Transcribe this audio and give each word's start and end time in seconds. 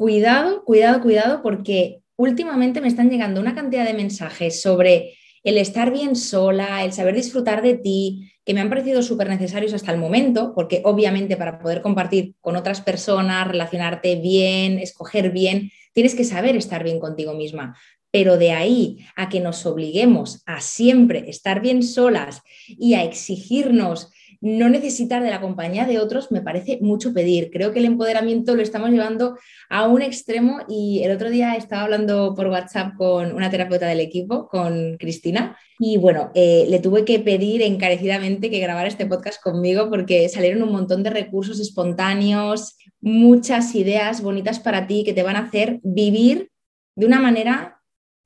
cuidado, 0.00 0.64
cuidado, 0.64 1.02
cuidado, 1.02 1.42
porque 1.42 2.00
últimamente 2.16 2.80
me 2.80 2.88
están 2.88 3.10
llegando 3.10 3.38
una 3.38 3.54
cantidad 3.54 3.84
de 3.84 3.92
mensajes 3.92 4.62
sobre 4.62 5.12
el 5.42 5.58
estar 5.58 5.92
bien 5.92 6.16
sola, 6.16 6.82
el 6.86 6.94
saber 6.94 7.14
disfrutar 7.14 7.60
de 7.60 7.74
ti, 7.74 8.32
que 8.42 8.54
me 8.54 8.62
han 8.62 8.70
parecido 8.70 9.02
súper 9.02 9.28
necesarios 9.28 9.74
hasta 9.74 9.92
el 9.92 9.98
momento, 9.98 10.54
porque 10.54 10.80
obviamente 10.86 11.36
para 11.36 11.58
poder 11.58 11.82
compartir 11.82 12.34
con 12.40 12.56
otras 12.56 12.80
personas, 12.80 13.46
relacionarte 13.46 14.16
bien, 14.16 14.78
escoger 14.78 15.32
bien, 15.32 15.70
tienes 15.92 16.14
que 16.14 16.24
saber 16.24 16.56
estar 16.56 16.82
bien 16.82 16.98
contigo 16.98 17.34
misma. 17.34 17.76
Pero 18.10 18.38
de 18.38 18.52
ahí 18.52 19.00
a 19.16 19.28
que 19.28 19.40
nos 19.40 19.66
obliguemos 19.66 20.42
a 20.46 20.62
siempre 20.62 21.28
estar 21.28 21.60
bien 21.60 21.82
solas 21.82 22.40
y 22.66 22.94
a 22.94 23.04
exigirnos 23.04 24.10
no 24.40 24.68
necesitar 24.68 25.22
de 25.22 25.30
la 25.30 25.40
compañía 25.40 25.84
de 25.86 25.98
otros 25.98 26.32
me 26.32 26.40
parece 26.40 26.78
mucho 26.80 27.12
pedir. 27.12 27.50
Creo 27.50 27.72
que 27.72 27.78
el 27.78 27.84
empoderamiento 27.84 28.54
lo 28.54 28.62
estamos 28.62 28.90
llevando 28.90 29.36
a 29.68 29.86
un 29.86 30.02
extremo 30.02 30.60
y 30.68 31.02
el 31.04 31.12
otro 31.12 31.30
día 31.30 31.54
estaba 31.56 31.82
hablando 31.82 32.34
por 32.34 32.48
WhatsApp 32.48 32.94
con 32.96 33.32
una 33.32 33.50
terapeuta 33.50 33.86
del 33.86 34.00
equipo, 34.00 34.48
con 34.48 34.96
Cristina, 34.98 35.56
y 35.82 35.96
bueno, 35.96 36.30
eh, 36.34 36.66
le 36.68 36.78
tuve 36.78 37.06
que 37.06 37.20
pedir 37.20 37.62
encarecidamente 37.62 38.50
que 38.50 38.60
grabara 38.60 38.86
este 38.86 39.06
podcast 39.06 39.42
conmigo 39.42 39.88
porque 39.88 40.28
salieron 40.28 40.62
un 40.62 40.72
montón 40.72 41.02
de 41.02 41.08
recursos 41.08 41.58
espontáneos, 41.58 42.76
muchas 43.00 43.74
ideas 43.74 44.20
bonitas 44.20 44.60
para 44.60 44.86
ti 44.86 45.04
que 45.04 45.14
te 45.14 45.22
van 45.22 45.36
a 45.36 45.46
hacer 45.46 45.80
vivir 45.82 46.50
de 46.96 47.06
una 47.06 47.18
manera 47.18 47.79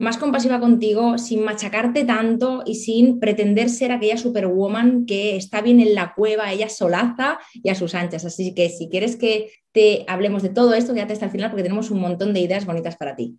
más 0.04 0.18
compasiva 0.18 0.60
contigo, 0.60 1.18
sin 1.18 1.42
machacarte 1.42 2.04
tanto 2.04 2.62
y 2.64 2.76
sin 2.76 3.18
pretender 3.18 3.68
ser 3.68 3.90
aquella 3.90 4.16
superwoman 4.16 5.06
que 5.06 5.36
está 5.36 5.60
bien 5.60 5.80
en 5.80 5.94
la 5.94 6.14
cueva, 6.14 6.52
ella 6.52 6.68
solaza 6.68 7.38
y 7.54 7.70
a 7.70 7.74
sus 7.74 7.94
anchas. 7.94 8.24
Así 8.24 8.54
que 8.54 8.68
si 8.68 8.88
quieres 8.88 9.16
que 9.16 9.50
te 9.72 10.04
hablemos 10.06 10.42
de 10.42 10.50
todo 10.50 10.74
esto, 10.74 10.94
quédate 10.94 11.14
hasta 11.14 11.24
el 11.24 11.32
final 11.32 11.50
porque 11.50 11.64
tenemos 11.64 11.90
un 11.90 12.00
montón 12.00 12.32
de 12.32 12.40
ideas 12.40 12.66
bonitas 12.66 12.96
para 12.96 13.16
ti. 13.16 13.38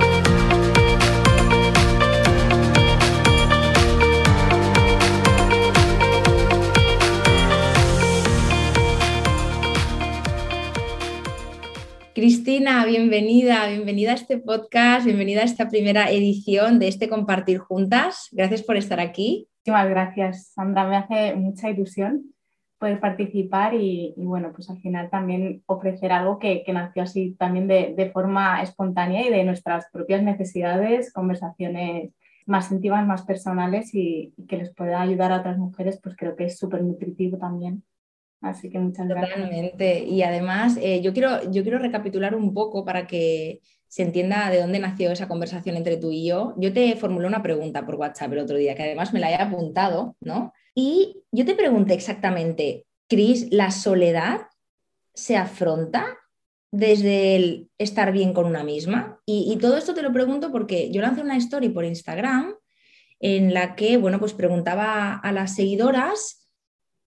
Cristina, 12.21 12.85
bienvenida, 12.85 13.67
bienvenida 13.67 14.11
a 14.11 14.13
este 14.13 14.37
podcast, 14.37 15.07
bienvenida 15.07 15.41
a 15.41 15.43
esta 15.43 15.69
primera 15.69 16.11
edición 16.11 16.77
de 16.77 16.87
este 16.87 17.09
Compartir 17.09 17.57
Juntas. 17.57 18.29
Gracias 18.31 18.61
por 18.61 18.77
estar 18.77 18.99
aquí. 18.99 19.47
Muchísimas 19.57 19.89
gracias, 19.89 20.51
Sandra. 20.53 20.87
Me 20.87 20.97
hace 20.97 21.33
mucha 21.33 21.71
ilusión 21.71 22.31
poder 22.77 22.99
participar 22.99 23.73
y, 23.73 24.13
bueno, 24.17 24.51
pues 24.53 24.69
al 24.69 24.79
final 24.81 25.09
también 25.09 25.63
ofrecer 25.65 26.11
algo 26.11 26.37
que, 26.37 26.63
nació 26.71 27.01
así 27.01 27.33
también 27.39 27.67
de, 27.67 28.11
forma 28.13 28.61
espontánea 28.61 29.25
y 29.25 29.31
de 29.31 29.43
nuestras 29.43 29.87
propias 29.91 30.21
necesidades, 30.21 31.11
conversaciones 31.11 32.11
más 32.45 32.71
íntimas, 32.71 33.07
más 33.07 33.23
personales 33.23 33.95
y, 33.95 34.31
y 34.37 34.45
que 34.45 34.57
les 34.57 34.71
pueda 34.75 35.01
ayudar 35.01 35.31
a 35.31 35.37
otras 35.37 35.57
mujeres, 35.57 35.99
pues 36.03 36.15
creo 36.15 36.35
que 36.35 36.45
es 36.45 36.59
súper 36.59 36.83
nutritivo 36.83 37.39
también. 37.39 37.83
Así 38.41 38.69
que 38.69 38.79
muchas 38.79 39.07
gracias. 39.07 39.35
Totalmente. 39.35 40.03
Y 40.03 40.23
además, 40.23 40.77
eh, 40.81 41.01
yo, 41.01 41.13
quiero, 41.13 41.49
yo 41.51 41.61
quiero 41.61 41.77
recapitular 41.77 42.35
un 42.35 42.53
poco 42.53 42.83
para 42.83 43.05
que 43.05 43.61
se 43.87 44.01
entienda 44.01 44.49
de 44.49 44.61
dónde 44.61 44.79
nació 44.79 45.11
esa 45.11 45.27
conversación 45.27 45.75
entre 45.75 45.97
tú 45.97 46.11
y 46.11 46.25
yo. 46.25 46.55
Yo 46.57 46.73
te 46.73 46.95
formulé 46.95 47.27
una 47.27 47.43
pregunta 47.43 47.85
por 47.85 47.95
WhatsApp 47.95 48.33
el 48.33 48.39
otro 48.39 48.57
día, 48.57 48.73
que 48.73 48.83
además 48.83 49.13
me 49.13 49.19
la 49.19 49.29
he 49.29 49.35
apuntado, 49.35 50.15
¿no? 50.21 50.53
Y 50.73 51.23
yo 51.31 51.45
te 51.45 51.55
pregunté 51.55 51.93
exactamente, 51.93 52.85
Cris, 53.07 53.47
¿la 53.51 53.69
soledad 53.69 54.47
se 55.13 55.35
afronta 55.35 56.05
desde 56.71 57.35
el 57.35 57.69
estar 57.77 58.11
bien 58.11 58.33
con 58.33 58.45
una 58.45 58.63
misma? 58.63 59.19
Y, 59.25 59.51
y 59.53 59.57
todo 59.57 59.77
esto 59.77 59.93
te 59.93 60.01
lo 60.01 60.13
pregunto 60.13 60.51
porque 60.51 60.89
yo 60.89 61.01
lancé 61.01 61.21
una 61.21 61.37
story 61.37 61.69
por 61.69 61.85
Instagram 61.85 62.55
en 63.19 63.53
la 63.53 63.75
que, 63.75 63.97
bueno, 63.97 64.19
pues 64.19 64.33
preguntaba 64.33 65.15
a 65.15 65.31
las 65.31 65.53
seguidoras 65.53 66.41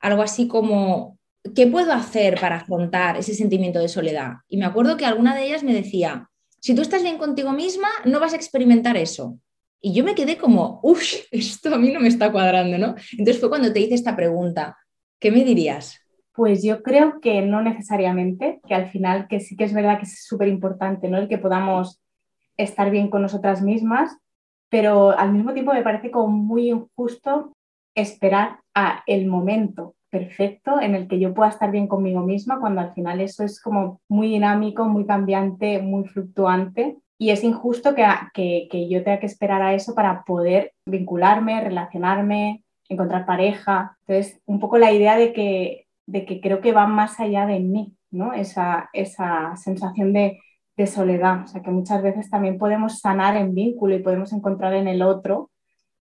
algo 0.05 0.21
así 0.21 0.47
como, 0.49 1.19
¿qué 1.55 1.67
puedo 1.67 1.93
hacer 1.93 2.41
para 2.41 2.57
afrontar 2.57 3.17
ese 3.17 3.35
sentimiento 3.35 3.79
de 3.79 3.89
soledad? 3.89 4.35
Y 4.49 4.57
me 4.57 4.65
acuerdo 4.65 4.97
que 4.97 5.05
alguna 5.05 5.35
de 5.35 5.47
ellas 5.47 5.63
me 5.63 5.75
decía, 5.75 6.29
si 6.61 6.75
tú 6.75 6.83
estás 6.83 7.03
bien 7.03 7.19
contigo 7.19 7.53
misma, 7.53 7.89
no 8.05 8.21
vas 8.21 8.33
a 8.33 8.37
experimentar 8.37 8.97
eso. 8.97 9.39
Y 9.81 9.93
yo 9.93 10.03
me 10.03 10.15
quedé 10.15 10.39
como, 10.39 10.81
uff, 10.83 11.03
esto 11.31 11.75
a 11.75 11.79
mí 11.79 11.93
no 11.93 12.01
me 12.01 12.09
está 12.09 12.33
cuadrando, 12.33 12.79
¿no? 12.79 12.95
Entonces 13.13 13.39
fue 13.39 13.51
cuando 13.51 13.73
te 13.73 13.81
hice 13.81 13.95
esta 13.95 14.17
pregunta, 14.17 14.79
¿qué 15.21 15.31
me 15.31 15.45
dirías? 15.45 16.01
Pues 16.33 16.63
yo 16.63 16.83
creo 16.83 17.21
que 17.21 17.43
no 17.43 17.63
necesariamente, 17.63 18.61
que 18.67 18.75
al 18.75 18.91
final 18.91 19.29
que 19.29 19.41
sí 19.41 19.57
que 19.57 19.65
es 19.65 19.75
verdad 19.75 19.99
que 19.99 20.07
es 20.07 20.25
súper 20.25 20.49
importante, 20.49 21.09
¿no? 21.09 21.19
El 21.19 21.29
que 21.29 21.39
podamos 21.39 22.01
estar 22.57 22.91
bien 22.91 23.09
con 23.09 23.23
nosotras 23.23 23.63
mismas, 23.63 24.17
pero 24.71 25.17
al 25.17 25.33
mismo 25.33 25.53
tiempo 25.53 25.73
me 25.73 25.83
parece 25.83 26.11
como 26.11 26.29
muy 26.29 26.71
injusto 26.71 27.53
esperar 27.95 28.61
a 28.75 29.03
el 29.07 29.27
momento 29.27 29.95
perfecto 30.15 30.81
en 30.81 30.95
el 30.95 31.09
que 31.09 31.19
yo 31.19 31.35
pueda 31.35 31.51
estar 31.51 31.73
bien 31.73 31.89
conmigo 31.89 32.21
misma, 32.21 32.61
cuando 32.61 32.81
al 32.81 32.95
final 32.95 33.21
eso 33.21 33.43
es 33.43 33.61
como 33.61 34.01
muy 34.09 34.29
dinámico, 34.29 34.85
muy 34.85 35.07
cambiante, 35.07 35.83
muy 35.83 36.05
fluctuante. 36.05 36.99
Y 37.19 37.31
es 37.31 37.43
injusto 37.43 37.97
que, 37.97 38.05
que, 38.33 38.89
yo 38.89 39.03
tenga 39.03 39.19
que 39.19 39.27
esperar 39.27 39.61
a 39.61 39.75
eso 39.75 39.93
para 39.93 40.23
poder 40.23 40.73
vincularme, 40.87 41.61
relacionarme, 41.61 42.63
encontrar 42.89 43.27
pareja. 43.27 43.97
Entonces, 44.07 44.41
un 44.47 44.61
poco 44.61 44.79
la 44.79 44.93
idea 44.93 45.17
de 45.17 45.33
que, 45.33 45.89
de 46.07 46.25
que 46.25 46.41
creo 46.41 46.61
que 46.61 46.73
va 46.73 46.87
más 46.87 47.19
allá 47.19 47.47
de 47.47 47.59
mí, 47.59 47.97
¿no? 48.13 48.35
Esa, 48.35 48.91
esa 48.93 49.57
sensación 49.57 50.13
de, 50.13 50.39
de 50.77 50.87
soledad. 50.87 51.43
O 51.43 51.47
sea, 51.49 51.61
que 51.61 51.73
muchas 51.73 52.03
veces 52.03 52.31
también 52.31 52.57
podemos 52.57 53.01
sanar 53.01 53.37
en 53.37 53.53
vínculo 53.53 53.97
y 53.97 54.03
podemos 54.03 54.33
encontrar 54.33 54.75
en 54.75 54.87
el 54.87 55.03
otro 55.03 55.51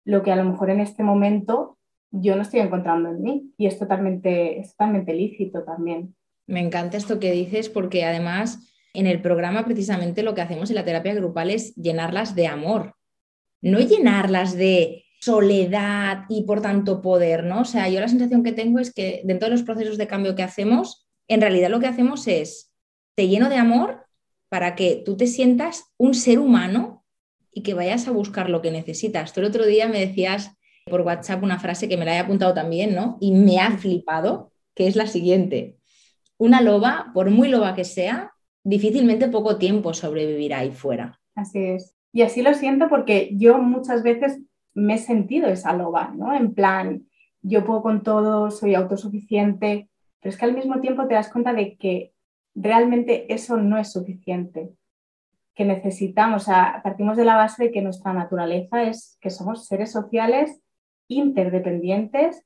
lo 0.05 0.23
que 0.23 0.31
a 0.31 0.37
lo 0.37 0.45
mejor 0.45 0.69
en 0.69 0.79
este 0.79 1.03
momento 1.03 1.76
yo 2.11 2.35
no 2.35 2.41
estoy 2.41 2.61
encontrando 2.61 3.09
en 3.09 3.21
mí 3.21 3.53
y 3.57 3.67
es 3.67 3.77
totalmente, 3.77 4.59
es 4.59 4.71
totalmente 4.71 5.13
lícito 5.13 5.63
también. 5.63 6.15
Me 6.45 6.61
encanta 6.61 6.97
esto 6.97 7.19
que 7.19 7.31
dices 7.31 7.69
porque 7.69 8.05
además 8.05 8.73
en 8.93 9.05
el 9.05 9.21
programa 9.21 9.65
precisamente 9.65 10.23
lo 10.23 10.33
que 10.33 10.41
hacemos 10.41 10.69
en 10.69 10.75
la 10.75 10.85
terapia 10.85 11.13
grupal 11.13 11.49
es 11.49 11.75
llenarlas 11.75 12.35
de 12.35 12.47
amor, 12.47 12.95
no 13.61 13.79
llenarlas 13.79 14.55
de 14.55 15.05
soledad 15.19 16.23
y 16.29 16.43
por 16.43 16.61
tanto 16.61 17.01
poder, 17.01 17.43
¿no? 17.43 17.61
O 17.61 17.65
sea, 17.65 17.89
yo 17.89 17.99
la 17.99 18.07
sensación 18.07 18.43
que 18.43 18.53
tengo 18.53 18.79
es 18.79 18.93
que 18.93 19.21
dentro 19.23 19.49
de 19.49 19.55
los 19.55 19.63
procesos 19.63 19.97
de 19.97 20.07
cambio 20.07 20.35
que 20.35 20.43
hacemos, 20.43 21.07
en 21.27 21.41
realidad 21.41 21.69
lo 21.69 21.79
que 21.79 21.87
hacemos 21.87 22.27
es 22.27 22.73
te 23.15 23.27
lleno 23.27 23.49
de 23.49 23.57
amor 23.57 24.05
para 24.49 24.75
que 24.75 25.01
tú 25.05 25.17
te 25.17 25.27
sientas 25.27 25.83
un 25.97 26.13
ser 26.13 26.39
humano 26.39 27.05
y 27.51 27.63
que 27.63 27.73
vayas 27.73 28.07
a 28.07 28.11
buscar 28.11 28.49
lo 28.49 28.61
que 28.61 28.71
necesitas. 28.71 29.33
Tú 29.33 29.41
el 29.41 29.47
otro 29.47 29.65
día 29.65 29.87
me 29.87 29.99
decías 29.99 30.56
por 30.87 31.01
WhatsApp 31.01 31.43
una 31.43 31.59
frase 31.59 31.87
que 31.87 31.97
me 31.97 32.05
la 32.05 32.15
he 32.15 32.19
apuntado 32.19 32.53
también, 32.53 32.95
¿no? 32.95 33.17
Y 33.19 33.31
me 33.31 33.59
ha 33.59 33.71
flipado, 33.71 34.51
que 34.75 34.87
es 34.87 34.95
la 34.95 35.07
siguiente. 35.07 35.77
Una 36.37 36.61
loba, 36.61 37.11
por 37.13 37.29
muy 37.29 37.47
loba 37.47 37.75
que 37.75 37.83
sea, 37.83 38.33
difícilmente 38.63 39.27
poco 39.27 39.57
tiempo 39.57 39.93
sobrevivirá 39.93 40.59
ahí 40.59 40.71
fuera. 40.71 41.19
Así 41.35 41.63
es. 41.63 41.95
Y 42.11 42.21
así 42.21 42.41
lo 42.41 42.53
siento 42.53 42.89
porque 42.89 43.29
yo 43.33 43.57
muchas 43.59 44.03
veces 44.03 44.39
me 44.73 44.95
he 44.95 44.97
sentido 44.97 45.47
esa 45.47 45.73
loba, 45.73 46.13
¿no? 46.15 46.35
En 46.35 46.53
plan, 46.53 47.07
yo 47.41 47.65
puedo 47.65 47.81
con 47.81 48.03
todo, 48.03 48.51
soy 48.51 48.75
autosuficiente, 48.75 49.89
pero 50.19 50.31
es 50.31 50.37
que 50.37 50.45
al 50.45 50.53
mismo 50.53 50.79
tiempo 50.81 51.07
te 51.07 51.13
das 51.15 51.31
cuenta 51.31 51.53
de 51.53 51.77
que 51.77 52.13
realmente 52.55 53.31
eso 53.33 53.57
no 53.57 53.77
es 53.77 53.91
suficiente, 53.91 54.71
que 55.55 55.65
necesitamos, 55.65 56.43
o 56.43 56.45
sea, 56.45 56.81
partimos 56.83 57.17
de 57.17 57.25
la 57.25 57.35
base 57.35 57.65
de 57.65 57.71
que 57.71 57.81
nuestra 57.81 58.13
naturaleza 58.13 58.83
es 58.83 59.17
que 59.21 59.29
somos 59.29 59.65
seres 59.65 59.91
sociales 59.91 60.61
interdependientes 61.07 62.43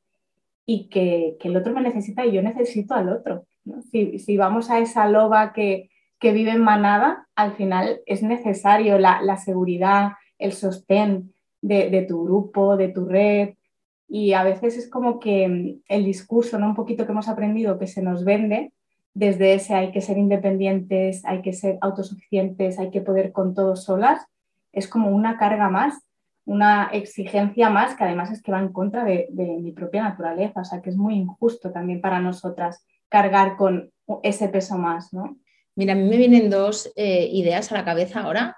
y 0.65 0.89
que, 0.89 1.37
el 1.41 1.57
otro 1.57 1.73
me 1.73 1.81
necesita 1.81 2.25
y 2.25 2.33
yo 2.33 2.41
necesito 2.41 2.93
al 2.93 3.09
otro. 3.09 3.45
Si, 3.91 4.37
vamos 4.37 4.69
a 4.69 4.79
esa 4.79 5.07
loba 5.07 5.53
que, 5.53 5.89
vive 6.21 6.51
en 6.51 6.61
manada, 6.61 7.27
al 7.35 7.53
final 7.53 8.01
es 8.05 8.21
necesario 8.21 8.97
la, 8.99 9.37
seguridad, 9.37 10.11
el 10.37 10.53
sostén 10.53 11.33
de, 11.61 12.05
tu 12.07 12.23
grupo, 12.23 12.77
de 12.77 12.89
tu 12.89 13.05
red. 13.05 13.55
Y 14.07 14.33
a 14.33 14.43
veces 14.43 14.77
es 14.77 14.89
como 14.89 15.19
que 15.19 15.47
mm, 15.47 15.81
el 15.87 16.05
discurso, 16.05 16.59
¿no? 16.59 16.67
un 16.67 16.75
poquito 16.75 17.05
que 17.05 17.13
hemos 17.13 17.29
aprendido, 17.29 17.79
que 17.79 17.87
se 17.87 18.01
nos 18.01 18.25
vende, 18.25 18.73
desde 19.13 19.53
ese 19.53 19.73
hay 19.73 19.91
que 19.91 20.01
ser 20.01 20.17
independientes, 20.17 21.23
hay 21.25 21.41
que 21.41 21.53
ser 21.53 21.77
autosuficientes, 21.81 22.79
hay 22.79 22.91
que 22.91 23.01
poder 23.01 23.31
con 23.31 23.53
todo 23.53 23.75
solas, 23.75 24.25
es 24.71 24.87
como 24.87 25.09
una 25.09 25.37
carga 25.37 25.69
más 25.69 26.01
una 26.51 26.89
exigencia 26.91 27.69
más 27.69 27.95
que 27.95 28.03
además 28.03 28.29
es 28.29 28.43
que 28.43 28.51
va 28.51 28.59
en 28.59 28.73
contra 28.73 29.05
de, 29.05 29.29
mi 29.31 29.71
propia 29.71 30.03
naturaleza, 30.03 30.59
o 30.59 30.65
sea 30.65 30.81
que 30.81 30.89
es 30.89 30.97
muy 30.97 31.15
injusto 31.15 31.71
también 31.71 32.01
para 32.01 32.19
nosotras 32.19 32.85
cargar 33.07 33.55
con 33.55 33.89
ese 34.21 34.49
peso 34.49 34.77
más, 34.77 35.13
¿no? 35.13 35.37
Mira, 35.75 35.93
a 35.93 35.95
mí 35.95 36.03
me 36.03 36.17
vienen 36.17 36.49
dos 36.49 36.91
eh, 36.97 37.29
ideas 37.31 37.71
a 37.71 37.75
la 37.75 37.85
cabeza 37.85 38.19
ahora. 38.19 38.57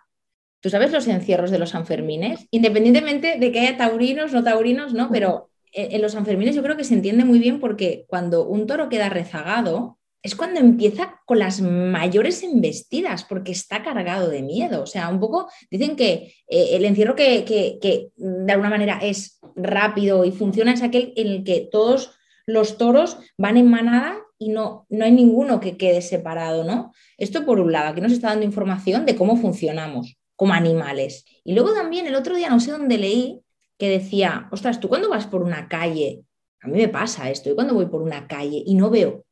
¿Tú 0.59 0.71
sabes 0.71 0.91
los 0.91 1.07
encierros 1.07 1.51
de 1.51 1.59
los 1.59 1.69
Sanfermines? 1.69 2.47
Independientemente 2.49 3.37
de 3.37 3.51
que 3.51 3.59
haya 3.59 3.77
taurinos, 3.77 4.33
no 4.33 4.43
taurinos, 4.43 4.95
¿no? 4.95 5.09
Pero 5.11 5.51
eh, 5.71 5.89
en 5.91 6.01
los 6.01 6.13
Sanfermines 6.13 6.55
yo 6.55 6.63
creo 6.63 6.75
que 6.75 6.83
se 6.83 6.95
entiende 6.95 7.25
muy 7.25 7.37
bien 7.37 7.59
porque 7.59 8.05
cuando 8.07 8.47
un 8.47 8.65
toro 8.65 8.89
queda 8.89 9.09
rezagado, 9.09 9.99
es 10.23 10.35
cuando 10.37 10.61
empieza 10.61 11.19
con 11.25 11.37
las 11.37 11.59
mayores 11.59 12.43
embestidas, 12.43 13.25
porque 13.25 13.51
está 13.51 13.83
cargado 13.83 14.29
de 14.29 14.41
miedo. 14.41 14.81
O 14.81 14.85
sea, 14.85 15.09
un 15.09 15.19
poco 15.19 15.49
dicen 15.69 15.97
que 15.97 16.33
eh, 16.47 16.69
el 16.71 16.85
encierro 16.85 17.13
que, 17.13 18.09
de 18.15 18.51
alguna 18.51 18.69
manera 18.69 18.99
es 19.01 19.39
rápido 19.55 20.23
y 20.23 20.31
funciona 20.31 20.73
es 20.73 20.81
aquel 20.81 21.11
en 21.17 21.27
el 21.27 21.43
que 21.43 21.67
todos 21.69 22.17
los 22.45 22.77
toros 22.77 23.17
van 23.37 23.57
en 23.57 23.69
manada 23.69 24.17
y 24.39 24.49
no, 24.49 24.87
no 24.89 25.03
hay 25.03 25.11
ninguno 25.11 25.59
que 25.59 25.75
quede 25.75 26.01
separado, 26.01 26.63
¿no? 26.63 26.93
Esto 27.17 27.45
por 27.45 27.59
un 27.59 27.73
lado, 27.73 27.89
aquí 27.89 27.99
nos 27.99 28.13
está 28.13 28.29
dando 28.29 28.45
información 28.45 29.05
de 29.05 29.17
cómo 29.17 29.35
funcionamos 29.35 30.17
como 30.37 30.53
animales. 30.53 31.25
Y 31.43 31.53
luego 31.53 31.73
también 31.73 32.07
el 32.07 32.15
otro 32.15 32.35
día, 32.35 32.49
no 32.49 32.61
sé 32.61 32.71
dónde 32.71 32.97
leí, 32.97 33.41
que 33.77 33.89
decía, 33.89 34.47
ostras, 34.51 34.79
tú 34.79 34.87
cuando 34.87 35.09
vas 35.09 35.27
por 35.27 35.43
una 35.43 35.67
calle, 35.67 36.23
a 36.61 36.67
mí 36.67 36.77
me 36.77 36.87
pasa 36.87 37.29
esto, 37.29 37.49
yo 37.49 37.55
cuando 37.55 37.73
voy 37.73 37.87
por 37.87 38.01
una 38.01 38.27
calle 38.27 38.63
y 38.65 38.75
no 38.75 38.89
veo 38.89 39.25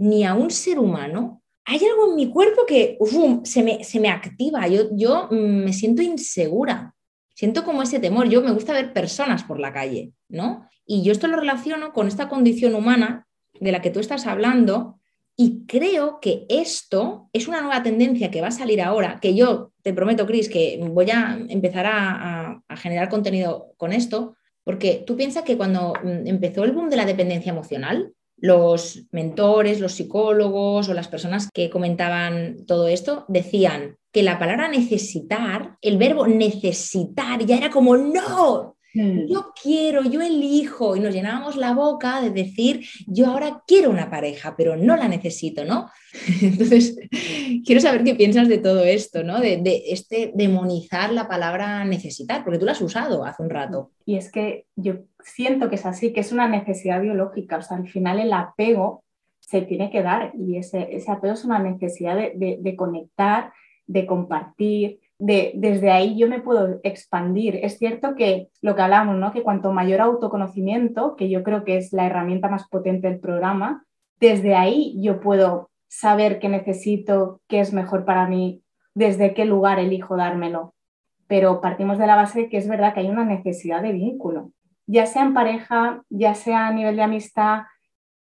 ni 0.00 0.24
a 0.24 0.34
un 0.34 0.50
ser 0.50 0.78
humano, 0.78 1.42
hay 1.66 1.78
algo 1.84 2.08
en 2.08 2.16
mi 2.16 2.30
cuerpo 2.30 2.62
que 2.66 2.98
se, 3.44 3.62
me, 3.62 3.84
se, 3.84 4.00
me, 4.00 4.08
activa, 4.08 4.66
yo, 4.66 4.88
yo 4.92 5.28
mm, 5.30 5.64
me 5.64 5.72
siento 5.74 6.00
insegura, 6.00 6.94
siento 7.34 7.64
como 7.64 7.82
ese 7.82 8.00
temor, 8.00 8.28
yo 8.28 8.40
me 8.40 8.50
gusta 8.50 8.72
ver 8.72 8.94
personas 8.94 9.44
por 9.44 9.60
la 9.60 9.72
calle, 9.74 10.12
¿no? 10.28 10.66
Y 10.86 11.02
yo 11.02 11.12
esto 11.12 11.28
lo 11.28 11.36
relaciono 11.36 11.92
con 11.92 12.08
esta 12.08 12.28
condición 12.30 12.74
humana 12.74 13.28
de 13.60 13.72
la 13.72 13.82
que 13.82 13.90
tú 13.90 14.00
estás 14.00 14.26
hablando 14.26 14.98
y 15.36 15.66
creo 15.66 16.18
que 16.20 16.46
esto 16.48 17.28
es 17.34 17.46
una 17.46 17.60
nueva 17.60 17.82
tendencia 17.82 18.30
que 18.30 18.40
va 18.40 18.48
a 18.48 18.52
salir 18.52 18.80
ahora, 18.80 19.20
que 19.20 19.34
yo 19.34 19.72
te 19.82 19.92
prometo, 19.92 20.26
Cris, 20.26 20.48
que 20.48 20.80
voy 20.82 21.10
a 21.10 21.38
empezar 21.48 21.86
a, 21.86 22.62
generar 22.76 23.10
contenido 23.10 23.74
con 23.76 23.92
esto, 23.92 24.34
porque 24.64 25.04
tú 25.06 25.14
piensas 25.14 25.42
que 25.42 25.58
cuando 25.58 25.92
mm, 26.02 26.26
empezó 26.26 26.64
el 26.64 26.72
boom 26.72 26.88
de 26.88 26.96
la 26.96 27.04
dependencia 27.04 27.52
emocional, 27.52 28.14
los 28.40 29.04
mentores, 29.12 29.80
los 29.80 29.92
psicólogos 29.92 30.88
o 30.88 30.94
las 30.94 31.08
personas 31.08 31.48
que 31.52 31.70
comentaban 31.70 32.64
todo 32.66 32.88
esto 32.88 33.24
decían 33.28 33.96
que 34.12 34.22
la 34.22 34.38
palabra 34.38 34.68
necesitar, 34.68 35.76
el 35.80 35.98
verbo 35.98 36.26
necesitar 36.26 37.44
ya 37.44 37.56
era 37.56 37.70
como 37.70 37.96
no, 37.96 38.76
Mm. 38.94 39.28
Yo 39.28 39.52
quiero, 39.60 40.02
yo 40.02 40.20
elijo 40.20 40.96
y 40.96 41.00
nos 41.00 41.14
llenábamos 41.14 41.56
la 41.56 41.74
boca 41.74 42.20
de 42.20 42.30
decir, 42.30 42.84
yo 43.06 43.28
ahora 43.28 43.62
quiero 43.66 43.90
una 43.90 44.10
pareja, 44.10 44.54
pero 44.56 44.76
no 44.76 44.96
la 44.96 45.08
necesito, 45.08 45.64
¿no? 45.64 45.88
Entonces, 46.42 46.96
quiero 47.64 47.80
saber 47.80 48.02
qué 48.02 48.14
piensas 48.14 48.48
de 48.48 48.58
todo 48.58 48.82
esto, 48.84 49.22
¿no? 49.22 49.40
De, 49.40 49.60
este 49.86 50.32
demonizar 50.34 51.12
la 51.12 51.28
palabra 51.28 51.84
necesitar, 51.84 52.42
porque 52.42 52.58
tú 52.58 52.66
la 52.66 52.72
has 52.72 52.80
usado 52.80 53.24
hace 53.24 53.42
un 53.42 53.50
rato. 53.50 53.92
Y 54.04 54.16
es 54.16 54.30
que 54.30 54.66
yo 54.74 55.04
siento 55.34 55.68
que 55.68 55.76
es 55.76 55.86
así, 55.86 56.12
que 56.12 56.20
es 56.20 56.32
una 56.32 56.48
necesidad 56.48 57.00
biológica, 57.00 57.58
o 57.58 57.62
sea, 57.62 57.76
al 57.76 57.88
final 57.88 58.18
el 58.18 58.32
apego 58.32 59.04
se 59.38 59.62
tiene 59.62 59.90
que 59.90 60.02
dar 60.02 60.32
y 60.34 60.56
ese, 60.56 61.02
apego 61.08 61.34
es 61.34 61.44
una 61.44 61.58
necesidad 61.58 62.16
de, 62.16 62.58
de 62.60 62.76
conectar, 62.76 63.52
de 63.86 64.06
compartir, 64.06 65.00
desde 65.20 65.90
ahí 65.90 66.18
yo 66.18 66.28
me 66.28 66.40
puedo 66.40 66.80
expandir. 66.82 67.60
Es 67.62 67.78
cierto 67.78 68.14
que 68.14 68.48
lo 68.62 68.74
que 68.74 68.82
hablamos, 68.82 69.16
¿no? 69.16 69.32
que 69.32 69.42
cuanto 69.42 69.72
mayor 69.72 70.00
autoconocimiento, 70.00 71.14
que 71.16 71.28
yo 71.28 71.42
creo 71.42 71.64
que 71.64 71.76
es 71.76 71.92
la 71.92 72.06
herramienta 72.06 72.48
más 72.48 72.68
potente 72.68 73.08
del 73.08 73.20
programa, 73.20 73.84
desde 74.18 74.54
ahí 74.54 74.96
yo 75.00 75.20
puedo 75.20 75.70
saber 75.88 76.38
qué 76.38 76.48
necesito, 76.48 77.40
qué 77.48 77.60
es 77.60 77.72
mejor 77.72 78.04
para 78.04 78.26
mí, 78.26 78.62
desde 78.94 79.34
qué 79.34 79.44
lugar 79.44 79.78
elijo 79.78 80.16
dármelo. 80.16 80.74
Pero 81.26 81.60
partimos 81.60 81.98
de 81.98 82.06
la 82.06 82.16
base 82.16 82.40
de 82.40 82.48
que 82.48 82.56
es 82.56 82.68
verdad 82.68 82.94
que 82.94 83.00
hay 83.00 83.10
una 83.10 83.24
necesidad 83.24 83.82
de 83.82 83.92
vínculo, 83.92 84.52
ya 84.90 85.06
sea 85.06 85.22
en 85.22 85.34
pareja, 85.34 86.02
ya 86.08 86.34
sea 86.34 86.66
a 86.66 86.72
nivel 86.72 86.96
de 86.96 87.02
amistad, 87.02 87.62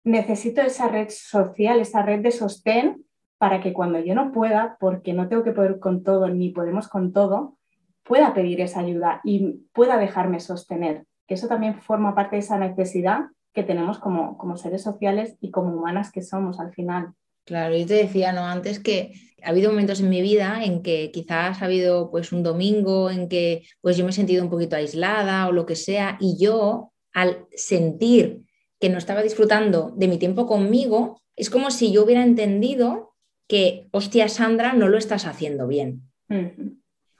necesito 0.02 0.62
esa 0.62 0.88
red 0.88 1.08
social, 1.10 1.78
esa 1.78 2.02
red 2.02 2.22
de 2.22 2.32
sostén 2.32 3.04
para 3.38 3.60
que 3.60 3.72
cuando 3.72 4.00
yo 4.00 4.16
no 4.16 4.32
pueda, 4.32 4.76
porque 4.80 5.12
no 5.12 5.28
tengo 5.28 5.44
que 5.44 5.52
poder 5.52 5.78
con 5.78 6.02
todo 6.02 6.28
ni 6.28 6.50
podemos 6.50 6.88
con 6.88 7.12
todo, 7.12 7.56
pueda 8.02 8.34
pedir 8.34 8.60
esa 8.60 8.80
ayuda 8.80 9.20
y 9.22 9.60
pueda 9.72 9.96
dejarme 9.96 10.40
sostener. 10.40 11.06
Que 11.28 11.34
eso 11.34 11.46
también 11.46 11.80
forma 11.80 12.16
parte 12.16 12.34
de 12.34 12.40
esa 12.40 12.58
necesidad 12.58 13.26
que 13.52 13.62
tenemos 13.62 14.00
como, 14.00 14.36
como 14.36 14.56
seres 14.56 14.82
sociales 14.82 15.36
y 15.40 15.52
como 15.52 15.72
humanas 15.72 16.10
que 16.10 16.22
somos 16.22 16.58
al 16.58 16.72
final. 16.72 17.14
Claro, 17.46 17.76
yo 17.76 17.86
te 17.86 17.94
decía 17.94 18.32
¿no? 18.32 18.44
antes 18.44 18.80
que 18.80 19.12
ha 19.42 19.50
habido 19.50 19.70
momentos 19.70 20.00
en 20.00 20.10
mi 20.10 20.20
vida 20.20 20.64
en 20.64 20.82
que 20.82 21.10
quizás 21.12 21.62
ha 21.62 21.64
habido 21.64 22.10
pues 22.10 22.32
un 22.32 22.42
domingo 22.42 23.08
en 23.08 23.28
que 23.28 23.62
pues 23.80 23.96
yo 23.96 24.04
me 24.04 24.10
he 24.10 24.12
sentido 24.12 24.42
un 24.42 24.50
poquito 24.50 24.74
aislada 24.76 25.46
o 25.46 25.52
lo 25.52 25.64
que 25.64 25.76
sea 25.76 26.18
y 26.20 26.36
yo 26.38 26.92
al 27.12 27.46
sentir 27.52 28.42
que 28.80 28.88
no 28.88 28.98
estaba 28.98 29.22
disfrutando 29.22 29.94
de 29.96 30.08
mi 30.08 30.18
tiempo 30.18 30.46
conmigo, 30.46 31.22
es 31.36 31.48
como 31.48 31.70
si 31.70 31.92
yo 31.92 32.04
hubiera 32.04 32.22
entendido 32.22 33.14
que, 33.48 33.88
hostia, 33.92 34.28
Sandra, 34.28 34.72
no 34.72 34.88
lo 34.88 34.98
estás 34.98 35.24
haciendo 35.24 35.66
bien. 35.66 36.02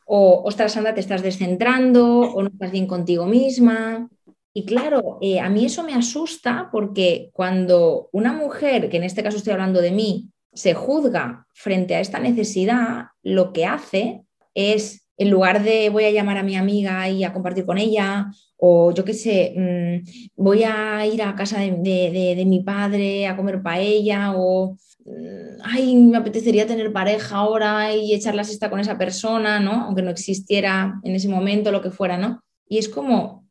O, 0.05 0.43
ostras, 0.45 0.73
Sandra, 0.73 0.95
te 0.95 1.01
estás 1.01 1.23
descentrando 1.23 2.21
o 2.21 2.43
no 2.43 2.49
estás 2.49 2.73
bien 2.73 2.87
contigo 2.87 3.27
misma. 3.27 4.09
Y 4.57 4.65
claro, 4.65 5.19
eh, 5.21 5.39
a 5.41 5.51
mí 5.51 5.67
eso 5.67 5.83
me 5.83 5.95
asusta 5.95 6.69
porque 6.73 7.29
cuando 7.33 8.09
una 8.13 8.33
mujer, 8.33 8.89
que 8.89 8.97
en 8.97 9.05
este 9.05 9.23
caso 9.23 9.37
estoy 9.37 9.53
hablando 9.53 9.83
de 9.83 9.91
mí, 9.91 10.31
se 10.53 10.73
juzga 10.73 11.47
frente 11.53 11.95
a 11.95 12.01
esta 12.01 12.19
necesidad, 12.19 13.09
lo 13.23 13.53
que 13.53 13.67
hace 13.67 14.23
es, 14.55 15.07
en 15.19 15.31
lugar 15.31 15.63
de 15.63 15.91
voy 15.91 16.05
a 16.05 16.11
llamar 16.11 16.39
a 16.39 16.43
mi 16.43 16.57
amiga 16.57 17.09
y 17.11 17.25
a 17.25 17.33
compartir 17.35 17.67
con 17.67 17.77
ella, 17.77 18.31
o 18.57 18.93
yo 18.93 19.05
qué 19.05 19.13
sé, 19.13 19.53
mm, 19.57 20.43
voy 20.43 20.63
a 20.65 21.05
ir 21.07 21.23
a 21.23 21.35
casa 21.35 21.61
de, 21.61 22.35
de 22.37 22.45
mi 22.47 22.63
padre 22.63 23.27
a 23.27 23.37
comer 23.37 23.63
paella, 23.63 24.33
o 24.37 24.77
Mm, 25.07 25.61
ay, 25.63 25.95
me 25.97 26.17
apetecería 26.17 26.67
tener 26.67 26.93
pareja 26.93 27.37
ahora 27.37 27.95
y 27.95 28.13
echar 28.13 28.35
la 28.35 28.43
siesta 28.43 28.69
con 28.69 28.81
esa 28.81 28.99
persona, 28.99 29.61
¿no? 29.61 29.85
Aunque 29.85 30.03
no 30.03 30.11
existiera 30.11 31.01
en 31.05 31.15
ese 31.15 31.29
momento 31.29 31.71
lo 31.71 31.81
que 31.81 31.93
fuera, 31.93 32.19
¿no? 32.19 32.43
Y 32.69 32.79
es 32.79 32.89
como 32.89 33.46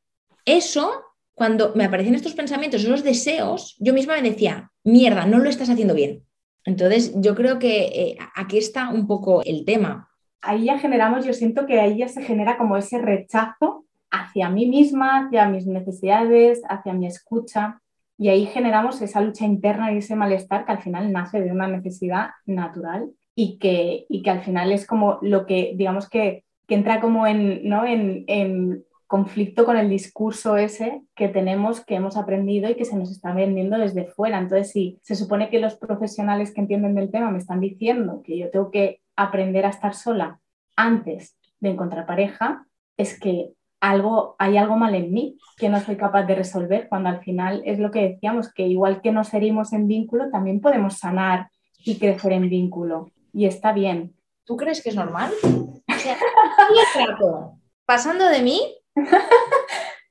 eso, 0.46 1.04
cuando 1.34 1.74
me 1.76 1.86
aparecían 1.86 2.16
estos 2.16 2.34
pensamientos, 2.34 2.84
esos 2.84 3.04
deseos, 3.04 3.76
yo 3.80 3.94
misma 3.94 4.16
me 4.16 4.30
decía, 4.30 4.72
mierda, 4.84 5.26
no 5.26 5.40
lo 5.40 5.50
estás 5.50 5.70
haciendo 5.70 5.94
bien. 5.94 6.24
Entonces, 6.64 7.14
yo 7.16 7.36
creo 7.36 7.60
que 7.60 7.86
eh, 7.86 8.18
aquí 8.36 8.58
está 8.58 8.90
un 8.90 9.08
poco 9.08 9.44
el 9.44 9.66
tema. 9.66 10.10
Ahí 10.42 10.66
ya 10.66 10.80
generamos, 10.80 11.26
yo 11.26 11.34
siento 11.34 11.66
que 11.66 11.80
ahí 11.80 11.98
ya 11.98 12.08
se 12.08 12.24
genera 12.24 12.58
como 12.58 12.78
ese 12.78 13.00
rechazo 13.00 13.86
hacia 14.12 14.50
mí 14.50 14.66
misma, 14.66 15.26
hacia 15.26 15.48
mis 15.48 15.68
necesidades, 15.68 16.62
hacia 16.68 16.94
mi 16.94 17.08
escucha. 17.08 17.82
Y 18.18 18.30
ahí 18.30 18.46
generamos 18.46 19.02
esa 19.02 19.22
lucha 19.22 19.46
interna 19.46 19.92
y 19.92 19.98
ese 19.98 20.16
malestar 20.16 20.66
que 20.66 20.72
al 20.72 20.82
final 20.82 21.12
nace 21.12 21.42
de 21.42 21.52
una 21.52 21.68
necesidad 21.68 22.30
natural 22.46 23.10
y 23.36 23.58
que, 23.58 24.06
y 24.10 24.24
que 24.24 24.30
al 24.30 24.42
final 24.42 24.72
es 24.72 24.88
como 24.88 25.20
lo 25.22 25.46
que, 25.46 25.74
digamos 25.76 26.10
que, 26.10 26.46
que 26.68 26.76
entra 26.76 27.02
como 27.02 27.28
en, 27.28 27.68
¿no? 27.68 27.86
en, 27.86 28.24
en 28.28 28.86
conflicto 29.16 29.64
con 29.64 29.78
el 29.78 29.90
discurso 29.90 30.58
ese 30.58 31.02
que 31.16 31.30
tenemos, 31.30 31.80
que 31.80 31.96
hemos 31.96 32.18
aprendido 32.18 32.70
y 32.70 32.76
que 32.76 32.84
se 32.84 32.98
nos 32.98 33.10
está 33.12 33.34
vendiendo 33.34 33.78
desde 33.78 34.08
fuera. 34.08 34.38
Entonces, 34.40 34.72
si 34.72 35.00
se 35.04 35.16
supone 35.16 35.50
que 35.50 35.62
los 35.62 35.76
profesionales 35.76 36.54
que 36.54 36.60
entienden 36.60 36.96
del 36.96 37.12
tema 37.12 37.32
me 37.32 37.38
están 37.38 37.62
diciendo 37.62 38.22
que 38.26 38.38
yo 38.38 38.50
tengo 38.50 38.72
que 38.72 39.00
aprender 39.16 39.66
a 39.66 39.70
estar 39.70 39.94
sola 39.94 40.42
antes 40.76 41.38
de 41.62 41.70
encontrar 41.70 42.06
pareja, 42.06 42.68
es 42.98 43.18
que 43.18 43.54
algo, 43.80 44.36
hay 44.38 44.58
algo 44.58 44.76
mal 44.76 44.94
en 44.96 45.14
mí 45.14 45.38
que 45.56 45.70
no 45.70 45.80
soy 45.80 45.96
capaz 45.96 46.24
de 46.24 46.36
resolver, 46.36 46.90
cuando 46.90 47.08
al 47.08 47.22
final 47.22 47.62
es 47.64 47.80
lo 47.80 47.92
que 47.92 48.10
decíamos, 48.10 48.52
que 48.52 48.68
igual 48.68 49.02
que 49.02 49.14
nos 49.14 49.34
herimos 49.34 49.72
en 49.72 49.88
vínculo, 49.88 50.30
también 50.30 50.60
podemos 50.60 50.98
sanar 50.98 51.48
y 51.86 52.00
crecer 52.00 52.34
en 52.34 52.50
vínculo. 52.50 53.12
Y 53.32 53.46
está 53.46 53.72
bien. 53.72 54.14
¿Tú 54.44 54.58
crees 54.58 54.84
que 54.84 54.90
es 54.90 54.96
normal? 54.98 55.32
O 55.42 56.00
sea, 56.00 56.18
pasando 57.86 58.26
de 58.26 58.42
mí. 58.42 58.60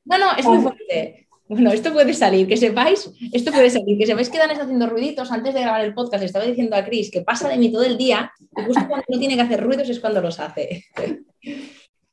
No, 0.06 0.18
no, 0.18 0.36
es 0.36 0.44
muy 0.44 0.58
fuerte. 0.58 1.26
Bueno, 1.48 1.72
esto 1.72 1.92
puede 1.92 2.14
salir, 2.14 2.46
que 2.46 2.56
sepáis, 2.56 3.10
esto 3.32 3.52
puede 3.52 3.70
salir, 3.70 3.98
que 3.98 4.06
sepáis 4.06 4.30
que 4.30 4.38
Dan 4.38 4.50
está 4.50 4.64
haciendo 4.64 4.86
ruiditos 4.86 5.30
antes 5.30 5.54
de 5.54 5.60
grabar 5.60 5.84
el 5.84 5.94
podcast. 5.94 6.24
Estaba 6.24 6.44
diciendo 6.44 6.76
a 6.76 6.84
Chris 6.84 7.10
que 7.10 7.22
pasa 7.22 7.48
de 7.48 7.58
mí 7.58 7.70
todo 7.70 7.84
el 7.84 7.98
día 7.98 8.32
y 8.38 8.62
justo 8.64 8.86
cuando 8.88 9.04
no 9.08 9.18
tiene 9.18 9.34
que 9.34 9.42
hacer 9.42 9.62
ruidos 9.62 9.88
es 9.88 10.00
cuando 10.00 10.20
los 10.20 10.40
hace. 10.40 10.84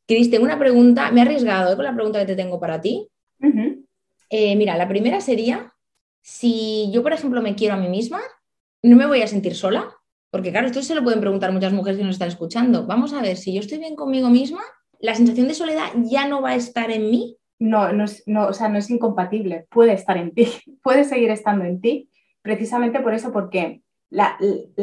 Cris, 0.08 0.30
tengo 0.30 0.44
una 0.44 0.60
pregunta, 0.60 1.12
me 1.12 1.22
he 1.22 1.24
arriesgado 1.24 1.76
con 1.76 1.86
la 1.86 1.96
pregunta 1.96 2.20
que 2.20 2.26
te 2.26 2.36
tengo 2.36 2.60
para 2.60 2.82
ti. 2.82 3.08
Eh, 4.30 4.56
mira, 4.56 4.78
la 4.78 4.88
primera 4.88 5.22
sería, 5.22 5.74
si 6.22 6.90
yo, 6.92 7.02
por 7.04 7.14
ejemplo, 7.14 7.42
me 7.42 7.56
quiero 7.56 7.76
a 7.76 7.78
mí 7.78 7.88
misma, 7.88 8.22
no 8.82 8.96
me 8.96 9.06
voy 9.06 9.22
a 9.22 9.28
sentir 9.28 9.56
sola, 9.56 9.94
porque 10.30 10.52
claro, 10.52 10.68
esto 10.68 10.82
se 10.82 10.96
lo 10.96 11.04
pueden 11.04 11.20
preguntar 11.22 11.52
muchas 11.52 11.74
mujeres 11.74 11.98
que 11.98 12.04
nos 12.04 12.16
están 12.16 12.30
escuchando. 12.30 12.86
Vamos 12.86 13.14
a 13.14 13.22
ver, 13.22 13.38
si 13.38 13.54
yo 13.54 13.60
estoy 13.60 13.78
bien 13.78 13.96
conmigo 13.96 14.30
misma, 14.30 14.62
la 15.02 15.16
sensación 15.16 15.48
de 15.48 15.54
soledad 15.54 15.90
ya 16.04 16.28
no 16.28 16.42
va 16.42 16.52
a 16.52 16.56
estar 16.56 16.92
en 16.92 17.10
mí. 17.10 17.38
No, 17.60 17.94
no, 17.94 18.06
no, 18.26 18.48
o 18.48 18.54
sea, 18.54 18.70
no 18.70 18.80
es 18.80 18.90
incompatible, 18.90 19.68
puede 19.70 19.94
estar 19.94 20.18
en 20.18 20.34
ti, 20.34 20.48
puede 20.84 21.04
seguir 21.04 21.30
estando 21.30 21.64
en 21.64 21.80
ti, 21.80 22.10
precisamente 22.42 23.00
por 23.02 23.14
eso, 23.14 23.32
porque 23.32 23.82
la, 24.10 24.38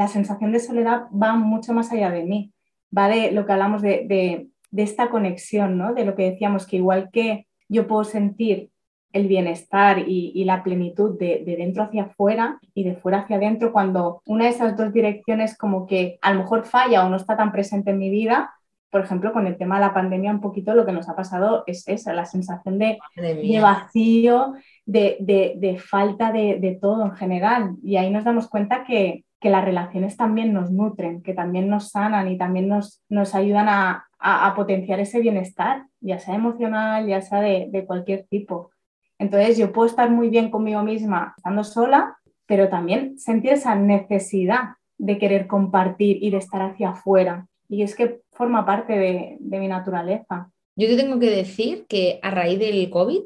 sensación 0.09 0.53
de 0.53 0.61
soledad 0.61 1.03
va 1.11 1.35
mucho 1.35 1.73
más 1.73 1.91
allá 1.93 2.11
de 2.11 2.23
mí, 2.23 2.53
va 2.97 3.09
de 3.09 3.33
lo 3.33 3.47
que 3.47 3.53
hablamos 3.53 3.83
de, 3.83 4.49
esta 4.77 5.11
conexión, 5.11 5.77
¿no? 5.77 5.93
De 5.93 6.05
lo 6.05 6.15
que 6.15 6.31
decíamos, 6.31 6.67
que 6.67 6.77
igual 6.77 7.11
que 7.13 7.49
yo 7.69 7.89
puedo 7.89 8.05
sentir 8.05 8.71
el 9.13 9.27
bienestar 9.27 10.05
y, 10.07 10.45
la 10.45 10.63
plenitud 10.63 11.19
de, 11.19 11.43
de, 11.45 11.57
dentro 11.57 11.83
hacia 11.83 12.05
afuera 12.05 12.61
y 12.75 12.85
de 12.85 12.95
fuera 12.95 13.21
hacia 13.21 13.37
adentro, 13.37 13.73
cuando 13.73 14.23
una 14.25 14.45
de 14.45 14.51
esas 14.51 14.77
dos 14.77 14.93
direcciones 14.93 15.59
como 15.59 15.87
que 15.87 16.19
a 16.23 16.33
lo 16.33 16.41
mejor 16.41 16.65
falla 16.65 17.05
o 17.05 17.09
no 17.09 17.17
está 17.17 17.37
tan 17.37 17.51
presente 17.51 17.91
en 17.91 17.99
mi 17.99 18.09
vida, 18.09 18.53
por 18.91 19.03
ejemplo, 19.03 19.33
con 19.33 19.47
el 19.47 19.57
tema 19.59 19.77
de 19.77 19.87
la 19.87 19.95
pandemia, 19.95 20.31
un 20.31 20.41
poquito 20.41 20.75
lo 20.75 20.87
que 20.87 20.93
nos 20.93 21.09
ha 21.09 21.17
pasado 21.17 21.65
es 21.67 21.87
esa, 21.89 22.15
la 22.15 22.25
sensación 22.25 22.79
de, 22.79 22.99
vacío, 23.61 24.55
de, 24.87 25.81
falta 25.85 26.33
de, 26.33 26.79
todo 26.81 27.05
en 27.05 27.13
general. 27.13 27.77
Y 27.83 27.97
ahí 27.97 28.11
nos 28.11 28.25
damos 28.25 28.49
cuenta 28.49 28.85
que, 28.85 29.25
las 29.41 29.65
relaciones 29.65 30.17
también 30.17 30.53
nos 30.53 30.71
nutren, 30.73 31.23
que 31.23 31.33
también 31.33 31.69
nos 31.69 31.91
sanan 31.91 32.29
y 32.29 32.37
también 32.37 32.69
nos, 32.69 33.03
nos 33.09 33.35
ayudan 33.35 33.69
a, 33.69 34.05
potenciar 34.57 34.99
ese 34.99 35.21
bienestar, 35.21 35.85
ya 36.01 36.19
sea 36.19 36.35
emocional, 36.35 37.07
ya 37.07 37.21
sea 37.21 37.41
de, 37.41 37.85
cualquier 37.87 38.27
tipo. 38.29 38.71
Entonces 39.19 39.59
yo 39.59 39.73
puedo 39.73 39.87
estar 39.87 40.11
muy 40.11 40.29
bien 40.29 40.51
conmigo 40.51 40.83
misma 40.83 41.35
estando 41.37 41.63
sola, 41.63 42.17
pero 42.47 42.69
también 42.69 43.19
sentir 43.19 43.53
esa 43.53 43.75
necesidad 43.75 44.71
de 44.97 45.19
querer 45.19 45.47
compartir 45.47 46.19
y 46.23 46.31
de 46.31 46.39
estar 46.39 46.63
hacia 46.63 46.91
afuera. 46.91 47.48
Y 47.69 47.83
es 47.83 47.95
que 47.95 48.23
forma 48.33 48.65
parte 48.65 48.99
de, 48.99 49.59
mi 49.59 49.69
naturaleza. 49.69 50.51
Yo 50.77 50.89
te 50.89 50.97
tengo 50.97 51.19
que 51.19 51.31
decir 51.31 51.87
que 51.89 52.19
a 52.23 52.31
raíz 52.31 52.59
del 52.59 52.89
COVID, 52.89 53.23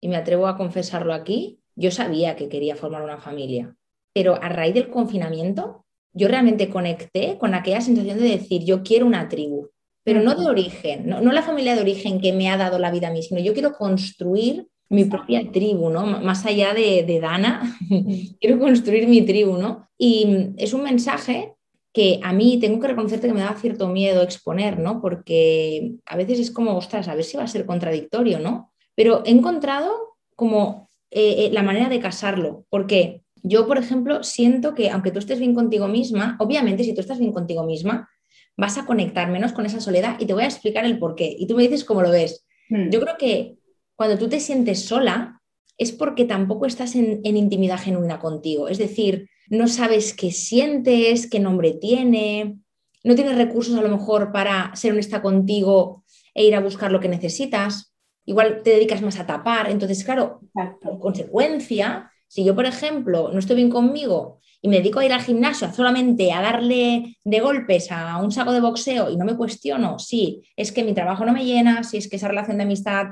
y 0.00 0.08
me 0.08 0.16
atrevo 0.16 0.46
a 0.46 0.56
confesarlo 0.56 1.14
aquí, 1.14 1.60
yo 1.74 1.90
sabía 1.90 2.36
que 2.36 2.48
quería 2.48 2.76
formar 2.76 3.02
una 3.02 3.18
familia, 3.18 3.74
pero 4.12 4.34
a 4.34 4.48
raíz 4.48 4.74
del 4.74 4.90
confinamiento, 4.90 5.84
yo 6.12 6.28
realmente 6.28 6.68
conecté 6.68 7.38
con 7.38 7.54
aquella 7.54 7.80
sensación 7.80 8.18
de 8.18 8.28
decir, 8.28 8.64
yo 8.64 8.82
quiero 8.82 9.06
una 9.06 9.28
tribu, 9.28 9.68
pero 10.02 10.20
no 10.20 10.34
de 10.34 10.46
origen, 10.46 11.08
no, 11.08 11.20
la 11.20 11.42
familia 11.42 11.74
de 11.74 11.82
origen 11.82 12.20
que 12.20 12.32
me 12.32 12.50
ha 12.50 12.56
dado 12.56 12.78
la 12.78 12.90
vida 12.90 13.08
a 13.08 13.12
mí, 13.12 13.22
sino 13.22 13.40
yo 13.40 13.52
quiero 13.52 13.74
construir 13.74 14.66
mi 14.88 15.04
propia 15.04 15.50
tribu, 15.52 15.90
¿no? 15.90 16.04
Más 16.04 16.46
allá 16.46 16.74
de, 16.74 17.04
de 17.04 17.20
Dana, 17.20 17.78
quiero 18.40 18.58
construir 18.58 19.06
mi 19.06 19.22
tribu, 19.22 19.58
¿no? 19.58 19.88
Y 19.98 20.54
es 20.56 20.72
un 20.72 20.82
mensaje 20.82 21.54
que 21.98 22.20
a 22.22 22.32
mí 22.32 22.60
tengo 22.60 22.78
que 22.78 22.86
reconocerte 22.86 23.26
que 23.26 23.34
me 23.34 23.40
da 23.40 23.56
cierto 23.58 23.88
miedo 23.88 24.22
exponer, 24.22 24.78
¿no? 24.78 25.00
Porque 25.02 25.96
a 26.06 26.16
veces 26.16 26.38
es 26.38 26.52
como, 26.52 26.76
ostras, 26.76 27.08
a 27.08 27.16
ver 27.16 27.24
si 27.24 27.36
va 27.36 27.42
a 27.42 27.48
ser 27.48 27.66
contradictorio, 27.66 28.38
¿no? 28.38 28.72
Pero 28.94 29.24
he 29.26 29.32
encontrado 29.32 30.16
como 30.36 30.90
eh, 31.10 31.46
eh, 31.46 31.50
la 31.52 31.64
manera 31.64 31.88
de 31.88 31.98
casarlo, 31.98 32.64
porque 32.70 33.24
yo, 33.42 33.66
por 33.66 33.78
ejemplo, 33.78 34.22
siento 34.22 34.76
que 34.76 34.90
aunque 34.90 35.10
tú 35.10 35.18
estés 35.18 35.40
bien 35.40 35.56
contigo 35.56 35.88
misma, 35.88 36.36
obviamente 36.38 36.84
si 36.84 36.94
tú 36.94 37.00
estás 37.00 37.18
bien 37.18 37.32
contigo 37.32 37.64
misma, 37.64 38.08
vas 38.56 38.78
a 38.78 38.86
conectar 38.86 39.28
menos 39.28 39.52
con 39.52 39.66
esa 39.66 39.80
soledad 39.80 40.20
y 40.20 40.26
te 40.26 40.34
voy 40.34 40.44
a 40.44 40.46
explicar 40.46 40.84
el 40.84 41.00
por 41.00 41.16
qué. 41.16 41.34
Y 41.36 41.48
tú 41.48 41.56
me 41.56 41.64
dices 41.64 41.82
cómo 41.82 42.00
lo 42.02 42.12
ves. 42.12 42.46
Hmm. 42.68 42.90
Yo 42.90 43.00
creo 43.00 43.16
que 43.18 43.56
cuando 43.96 44.16
tú 44.16 44.28
te 44.28 44.38
sientes 44.38 44.84
sola 44.84 45.42
es 45.76 45.90
porque 45.90 46.26
tampoco 46.26 46.66
estás 46.66 46.94
en 46.94 47.24
intimidad 47.24 47.80
genuina 47.80 48.20
contigo. 48.20 48.68
Es 48.68 48.78
decir, 48.78 49.28
no 49.50 49.68
sabes 49.68 50.14
qué 50.14 50.30
sientes, 50.30 51.28
qué 51.28 51.40
nombre 51.40 51.72
tiene, 51.72 52.58
no 53.04 53.14
tienes 53.14 53.36
recursos 53.36 53.76
a 53.76 53.82
lo 53.82 53.88
mejor 53.88 54.32
para 54.32 54.74
ser 54.74 54.92
honesta 54.92 55.22
contigo 55.22 56.04
e 56.34 56.44
ir 56.44 56.54
a 56.54 56.60
buscar 56.60 56.92
lo 56.92 57.00
que 57.00 57.08
necesitas. 57.08 57.94
Igual 58.24 58.62
te 58.62 58.70
dedicas 58.70 59.02
más 59.02 59.18
a 59.18 59.26
tapar. 59.26 59.70
Entonces, 59.70 60.04
claro, 60.04 60.40
en 60.82 60.98
consecuencia, 60.98 62.10
si 62.26 62.44
yo, 62.44 62.54
por 62.54 62.66
ejemplo, 62.66 63.30
no 63.32 63.38
estoy 63.38 63.56
bien 63.56 63.70
conmigo 63.70 64.40
y 64.60 64.68
me 64.68 64.76
dedico 64.76 64.98
a 64.98 65.04
ir 65.04 65.12
al 65.12 65.22
gimnasio 65.22 65.72
solamente 65.72 66.32
a 66.32 66.42
darle 66.42 67.16
de 67.24 67.40
golpes 67.40 67.90
a 67.90 68.18
un 68.18 68.32
saco 68.32 68.52
de 68.52 68.60
boxeo 68.60 69.10
y 69.10 69.16
no 69.16 69.24
me 69.24 69.36
cuestiono 69.36 69.98
si 69.98 70.42
es 70.56 70.72
que 70.72 70.84
mi 70.84 70.94
trabajo 70.94 71.24
no 71.24 71.32
me 71.32 71.44
llena, 71.44 71.84
si 71.84 71.96
es 71.96 72.08
que 72.08 72.16
esa 72.16 72.28
relación 72.28 72.58
de 72.58 72.64
amistad 72.64 73.06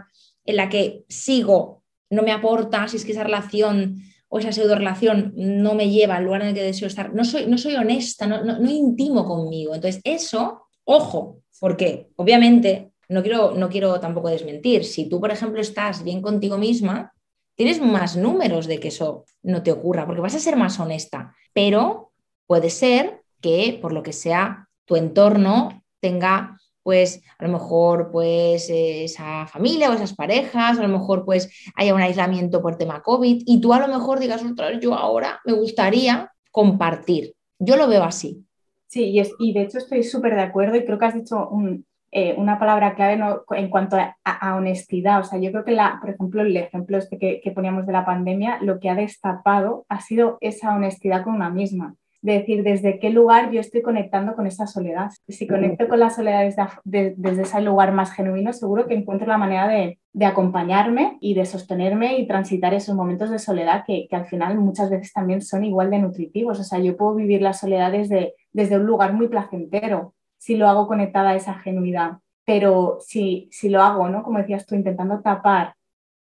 en 0.44 0.56
la 0.56 0.68
que 0.68 1.04
sigo 1.08 1.84
no 2.10 2.22
me 2.22 2.32
aporta, 2.32 2.88
si 2.88 2.96
es 2.96 3.04
que 3.04 3.12
esa 3.12 3.24
relación 3.24 4.02
o 4.36 4.38
esa 4.38 4.52
pseudo 4.52 4.74
relación 4.74 5.32
no 5.36 5.74
me 5.74 5.90
lleva 5.90 6.16
al 6.16 6.24
lugar 6.24 6.42
en 6.42 6.48
el 6.48 6.54
que 6.54 6.62
deseo 6.62 6.88
estar, 6.88 7.12
no 7.14 7.24
soy, 7.24 7.46
no 7.46 7.58
soy 7.58 7.74
honesta, 7.74 8.26
no, 8.26 8.42
no, 8.42 8.70
intimo 8.70 9.24
conmigo. 9.24 9.74
Entonces, 9.74 10.00
eso, 10.04 10.66
ojo, 10.84 11.40
porque 11.58 12.08
obviamente 12.16 12.92
no 13.08 13.22
quiero, 13.22 13.52
no 13.52 13.68
quiero 13.68 13.98
tampoco 14.00 14.28
desmentir, 14.28 14.84
si 14.84 15.08
tú, 15.08 15.20
por 15.20 15.30
ejemplo, 15.30 15.60
estás 15.60 16.04
bien 16.04 16.20
contigo 16.20 16.58
misma, 16.58 17.12
tienes 17.54 17.80
más 17.80 18.16
números 18.16 18.66
de 18.66 18.78
que 18.78 18.88
eso 18.88 19.24
no 19.42 19.62
te 19.62 19.72
ocurra, 19.72 20.06
porque 20.06 20.20
vas 20.20 20.34
a 20.34 20.40
ser 20.40 20.56
más 20.56 20.78
honesta, 20.78 21.34
pero 21.52 22.12
puede 22.46 22.70
ser 22.70 23.22
que 23.40 23.78
por 23.80 23.92
lo 23.92 24.02
que 24.02 24.12
sea 24.12 24.68
tu 24.84 24.96
entorno 24.96 25.82
tenga 26.00 26.60
pues 26.86 27.20
a 27.36 27.44
lo 27.44 27.52
mejor 27.52 28.12
pues 28.12 28.70
esa 28.70 29.48
familia 29.48 29.90
o 29.90 29.94
esas 29.94 30.14
parejas, 30.14 30.78
a 30.78 30.82
lo 30.82 30.88
mejor 30.88 31.24
pues 31.24 31.50
haya 31.74 31.92
un 31.92 32.00
aislamiento 32.00 32.62
por 32.62 32.76
tema 32.76 33.02
COVID 33.02 33.42
y 33.44 33.60
tú 33.60 33.72
a 33.72 33.80
lo 33.80 33.88
mejor 33.88 34.20
digas, 34.20 34.44
otra 34.44 34.68
vez 34.68 34.78
yo 34.78 34.94
ahora 34.94 35.40
me 35.44 35.52
gustaría 35.52 36.30
compartir. 36.52 37.34
Yo 37.58 37.76
lo 37.76 37.88
veo 37.88 38.04
así. 38.04 38.46
Sí, 38.86 39.06
y, 39.06 39.18
es, 39.18 39.32
y 39.40 39.52
de 39.52 39.62
hecho 39.62 39.78
estoy 39.78 40.04
súper 40.04 40.36
de 40.36 40.42
acuerdo 40.42 40.76
y 40.76 40.84
creo 40.84 40.96
que 40.96 41.06
has 41.06 41.14
dicho 41.14 41.50
eh, 42.12 42.36
una 42.38 42.60
palabra 42.60 42.94
clave 42.94 43.20
en 43.56 43.68
cuanto 43.68 43.96
a, 43.96 44.54
honestidad. 44.54 45.18
O 45.18 45.24
sea, 45.24 45.40
yo 45.40 45.50
creo 45.50 45.64
que, 45.64 45.72
la, 45.72 45.98
por 46.00 46.10
ejemplo, 46.10 46.42
el 46.42 46.56
ejemplo 46.56 46.98
este 46.98 47.18
que, 47.18 47.40
que 47.42 47.50
poníamos 47.50 47.84
de 47.86 47.94
la 47.94 48.06
pandemia, 48.06 48.58
lo 48.62 48.78
que 48.78 48.90
ha 48.90 48.94
destapado 48.94 49.86
ha 49.88 50.00
sido 50.00 50.38
esa 50.40 50.72
honestidad 50.76 51.24
con 51.24 51.34
una 51.34 51.50
misma 51.50 51.96
de 52.26 52.40
decir 52.40 52.64
desde 52.64 52.98
qué 52.98 53.10
lugar 53.10 53.52
yo 53.52 53.60
estoy 53.60 53.82
conectando 53.82 54.34
con 54.34 54.48
esa 54.48 54.66
soledad. 54.66 55.12
Si 55.28 55.46
conecto 55.46 55.86
con 55.86 56.00
la 56.00 56.10
soledad 56.10 56.42
desde, 56.84 57.14
desde 57.16 57.42
ese 57.42 57.60
lugar 57.60 57.92
más 57.92 58.10
genuino, 58.10 58.52
seguro 58.52 58.88
que 58.88 58.94
encuentro 58.94 59.28
la 59.28 59.38
manera 59.38 59.68
de, 59.68 60.00
acompañarme 60.26 61.18
y 61.20 61.34
de 61.34 61.44
sostenerme 61.46 62.18
y 62.18 62.26
transitar 62.26 62.74
esos 62.74 62.96
momentos 62.96 63.30
de 63.30 63.38
soledad 63.38 63.84
que, 63.86 64.08
al 64.10 64.26
final 64.26 64.58
muchas 64.58 64.90
veces 64.90 65.12
también 65.12 65.40
son 65.40 65.62
igual 65.62 65.88
de 65.88 66.00
nutritivos. 66.00 66.58
O 66.58 66.64
sea, 66.64 66.80
yo 66.80 66.96
puedo 66.96 67.14
vivir 67.14 67.42
la 67.42 67.52
soledad 67.52 67.92
desde, 67.92 68.34
desde 68.52 68.76
un 68.76 68.86
lugar 68.86 69.12
muy 69.12 69.28
placentero 69.28 70.14
si 70.36 70.56
lo 70.56 70.68
hago 70.68 70.88
conectada 70.88 71.30
a 71.30 71.36
esa 71.36 71.54
genuidad. 71.54 72.18
Pero 72.44 72.98
si, 73.00 73.48
si 73.52 73.68
lo 73.68 73.82
hago, 73.82 74.08
¿no? 74.08 74.24
Como 74.24 74.38
decías 74.38 74.66
tú, 74.66 74.74
intentando 74.74 75.20
tapar 75.20 75.74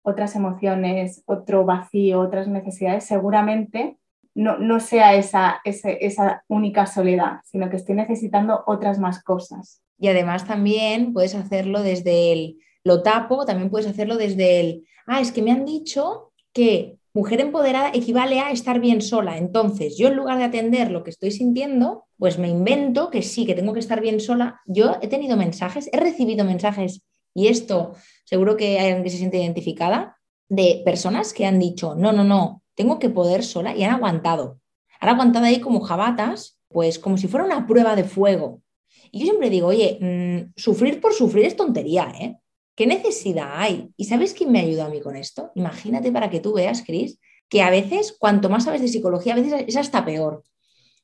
otras 0.02 0.36
emociones, 0.36 1.24
otro 1.26 1.64
vacío, 1.64 2.20
otras 2.20 2.46
necesidades, 2.46 3.04
seguramente 3.04 3.96
no, 4.34 4.80
sea 4.80 5.14
esa, 5.14 5.60
esa 5.64 6.44
única 6.48 6.86
soledad, 6.86 7.40
sino 7.44 7.68
que 7.68 7.76
estoy 7.76 7.94
necesitando 7.96 8.62
otras 8.66 8.98
más 8.98 9.22
cosas. 9.22 9.82
Y 9.98 10.08
además 10.08 10.46
también 10.46 11.12
puedes 11.12 11.34
hacerlo 11.34 11.82
desde 11.82 12.32
el 12.32 12.58
lo 12.84 13.02
tapo, 13.02 13.44
también 13.44 13.70
puedes 13.70 13.86
hacerlo 13.86 14.16
desde 14.16 14.60
el, 14.60 14.86
ah, 15.06 15.20
es 15.20 15.32
que 15.32 15.42
me 15.42 15.52
han 15.52 15.64
dicho 15.64 16.32
que 16.52 16.96
mujer 17.12 17.40
empoderada 17.40 17.90
equivale 17.92 18.40
a 18.40 18.50
estar 18.50 18.80
bien 18.80 19.02
sola. 19.02 19.36
Entonces, 19.36 19.98
yo 19.98 20.08
en 20.08 20.16
lugar 20.16 20.38
de 20.38 20.44
atender 20.44 20.90
lo 20.90 21.02
que 21.02 21.10
estoy 21.10 21.30
sintiendo, 21.30 22.04
pues 22.18 22.38
me 22.38 22.48
invento 22.48 23.10
que 23.10 23.22
sí, 23.22 23.46
que 23.46 23.54
tengo 23.54 23.72
que 23.72 23.80
estar 23.80 24.00
bien 24.00 24.20
sola. 24.20 24.60
Yo 24.66 24.96
he 25.02 25.08
tenido 25.08 25.36
mensajes, 25.36 25.90
he 25.92 25.98
recibido 25.98 26.44
mensajes, 26.44 27.02
y 27.34 27.48
esto 27.48 27.94
seguro 28.24 28.56
que 28.56 28.78
hay 28.78 28.86
alguien 28.86 29.04
que 29.04 29.10
se 29.10 29.18
siente 29.18 29.38
identificada, 29.38 30.16
de 30.48 30.82
personas 30.84 31.32
que 31.32 31.46
han 31.46 31.58
dicho, 31.58 31.94
no, 31.94 32.12
no, 32.12 32.24
no, 32.24 32.62
tengo 32.80 32.98
que 32.98 33.10
poder 33.10 33.44
sola 33.44 33.76
y 33.76 33.84
han 33.84 33.92
aguantado. 33.92 34.58
Han 35.00 35.10
aguantado 35.10 35.44
ahí 35.44 35.60
como 35.60 35.80
jabatas, 35.80 36.58
pues 36.68 36.98
como 36.98 37.18
si 37.18 37.28
fuera 37.28 37.44
una 37.44 37.66
prueba 37.66 37.94
de 37.94 38.04
fuego. 38.04 38.62
Y 39.12 39.18
yo 39.18 39.26
siempre 39.26 39.50
digo, 39.50 39.66
oye, 39.66 39.98
mm, 40.00 40.52
sufrir 40.56 40.98
por 40.98 41.12
sufrir 41.12 41.44
es 41.44 41.56
tontería, 41.56 42.10
¿eh? 42.18 42.38
¿Qué 42.74 42.86
necesidad 42.86 43.50
hay? 43.54 43.90
¿Y 43.98 44.06
sabes 44.06 44.32
quién 44.32 44.50
me 44.50 44.60
ayuda 44.60 44.86
a 44.86 44.88
mí 44.88 45.02
con 45.02 45.14
esto? 45.14 45.52
Imagínate 45.56 46.10
para 46.10 46.30
que 46.30 46.40
tú 46.40 46.54
veas, 46.54 46.82
Cris, 46.82 47.20
que 47.50 47.60
a 47.60 47.68
veces, 47.68 48.16
cuanto 48.18 48.48
más 48.48 48.64
sabes 48.64 48.80
de 48.80 48.88
psicología, 48.88 49.34
a 49.34 49.36
veces 49.36 49.64
es 49.66 49.76
hasta 49.76 50.02
peor. 50.02 50.42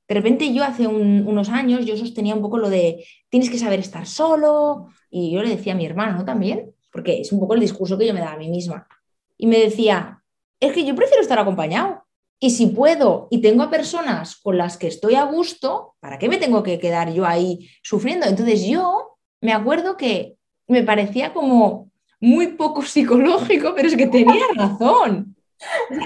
De 0.08 0.14
repente 0.14 0.54
yo 0.54 0.64
hace 0.64 0.86
unos 0.86 1.50
años 1.50 1.84
yo 1.84 1.98
sostenía 1.98 2.34
un 2.34 2.40
poco 2.40 2.56
lo 2.56 2.70
de 2.70 3.04
tienes 3.28 3.50
que 3.50 3.58
saber 3.58 3.80
estar 3.80 4.06
solo 4.06 4.86
y 5.10 5.30
yo 5.30 5.42
le 5.42 5.50
decía 5.50 5.74
a 5.74 5.76
mi 5.76 5.84
hermano 5.84 6.24
también, 6.24 6.72
porque 6.90 7.20
es 7.20 7.32
un 7.32 7.40
poco 7.40 7.52
el 7.52 7.60
discurso 7.60 7.98
que 7.98 8.06
yo 8.06 8.14
me 8.14 8.20
daba 8.20 8.32
a 8.32 8.38
mí 8.38 8.48
misma. 8.48 8.88
Y 9.36 9.46
me 9.46 9.58
decía, 9.58 10.22
es 10.66 10.72
que 10.72 10.84
yo 10.84 10.94
prefiero 10.94 11.22
estar 11.22 11.38
acompañado. 11.38 12.06
Y 12.38 12.50
si 12.50 12.66
puedo 12.66 13.28
y 13.30 13.40
tengo 13.40 13.62
a 13.62 13.70
personas 13.70 14.36
con 14.36 14.58
las 14.58 14.76
que 14.76 14.88
estoy 14.88 15.14
a 15.14 15.24
gusto, 15.24 15.94
¿para 16.00 16.18
qué 16.18 16.28
me 16.28 16.36
tengo 16.36 16.62
que 16.62 16.78
quedar 16.78 17.12
yo 17.12 17.24
ahí 17.24 17.70
sufriendo? 17.82 18.26
Entonces 18.26 18.66
yo 18.66 19.16
me 19.40 19.52
acuerdo 19.52 19.96
que 19.96 20.36
me 20.68 20.82
parecía 20.82 21.32
como 21.32 21.90
muy 22.20 22.48
poco 22.48 22.82
psicológico, 22.82 23.72
pero 23.74 23.88
es 23.88 23.96
que 23.96 24.06
tenía 24.06 24.44
razón. 24.54 25.34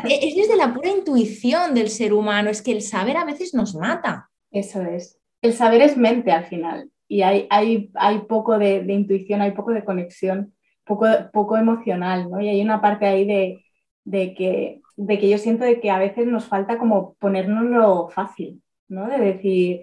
Es 0.08 0.36
desde 0.36 0.56
la 0.56 0.72
pura 0.72 0.90
intuición 0.90 1.74
del 1.74 1.88
ser 1.88 2.12
humano, 2.12 2.50
es 2.50 2.62
que 2.62 2.70
el 2.70 2.82
saber 2.82 3.16
a 3.16 3.24
veces 3.24 3.52
nos 3.52 3.74
mata. 3.74 4.30
Eso 4.52 4.82
es. 4.82 5.18
El 5.42 5.52
saber 5.54 5.82
es 5.82 5.96
mente 5.96 6.30
al 6.30 6.44
final. 6.44 6.90
y 7.08 7.22
hay, 7.22 7.48
hay, 7.50 7.90
hay 7.94 8.20
poco 8.20 8.56
de, 8.56 8.84
de, 8.84 8.92
intuición, 8.92 9.42
hay 9.42 9.50
poco 9.50 9.72
de 9.72 9.84
conexión, 9.84 10.54
poco, 10.84 11.06
poco 11.32 11.56
emocional, 11.56 12.30
¿no? 12.30 12.40
Y 12.40 12.48
hay 12.48 12.62
una 12.62 12.80
parte 12.80 13.06
ahí 13.06 13.26
de, 13.26 13.64
de, 14.10 14.34
que, 14.34 14.82
de 14.96 15.18
que 15.18 15.28
yo 15.28 15.38
siento 15.38 15.64
de 15.64 15.80
que 15.80 15.90
a 15.90 15.98
veces 15.98 16.26
nos 16.26 16.46
falta 16.46 16.78
como 16.78 17.14
ponernoslo 17.14 18.08
fácil, 18.08 18.62
¿no? 18.88 19.08
De 19.08 19.18
decir, 19.18 19.82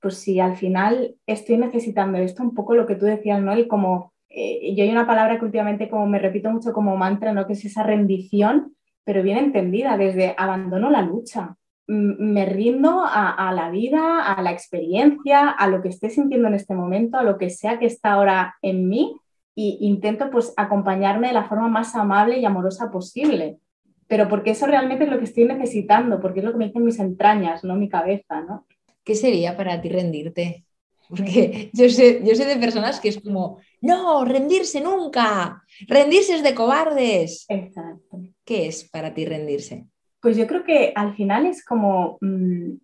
pues 0.00 0.18
si 0.18 0.40
al 0.40 0.56
final 0.56 1.16
estoy 1.26 1.56
necesitando 1.56 2.18
esto, 2.18 2.42
un 2.42 2.54
poco 2.54 2.74
lo 2.74 2.86
que 2.86 2.96
tú 2.96 3.06
decías, 3.06 3.40
¿no? 3.40 3.52
El 3.52 3.68
como, 3.68 4.12
eh, 4.28 4.74
yo 4.74 4.84
hay 4.84 4.90
una 4.90 5.06
palabra 5.06 5.38
que 5.38 5.44
últimamente 5.46 5.88
como 5.88 6.06
me 6.06 6.18
repito 6.18 6.50
mucho 6.50 6.72
como 6.72 6.96
mantra, 6.96 7.32
¿no? 7.32 7.46
Que 7.46 7.54
es 7.54 7.64
esa 7.64 7.82
rendición, 7.82 8.76
pero 9.04 9.22
bien 9.22 9.38
entendida, 9.38 9.96
desde 9.96 10.34
abandono 10.36 10.90
la 10.90 11.02
lucha, 11.02 11.56
me 11.86 12.46
rindo 12.46 13.02
a, 13.04 13.52
la 13.52 13.70
vida, 13.70 14.22
a 14.22 14.40
la 14.40 14.52
experiencia, 14.52 15.50
a 15.50 15.66
lo 15.66 15.82
que 15.82 15.88
esté 15.88 16.10
sintiendo 16.10 16.48
en 16.48 16.54
este 16.54 16.74
momento, 16.74 17.18
a 17.18 17.24
lo 17.24 17.36
que 17.38 17.50
sea 17.50 17.78
que 17.78 17.86
está 17.86 18.12
ahora 18.12 18.54
en 18.62 18.88
mí 18.88 19.16
e 19.56 19.76
intento 19.80 20.30
pues 20.30 20.52
acompañarme 20.56 21.28
de 21.28 21.34
la 21.34 21.48
forma 21.48 21.68
más 21.68 21.94
amable 21.94 22.38
y 22.38 22.44
amorosa 22.44 22.90
posible. 22.90 23.58
Pero 24.06 24.28
porque 24.28 24.50
eso 24.50 24.66
realmente 24.66 25.04
es 25.04 25.10
lo 25.10 25.18
que 25.18 25.24
estoy 25.24 25.44
necesitando, 25.44 26.20
porque 26.20 26.40
es 26.40 26.44
lo 26.44 26.52
que 26.52 26.58
me 26.58 26.66
dicen 26.66 26.84
mis 26.84 26.98
entrañas, 26.98 27.64
no 27.64 27.76
mi 27.76 27.88
cabeza, 27.88 28.42
¿no? 28.42 28.66
¿Qué 29.04 29.14
sería 29.14 29.56
para 29.56 29.80
ti 29.80 29.88
rendirte? 29.88 30.64
Porque 31.08 31.70
yo 31.72 31.88
sé, 31.88 32.22
yo 32.24 32.34
sé 32.34 32.46
de 32.46 32.56
personas 32.56 33.00
que 33.00 33.10
es 33.10 33.20
como, 33.20 33.58
no, 33.80 34.24
rendirse 34.24 34.80
nunca, 34.80 35.62
rendirse 35.86 36.36
es 36.36 36.42
de 36.42 36.54
cobardes. 36.54 37.44
Exacto. 37.48 38.20
¿Qué 38.44 38.66
es 38.66 38.88
para 38.88 39.12
ti 39.12 39.24
rendirse? 39.24 39.86
Pues 40.20 40.36
yo 40.36 40.46
creo 40.46 40.64
que 40.64 40.92
al 40.94 41.14
final 41.14 41.46
es 41.46 41.64
como, 41.64 42.16
mm, 42.20 42.74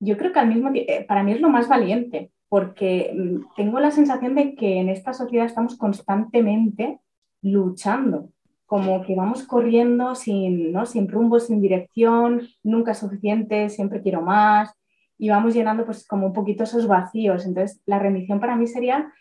yo 0.00 0.16
creo 0.16 0.32
que 0.32 0.38
al 0.38 0.48
mismo 0.48 0.72
tiempo, 0.72 0.92
eh, 0.92 1.04
para 1.06 1.22
mí 1.22 1.32
es 1.32 1.40
lo 1.40 1.48
más 1.48 1.68
valiente, 1.68 2.30
porque 2.48 3.12
mm, 3.14 3.54
tengo 3.56 3.80
la 3.80 3.90
sensación 3.90 4.34
de 4.34 4.54
que 4.54 4.78
en 4.78 4.88
esta 4.88 5.12
sociedad 5.12 5.46
estamos 5.46 5.76
constantemente 5.76 7.00
luchando, 7.42 8.30
como 8.66 9.02
que 9.02 9.14
vamos 9.14 9.44
corriendo 9.44 10.14
sin, 10.14 10.72
¿no? 10.72 10.86
sin 10.86 11.08
rumbo, 11.08 11.38
sin 11.38 11.60
dirección, 11.60 12.42
nunca 12.62 12.92
es 12.92 12.98
suficiente, 12.98 13.68
siempre 13.68 14.02
quiero 14.02 14.22
más, 14.22 14.74
y 15.18 15.30
vamos 15.30 15.54
llenando 15.54 15.84
pues 15.84 16.06
como 16.06 16.26
un 16.26 16.32
poquito 16.32 16.64
esos 16.64 16.86
vacíos. 16.86 17.46
Entonces, 17.46 17.80
la 17.86 17.98
rendición 17.98 18.40
para 18.40 18.56
mí 18.56 18.66
sería, 18.66 19.12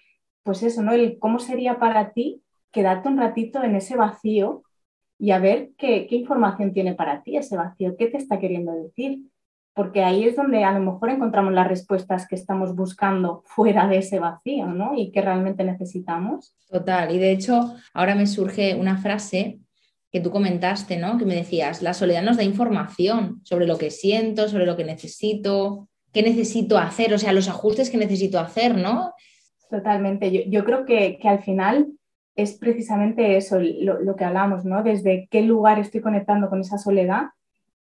pues 0.44 0.64
eso, 0.64 0.82
¿no? 0.82 0.92
El 0.94 1.20
cómo 1.20 1.40
sería 1.40 1.80
para 1.80 2.12
ti 2.12 2.44
quedarte 2.72 3.08
un 3.08 3.18
ratito 3.18 3.64
en 3.64 3.76
ese 3.76 3.96
vacío 3.96 4.64
y 5.18 5.32
a 5.32 5.40
ver 5.40 5.72
qué, 5.78 6.08
información 6.10 6.74
tiene 6.74 6.94
para 6.94 7.24
ti 7.24 7.38
ese 7.38 7.56
vacío, 7.56 7.96
qué 7.98 8.08
te 8.08 8.18
está 8.18 8.40
queriendo 8.40 8.74
decir, 8.74 9.22
porque 9.76 10.04
ahí 10.04 10.24
es 10.24 10.36
donde 10.36 10.64
a 10.64 10.72
lo 10.72 10.80
mejor 10.80 11.10
encontramos 11.10 11.54
las 11.54 11.68
respuestas 11.68 12.28
que 12.28 12.36
estamos 12.36 12.76
buscando 12.76 13.44
fuera 13.46 13.88
de 13.88 13.98
ese 13.98 14.20
vacío, 14.20 14.68
¿no? 14.68 14.94
Y 14.96 15.12
que 15.12 15.22
realmente 15.22 15.64
necesitamos. 15.64 16.56
Total, 16.70 17.14
y 17.14 17.20
de 17.20 17.32
hecho 17.32 17.76
ahora 17.94 18.16
me 18.16 18.26
surge 18.26 18.74
una 18.74 18.98
frase 18.98 19.60
que 20.12 20.22
tú 20.22 20.32
comentaste, 20.32 20.96
¿no? 20.96 21.18
Que 21.18 21.26
me 21.26 21.36
decías, 21.36 21.82
la 21.82 21.94
soledad 21.94 22.24
nos 22.24 22.38
da 22.38 22.44
información 22.44 23.42
sobre 23.44 23.68
lo 23.68 23.78
que 23.78 23.92
siento, 23.92 24.48
sobre 24.48 24.66
lo 24.66 24.78
que 24.78 24.86
necesito, 24.86 25.90
qué 26.14 26.24
necesito 26.24 26.78
hacer, 26.78 27.14
o 27.14 27.18
sea, 27.18 27.34
los 27.34 27.50
ajustes 27.50 27.90
que 27.90 27.98
necesito 27.98 28.40
hacer, 28.40 28.78
¿no? 28.78 29.14
Totalmente, 29.70 30.32
yo, 30.32 30.42
yo 30.48 30.64
creo 30.64 30.86
que, 30.86 31.20
que 31.22 31.28
al 31.28 31.44
final 31.44 31.90
es 32.36 32.54
precisamente 32.58 33.36
eso, 33.36 33.60
lo, 33.60 34.16
que 34.16 34.24
hablamos, 34.24 34.64
¿no? 34.64 34.84
Desde 34.84 35.28
qué 35.30 35.42
lugar 35.42 35.80
estoy 35.80 36.00
conectando 36.00 36.50
con 36.50 36.62
esa 36.62 36.78
soledad 36.78 37.28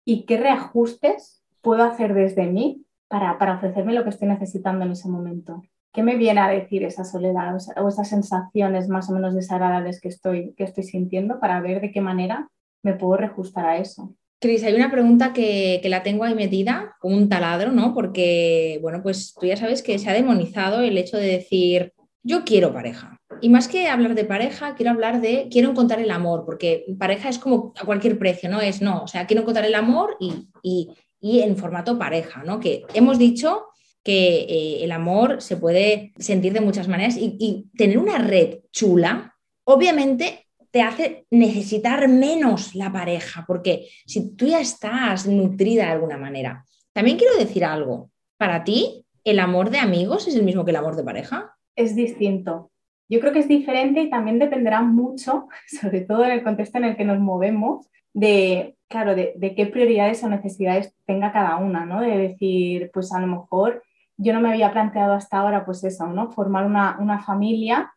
y 0.05 0.25
qué 0.25 0.39
reajustes 0.39 1.42
puedo 1.63 1.85
hacer 1.85 2.15
desde 2.15 2.47
mí 2.47 2.85
para, 3.09 3.39
para 3.39 3.55
ofrecerme 3.55 3.95
lo 3.95 4.05
que 4.05 4.11
estoy 4.11 4.29
necesitando 4.29 4.85
en 4.85 4.93
ese 4.93 5.09
momento. 5.09 5.63
¿Qué 5.93 6.03
me 6.03 6.17
viene 6.17 6.41
a 6.41 6.49
decir 6.49 6.85
esa 6.85 7.05
soledad 7.05 7.57
o 7.77 7.89
esas 7.89 8.09
sensaciones 8.09 8.89
más 8.89 9.11
o 9.11 9.13
menos 9.13 9.35
desagradables 9.35 10.01
que 10.01 10.09
estoy, 10.09 10.55
que 10.55 10.65
estoy 10.65 10.85
sintiendo 10.85 11.39
para 11.39 11.61
ver 11.61 11.81
de 11.81 11.91
qué 11.91 12.01
manera 12.01 12.49
me 12.83 12.95
puedo 12.95 13.19
reajustar 13.19 13.67
a 13.67 13.77
eso? 13.77 14.15
Cris, 14.41 14.65
hay 14.65 14.75
una 14.75 14.91
pregunta 14.91 15.33
que, 15.33 15.79
que, 15.83 15.89
la 15.89 16.03
tengo 16.03 16.25
ahí 16.25 16.35
metida, 16.35 16.97
como 16.99 17.17
un 17.17 17.29
taladro, 17.29 17.71
¿no? 17.71 17.95
Porque, 17.95 18.79
bueno, 18.83 19.01
pues 19.03 19.35
tú 19.39 19.47
ya 19.47 19.57
sabes 19.57 19.83
que 19.83 19.99
se 19.99 20.11
ha 20.11 20.15
demonizado 20.15 20.81
el 20.81 20.99
hecho 20.99 21.17
de 21.17 21.27
decir, 21.27 21.93
yo 22.25 22.43
quiero 22.45 22.73
pareja. 22.73 23.19
Y 23.41 23.49
más 23.49 23.69
que 23.69 23.89
hablar 23.89 24.15
de 24.15 24.25
pareja, 24.25 24.75
quiero 24.75 24.93
hablar 24.93 25.21
de, 25.21 25.49
quiero 25.51 25.71
encontrar 25.71 26.01
el 26.01 26.11
amor, 26.11 26.45
porque 26.45 26.85
pareja 26.99 27.29
es 27.29 27.39
como 27.39 27.73
a 27.81 27.85
cualquier 27.85 28.19
precio, 28.19 28.49
¿no? 28.49 28.61
Es 28.61 28.83
no, 28.83 29.03
o 29.03 29.09
sea, 29.09 29.27
quiero 29.27 29.43
encontrar 29.43 29.65
el 29.67 29.75
amor 29.75 30.17
y, 30.21 30.49
y, 30.63 30.91
en 31.23 31.57
formato 31.57 31.99
pareja, 31.99 32.43
¿no? 32.45 32.61
Que 32.61 32.85
hemos 32.95 33.19
dicho 33.19 33.67
que 34.03 34.41
eh, 34.41 34.85
el 34.85 34.93
amor 34.93 35.41
se 35.41 35.57
puede 35.57 36.13
sentir 36.19 36.53
de 36.53 36.61
muchas 36.61 36.89
maneras 36.89 37.17
y, 37.17 37.37
y 37.39 37.71
tener 37.77 37.99
una 37.99 38.19
red 38.19 38.59
chula, 38.73 39.37
obviamente 39.65 40.47
te 40.71 40.83
hace 40.83 41.27
necesitar 41.31 42.09
menos 42.09 42.75
la 42.75 42.91
pareja, 42.91 43.45
porque 43.47 43.89
si 44.07 44.35
tú 44.35 44.47
ya 44.47 44.61
estás 44.61 45.27
nutrida 45.27 45.85
de 45.85 45.93
alguna 45.93 46.17
manera. 46.17 46.65
También 46.93 47.19
quiero 47.19 47.37
decir 47.37 47.65
algo, 47.65 48.11
para 48.39 48.65
ti, 48.65 49.07
¿el 49.25 49.39
amor 49.39 49.71
de 49.71 49.79
amigos 49.79 50.27
es 50.29 50.35
el 50.35 50.43
mismo 50.43 50.65
que 50.65 50.71
el 50.71 50.77
amor 50.77 50.97
de 50.97 51.05
pareja? 51.05 51.55
es 51.77 51.95
distinto. 51.95 52.71
Yo 53.09 53.21
creo 53.21 53.33
que 53.33 53.41
es 53.41 53.49
diferente 53.49 54.01
y 54.01 54.11
también 54.11 54.39
dependerá 54.39 54.83
mucho, 54.83 55.49
sobre 55.81 56.03
todo 56.03 56.25
en 56.25 56.33
el 56.33 56.43
contexto 56.43 56.79
en 56.79 56.85
el 56.85 56.97
que 56.97 57.05
nos 57.05 57.19
movemos, 57.19 57.89
de, 58.15 58.77
claro, 58.89 59.15
de, 59.15 59.55
qué 59.57 59.67
prioridades 59.67 60.23
o 60.23 60.29
necesidades 60.29 60.95
tenga 61.07 61.33
cada 61.33 61.57
una, 61.57 61.85
¿no? 61.85 62.01
De 62.01 62.17
decir, 62.17 62.91
pues 62.93 63.13
a 63.13 63.21
lo 63.21 63.27
mejor 63.27 63.83
yo 64.17 64.33
no 64.33 64.41
me 64.41 64.51
había 64.51 64.73
planteado 64.73 65.15
hasta 65.15 65.39
ahora, 65.39 65.65
pues 65.65 65.83
eso, 65.85 66.07
¿no? 66.07 66.31
Formar 66.31 66.65
una, 66.67 66.99
una 67.01 67.21
familia 67.21 67.93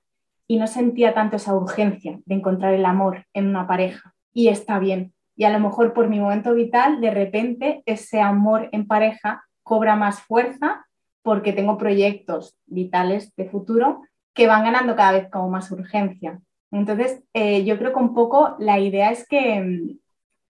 y 0.47 0.57
no 0.57 0.67
sentía 0.67 1.13
tanto 1.13 1.35
esa 1.37 1.55
urgencia 1.55 2.19
de 2.25 2.35
encontrar 2.35 2.73
el 2.73 2.85
amor 2.85 3.25
en 3.33 3.47
una 3.47 3.67
pareja. 3.67 4.13
Y 4.33 4.47
está 4.47 4.79
bien. 4.79 5.13
Y 5.35 5.43
a 5.43 5.49
lo 5.49 5.59
mejor 5.59 5.93
por 5.93 6.07
mi 6.07 6.19
momento 6.19 6.53
vital, 6.53 7.01
de 7.01 7.11
repente, 7.11 7.83
ese 7.85 8.21
amor 8.21 8.69
en 8.71 8.87
pareja 8.87 9.43
cobra 9.63 9.95
más 9.95 10.21
fuerza 10.21 10.85
porque 11.23 11.53
tengo 11.53 11.77
proyectos 11.77 12.55
vitales 12.67 13.35
de 13.35 13.49
futuro 13.49 14.03
que 14.33 14.47
van 14.47 14.63
ganando 14.63 14.95
cada 14.95 15.13
vez 15.13 15.29
como 15.29 15.49
más 15.49 15.71
urgencia. 15.71 16.39
Entonces, 16.71 17.23
eh, 17.33 17.63
yo 17.65 17.77
creo 17.77 17.93
que 17.93 17.99
un 17.99 18.13
poco 18.13 18.55
la 18.59 18.79
idea 18.79 19.11
es 19.11 19.27
que 19.27 19.59
mm, 19.59 19.97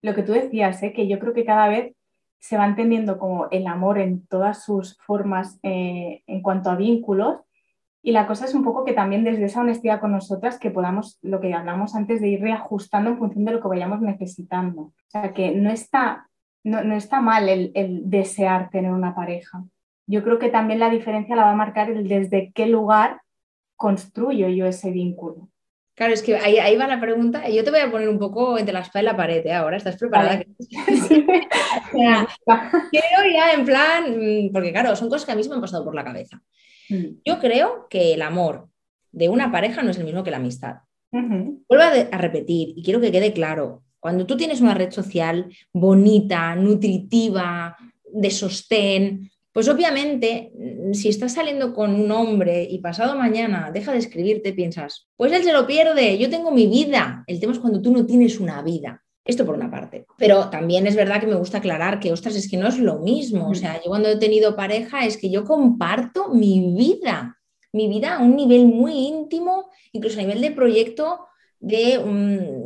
lo 0.06 0.16
que 0.16 0.24
tú 0.24 0.34
decías, 0.34 0.82
¿eh? 0.84 0.94
que 0.94 1.08
yo 1.08 1.20
creo 1.20 1.34
que 1.34 1.46
cada 1.46 1.68
vez 1.68 1.96
se 2.40 2.58
va 2.58 2.66
entendiendo 2.66 3.18
como 3.18 3.48
el 3.50 3.68
amor 3.68 3.98
en 3.98 4.26
todas 4.28 4.64
sus 4.64 4.98
formas 5.00 5.60
eh, 5.64 6.24
en 6.28 6.42
cuanto 6.42 6.70
a 6.70 6.76
vínculos. 6.76 7.42
Y 8.02 8.12
la 8.12 8.28
cosa 8.28 8.46
es 8.46 8.54
un 8.54 8.64
poco 8.64 8.86
que 8.86 8.94
también 8.94 9.24
desde 9.24 9.46
esa 9.46 9.62
honestidad 9.62 10.00
con 10.00 10.12
nosotras 10.12 10.60
que 10.60 10.70
podamos, 10.70 11.18
lo 11.24 11.42
que 11.42 11.54
hablamos 11.54 11.96
antes, 11.96 12.22
de 12.22 12.28
ir 12.28 12.42
reajustando 12.42 13.10
en 13.10 13.18
función 13.18 13.46
de 13.46 13.54
lo 13.54 13.62
que 13.62 13.68
vayamos 13.68 14.02
necesitando. 14.02 14.82
O 14.82 14.94
sea, 15.08 15.34
que 15.34 15.56
no 15.56 15.72
está, 15.72 16.30
no, 16.64 16.80
está 16.94 17.20
mal 17.20 17.50
el, 17.50 17.72
el 17.74 18.08
desear 18.08 18.70
tener 18.70 18.92
una 18.92 19.16
pareja 19.16 19.64
yo 20.08 20.24
creo 20.24 20.40
que 20.40 20.50
también 20.50 20.80
la 20.80 20.90
diferencia 20.90 21.36
la 21.36 21.46
va 21.46 21.52
a 21.52 21.56
marcar 21.56 21.90
el 21.90 22.08
desde 22.08 22.52
qué 22.54 22.68
lugar 22.68 23.22
construyo 23.76 24.48
yo 24.50 24.66
ese 24.66 24.92
vínculo. 24.92 25.50
Claro, 25.96 26.14
es 26.14 26.22
que 26.22 26.36
ahí, 26.36 26.76
va 26.76 26.88
la 26.88 27.00
pregunta. 27.00 27.48
Yo 27.48 27.64
te 27.64 27.72
voy 27.72 27.80
a 27.80 27.90
poner 27.90 28.10
un 28.10 28.20
poco 28.20 28.58
entre 28.58 28.74
la 28.74 28.82
espada 28.82 29.02
y 29.02 29.06
la 29.06 29.16
pared 29.16 29.46
¿eh? 29.46 29.54
ahora. 29.54 29.78
¿Estás 29.78 29.96
preparada? 29.96 30.44
creo 30.44 30.58
ya 33.34 33.54
en 33.54 33.66
plan, 33.66 34.18
mm, 34.18 34.52
porque 34.52 34.74
claro, 34.74 34.94
son 34.98 35.10
cosas 35.10 35.26
que 35.26 35.32
a 35.32 35.36
mí 35.36 35.48
me 35.48 35.56
han 35.56 35.62
pasado 35.62 35.86
por 35.86 35.96
la 35.96 36.04
cabeza. 36.04 36.42
Mm. 36.90 37.22
Yo 37.24 37.40
creo 37.40 37.88
que 37.90 38.14
el 38.14 38.22
amor 38.22 38.68
de 39.14 39.30
una 39.30 39.54
pareja 39.54 39.84
no 39.84 39.92
es 39.92 39.98
el 39.98 40.04
mismo 40.04 40.24
que 40.24 40.32
la 40.32 40.38
amistad. 40.38 40.76
Vuelvo 41.12 41.86
a, 42.12 42.18
repetir 42.18 42.74
y 42.76 42.84
quiero 42.84 43.00
que 43.00 43.12
quede 43.12 43.32
claro. 43.32 43.84
Cuando 44.02 44.26
tú 44.26 44.36
tienes 44.36 44.60
una 44.60 44.74
red 44.74 44.92
social 44.92 45.50
bonita, 45.72 46.54
nutritiva, 46.56 47.78
de 48.12 48.32
sostén, 48.32 49.32
pues 49.56 49.70
obviamente, 49.70 50.52
mm, 50.54 50.94
si 50.94 51.08
estás 51.08 51.36
saliendo 51.36 51.74
con 51.74 51.96
un 51.96 52.12
hombre 52.12 52.68
y 52.70 52.80
pasado 52.80 53.16
mañana 53.16 53.72
deja 53.74 53.94
de 53.94 54.00
escribirte, 54.00 54.52
piensas, 54.52 55.08
pues 55.16 55.32
él 55.32 55.46
se 55.46 55.54
lo 55.54 55.66
pierde, 55.66 56.18
yo 56.18 56.30
tengo 56.30 56.52
mi 56.52 56.68
vida. 56.68 57.24
El 57.26 57.40
tema 57.40 57.54
es 57.54 57.60
cuando 57.60 57.82
tú 57.82 57.94
no 57.94 58.06
tienes 58.06 58.42
una 58.42 58.62
vida. 58.62 59.02
Esto 59.24 59.46
por 59.46 59.56
una 59.56 59.72
parte. 59.72 60.06
Pero 60.18 60.50
también 60.50 60.88
es 60.88 60.98
verdad 60.98 61.22
que 61.22 61.28
me 61.28 61.38
gusta 61.38 61.60
aclarar 61.60 62.02
que, 62.02 62.12
ostras, 62.12 62.36
es 62.36 62.52
que 62.52 62.58
no 62.58 62.68
es 62.68 62.78
lo 62.80 63.00
mismo. 63.00 63.48
O 63.48 63.56
sea, 63.56 63.76
yo 63.82 63.86
cuando 63.88 64.10
he 64.10 64.18
tenido 64.18 64.58
pareja 64.58 65.06
es 65.06 65.16
que 65.16 65.30
yo 65.30 65.46
comparto 65.46 66.34
mi 66.34 66.76
vida, 66.76 67.40
mi 67.72 67.88
vida 67.88 68.18
a 68.18 68.24
un 68.24 68.36
nivel 68.36 68.66
muy 68.66 68.92
íntimo, 69.08 69.70
incluso 69.94 70.20
a 70.20 70.24
nivel 70.24 70.42
de 70.42 70.52
proyecto, 70.52 71.28
de, 71.62 71.98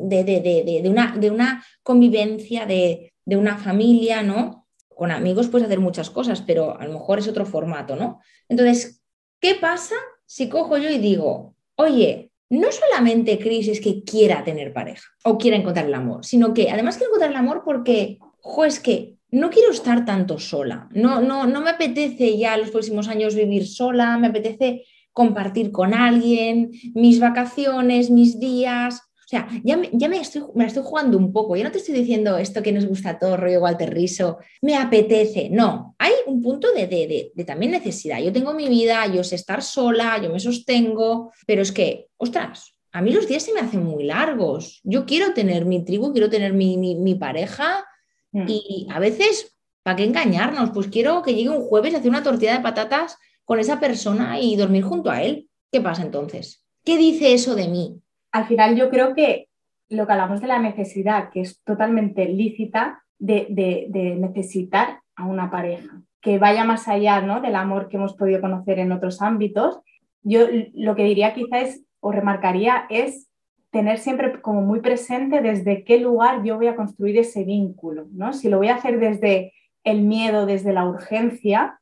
de, 0.08 0.90
una, 0.90 1.16
de 1.16 1.30
una, 1.30 1.64
convivencia, 1.84 2.66
de, 2.66 3.14
de 3.26 3.38
una 3.38 3.60
familia, 3.60 4.24
¿no? 4.24 4.59
Con 5.00 5.12
amigos 5.12 5.48
puedes 5.48 5.66
hacer 5.66 5.80
muchas 5.80 6.10
cosas, 6.10 6.42
pero 6.42 6.78
a 6.78 6.86
lo 6.86 6.92
mejor 6.92 7.20
es 7.20 7.28
otro 7.30 7.46
formato, 7.46 7.96
¿no? 7.96 8.20
Entonces, 8.50 9.02
¿qué 9.40 9.56
pasa 9.56 9.96
si 10.26 10.50
cojo 10.50 10.78
yo 10.78 10.90
y 10.90 10.98
digo, 10.98 11.56
oye, 11.76 12.32
no 12.50 12.68
solamente 12.70 13.40
Cris 13.40 13.70
es 13.70 13.80
que 13.80 14.04
quiera 14.04 14.44
tener 14.44 14.74
pareja 14.74 15.08
o 15.24 15.38
quiera 15.38 15.56
encontrar 15.56 15.86
el 15.86 15.94
amor, 15.94 16.26
sino 16.26 16.54
que 16.54 16.70
además 16.70 16.98
quiero 16.98 17.12
encontrar 17.12 17.32
el 17.32 17.38
amor 17.38 17.62
porque, 17.64 18.20
jo, 18.42 18.66
es 18.66 18.82
que 18.82 19.16
no 19.32 19.50
quiero 19.50 19.72
estar 19.72 20.04
tanto 20.04 20.38
sola, 20.38 20.90
no, 20.92 21.22
no, 21.22 21.48
no 21.48 21.62
me 21.62 21.70
apetece 21.70 22.38
ya 22.38 22.58
los 22.58 22.72
próximos 22.72 23.08
años 23.08 23.36
vivir 23.36 23.68
sola, 23.68 24.18
me 24.18 24.28
apetece 24.28 24.84
compartir 25.14 25.72
con 25.72 25.94
alguien, 25.94 26.72
mis 26.94 27.22
vacaciones, 27.22 28.10
mis 28.10 28.38
días. 28.38 29.02
O 29.30 29.32
sea, 29.32 29.48
ya, 29.64 29.78
me, 29.78 29.92
ya 29.94 30.10
me, 30.10 30.20
estoy, 30.20 30.42
me 30.56 30.64
la 30.64 30.70
estoy 30.70 30.82
jugando 30.84 31.16
un 31.16 31.32
poco. 31.32 31.56
Ya 31.56 31.64
no 31.64 31.72
te 31.72 31.78
estoy 31.78 31.94
diciendo 31.94 32.40
esto 32.40 32.64
que 32.64 32.72
nos 32.72 32.88
gusta 32.88 33.12
a 33.12 33.20
todos, 33.20 33.40
rollo 33.40 33.62
Walter 33.62 33.94
Riso, 33.94 34.40
me 34.64 34.76
apetece. 34.76 35.52
No, 35.52 35.94
hay 36.00 36.14
un 36.26 36.42
punto 36.42 36.72
de, 36.72 36.88
de, 36.88 37.32
de, 37.36 37.44
también 37.46 37.74
necesidad. 37.74 38.20
Yo 38.24 38.34
tengo 38.34 38.56
mi 38.56 38.68
vida, 38.68 39.06
yo 39.06 39.24
sé 39.24 39.36
estar 39.36 39.62
sola, 39.62 40.20
yo 40.20 40.32
me 40.32 40.40
sostengo, 40.40 41.32
pero 41.46 41.62
es 41.62 41.72
que, 41.72 42.08
ostras, 42.18 42.74
a 42.92 43.04
mí 43.04 43.12
los 43.12 43.28
días 43.28 43.44
se 43.44 43.54
me 43.54 43.60
hacen 43.60 43.84
muy 43.84 44.04
largos. 44.04 44.82
Yo 44.84 45.06
quiero 45.06 45.32
tener 45.36 45.64
mi 45.66 45.86
tribu, 45.86 46.12
quiero 46.12 46.32
tener 46.32 46.54
mi, 46.54 46.78
mi, 46.78 46.96
mi 46.96 47.14
pareja 47.14 47.86
mm. 48.32 48.46
y 48.48 48.88
a 48.90 48.98
veces, 48.98 49.56
¿para 49.84 49.98
qué 49.98 50.06
engañarnos? 50.06 50.72
Pues 50.72 50.88
quiero 50.88 51.22
que 51.22 51.36
llegue 51.36 51.50
un 51.50 51.62
jueves 51.62 51.94
a 51.94 51.98
hacer 51.98 52.10
una 52.10 52.24
tortilla 52.24 52.54
de 52.54 52.64
patatas 52.64 53.16
con 53.46 53.60
esa 53.60 53.80
persona 53.80 54.40
y 54.40 54.56
dormir 54.56 54.86
junto 54.86 55.12
a 55.12 55.22
él. 55.22 55.50
¿Qué 55.72 55.82
pasa 55.82 56.02
entonces? 56.02 56.66
¿Qué 56.84 56.98
dice 56.98 57.36
eso 57.36 57.54
de 57.54 57.68
mí? 57.68 58.02
Al 58.32 58.46
final 58.46 58.76
yo 58.76 58.90
creo 58.90 59.14
que 59.16 59.48
lo 59.90 60.06
que 60.06 60.14
hablamos 60.14 60.42
de 60.42 60.48
la 60.48 60.60
necesidad, 60.60 61.30
que 61.30 61.42
es 61.42 61.62
totalmente 61.64 62.26
lícita, 62.26 63.04
de, 63.18 64.18
necesitar 64.20 65.02
a 65.16 65.26
una 65.26 65.52
pareja, 65.52 66.02
que 66.22 66.38
vaya 66.38 66.64
más 66.64 66.88
allá 66.88 67.22
¿no? 67.22 67.42
del 67.42 67.56
amor 67.56 67.90
que 67.90 67.98
hemos 67.98 68.14
podido 68.14 68.42
conocer 68.42 68.80
en 68.80 68.92
otros 68.92 69.22
ámbitos. 69.22 69.80
Yo 70.22 70.48
lo 70.74 70.96
que 70.96 71.04
diría 71.04 71.34
quizá 71.34 71.60
es 71.60 71.84
o 72.00 72.12
remarcaría 72.12 72.86
es 72.90 73.30
tener 73.72 74.00
siempre 74.00 74.42
como 74.42 74.62
muy 74.62 74.80
presente 74.80 75.42
desde 75.42 75.84
qué 75.84 76.00
lugar 76.00 76.44
yo 76.44 76.58
voy 76.58 76.68
a 76.68 76.76
construir 76.76 77.18
ese 77.18 77.44
vínculo, 77.44 78.08
¿no? 78.12 78.34
Si 78.34 78.50
lo 78.50 78.58
voy 78.58 78.70
a 78.70 78.76
hacer 78.76 79.00
desde 79.00 79.54
el 79.84 80.02
miedo, 80.02 80.46
desde 80.46 80.74
la 80.74 80.86
urgencia, 80.86 81.80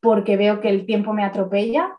porque 0.00 0.36
veo 0.36 0.60
que 0.60 0.68
el 0.68 0.86
tiempo 0.86 1.12
me 1.12 1.24
atropella, 1.24 1.96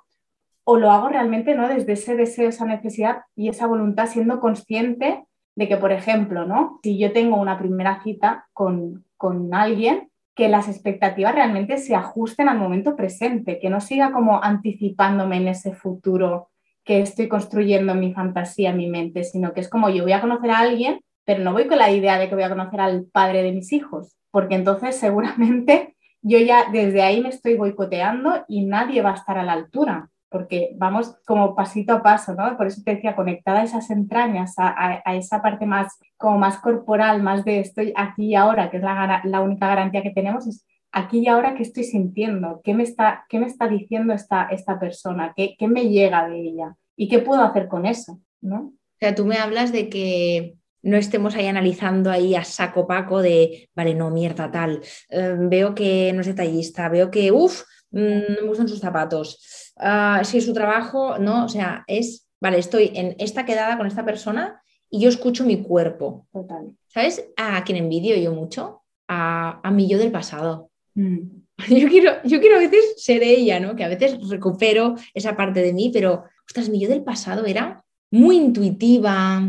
o 0.70 0.76
lo 0.76 0.92
hago 0.92 1.08
realmente 1.08 1.56
¿no? 1.56 1.70
desde 1.70 1.94
ese 1.94 2.18
deseo, 2.18 2.50
esa 2.50 2.66
necesidad 2.66 3.20
y 3.38 3.48
esa 3.48 3.68
voluntad, 3.68 4.08
siendo 4.08 4.42
consciente 4.42 5.24
de 5.56 5.68
que, 5.70 5.78
por 5.78 5.94
ejemplo, 5.94 6.46
¿no? 6.46 6.82
si 6.84 7.00
yo 7.00 7.14
tengo 7.14 7.40
una 7.40 7.58
primera 7.58 8.04
cita 8.04 8.50
con, 8.52 9.06
con 9.16 9.54
alguien, 9.54 10.10
que 10.36 10.50
las 10.50 10.68
expectativas 10.68 11.34
realmente 11.34 11.78
se 11.78 11.96
ajusten 11.96 12.50
al 12.50 12.60
momento 12.60 12.98
presente, 12.98 13.60
que 13.60 13.70
no 13.70 13.80
siga 13.80 14.12
como 14.12 14.44
anticipándome 14.44 15.38
en 15.38 15.48
ese 15.48 15.72
futuro 15.72 16.50
que 16.84 17.00
estoy 17.00 17.30
construyendo 17.30 17.96
mi 17.96 18.14
fantasía, 18.14 18.74
mi 18.74 18.90
mente, 18.90 19.24
sino 19.24 19.54
que 19.54 19.62
es 19.62 19.70
como 19.70 19.90
yo 19.90 20.04
voy 20.04 20.12
a 20.12 20.22
conocer 20.22 20.52
a 20.52 20.60
alguien, 20.60 21.00
pero 21.24 21.46
no 21.46 21.54
voy 21.54 21.68
con 21.68 21.78
la 21.78 21.92
idea 21.92 22.20
de 22.20 22.28
que 22.28 22.36
voy 22.36 22.44
a 22.44 22.50
conocer 22.50 22.82
al 22.82 23.06
padre 23.06 23.42
de 23.42 23.54
mis 23.54 23.72
hijos, 23.72 24.18
porque 24.32 24.56
entonces 24.56 24.98
seguramente 24.98 25.96
yo 26.22 26.40
ya 26.40 26.66
desde 26.74 27.04
ahí 27.04 27.22
me 27.22 27.30
estoy 27.30 27.56
boicoteando 27.56 28.44
y 28.50 28.66
nadie 28.66 29.02
va 29.02 29.12
a 29.12 29.16
estar 29.16 29.38
a 29.38 29.44
la 29.44 29.54
altura, 29.54 30.10
porque 30.30 30.72
vamos 30.76 31.16
como 31.26 31.56
pasito 31.56 31.94
a 31.94 32.04
paso, 32.04 32.36
¿no? 32.36 32.58
Por 32.58 32.68
eso 32.68 32.82
te 32.84 32.96
decía, 32.96 33.16
conectada 33.16 33.62
a 33.62 33.63
esas 33.63 33.90
entrañas, 33.90 34.56
a, 34.58 35.02
esa 35.16 35.42
parte 35.42 35.66
más, 35.66 35.98
como 36.18 36.38
más 36.38 36.58
corporal, 36.58 37.24
más 37.24 37.46
de 37.46 37.60
estoy 37.60 37.94
aquí 37.96 38.28
y 38.28 38.36
ahora, 38.36 38.70
que 38.70 38.78
es 38.78 38.84
la, 38.84 39.42
única 39.42 39.68
garantía 39.68 40.04
que 40.04 40.12
tenemos, 40.12 40.48
es 40.48 40.66
aquí 40.92 41.20
y 41.20 41.28
ahora 41.28 41.56
qué 41.56 41.63
estoy 41.63 41.84
sintiendo, 41.84 42.62
qué 42.63 42.74
me 42.74 42.84
está, 42.84 43.26
qué 43.30 43.40
me 43.40 43.48
está 43.48 43.68
diciendo 43.68 44.13
esta, 44.13 44.48
esta 44.50 44.80
persona, 44.80 45.34
¿Qué, 45.36 45.56
qué 45.58 45.68
me 45.68 45.90
llega 45.90 46.28
de 46.28 46.40
ella 46.40 46.76
y 46.96 47.08
qué 47.08 47.20
puedo 47.20 47.44
hacer 47.44 47.68
con 47.68 47.86
eso, 47.86 48.20
¿no? 48.42 48.60
O 48.60 49.00
sea, 49.00 49.13
tú 49.13 49.26
me 49.26 49.38
hablas 49.38 49.72
de 49.72 49.90
que 49.90 50.58
no 50.82 50.98
estemos 50.98 51.36
ahí 51.36 51.48
analizando 51.48 52.10
ahí 52.10 52.34
a 52.36 52.44
saco 52.44 52.88
paco 52.88 53.22
de, 53.22 53.70
vale, 53.76 53.94
no, 53.94 54.10
mierda, 54.10 54.50
tal, 54.50 54.82
em, 55.10 55.50
veo 55.50 55.76
que 55.76 56.12
no 56.13 56.22
es 56.22 56.28
detallista, 56.28 56.90
veo 56.90 57.12
que, 57.12 57.32
uff, 57.32 57.63
no 57.91 58.41
me 58.41 58.47
gustan 58.47 58.67
sus 58.67 58.80
zapatos, 58.80 59.73
uh, 59.78 60.23
si 60.23 60.38
es 60.38 60.45
su 60.45 60.54
trabajo, 60.54 61.17
no, 61.17 61.45
o 61.45 61.50
sea, 61.50 61.84
es, 61.88 62.28
vale, 62.39 62.60
estoy 62.60 62.91
en 62.93 63.15
esta 63.19 63.45
quedada 63.45 63.78
con 63.78 63.88
esta 63.88 64.06
persona 64.06 64.62
y 64.89 65.02
yo 65.02 65.10
escucho 65.10 65.45
mi 65.45 65.62
cuerpo. 65.63 66.28
Total. 66.32 66.76
¿Sabes 66.88 67.26
a 67.38 67.63
quién 67.63 67.78
envidio 67.78 68.15
yo 68.17 68.34
mucho? 68.34 68.84
A, 69.08 69.60
a 69.63 69.71
mi 69.71 69.88
yo 69.88 69.97
del 69.97 70.12
pasado. 70.12 70.69
Mm. 70.95 71.47
Yo, 71.69 71.88
quiero, 71.88 72.12
yo 72.23 72.39
quiero 72.39 72.58
a 72.58 72.60
veces 72.60 72.93
ser 72.97 73.23
ella, 73.23 73.60
¿no? 73.60 73.76
Que 73.76 73.84
a 73.84 73.88
veces 73.88 74.15
recupero 74.30 74.93
esa 75.15 75.36
parte 75.36 75.63
de 75.63 75.73
mí, 75.73 75.89
pero, 75.91 76.26
ostras, 76.45 76.69
mi 76.69 76.80
yo 76.80 76.88
del 76.88 77.04
pasado 77.04 77.47
era 77.47 77.84
muy 78.12 78.38
intuitiva, 78.38 79.41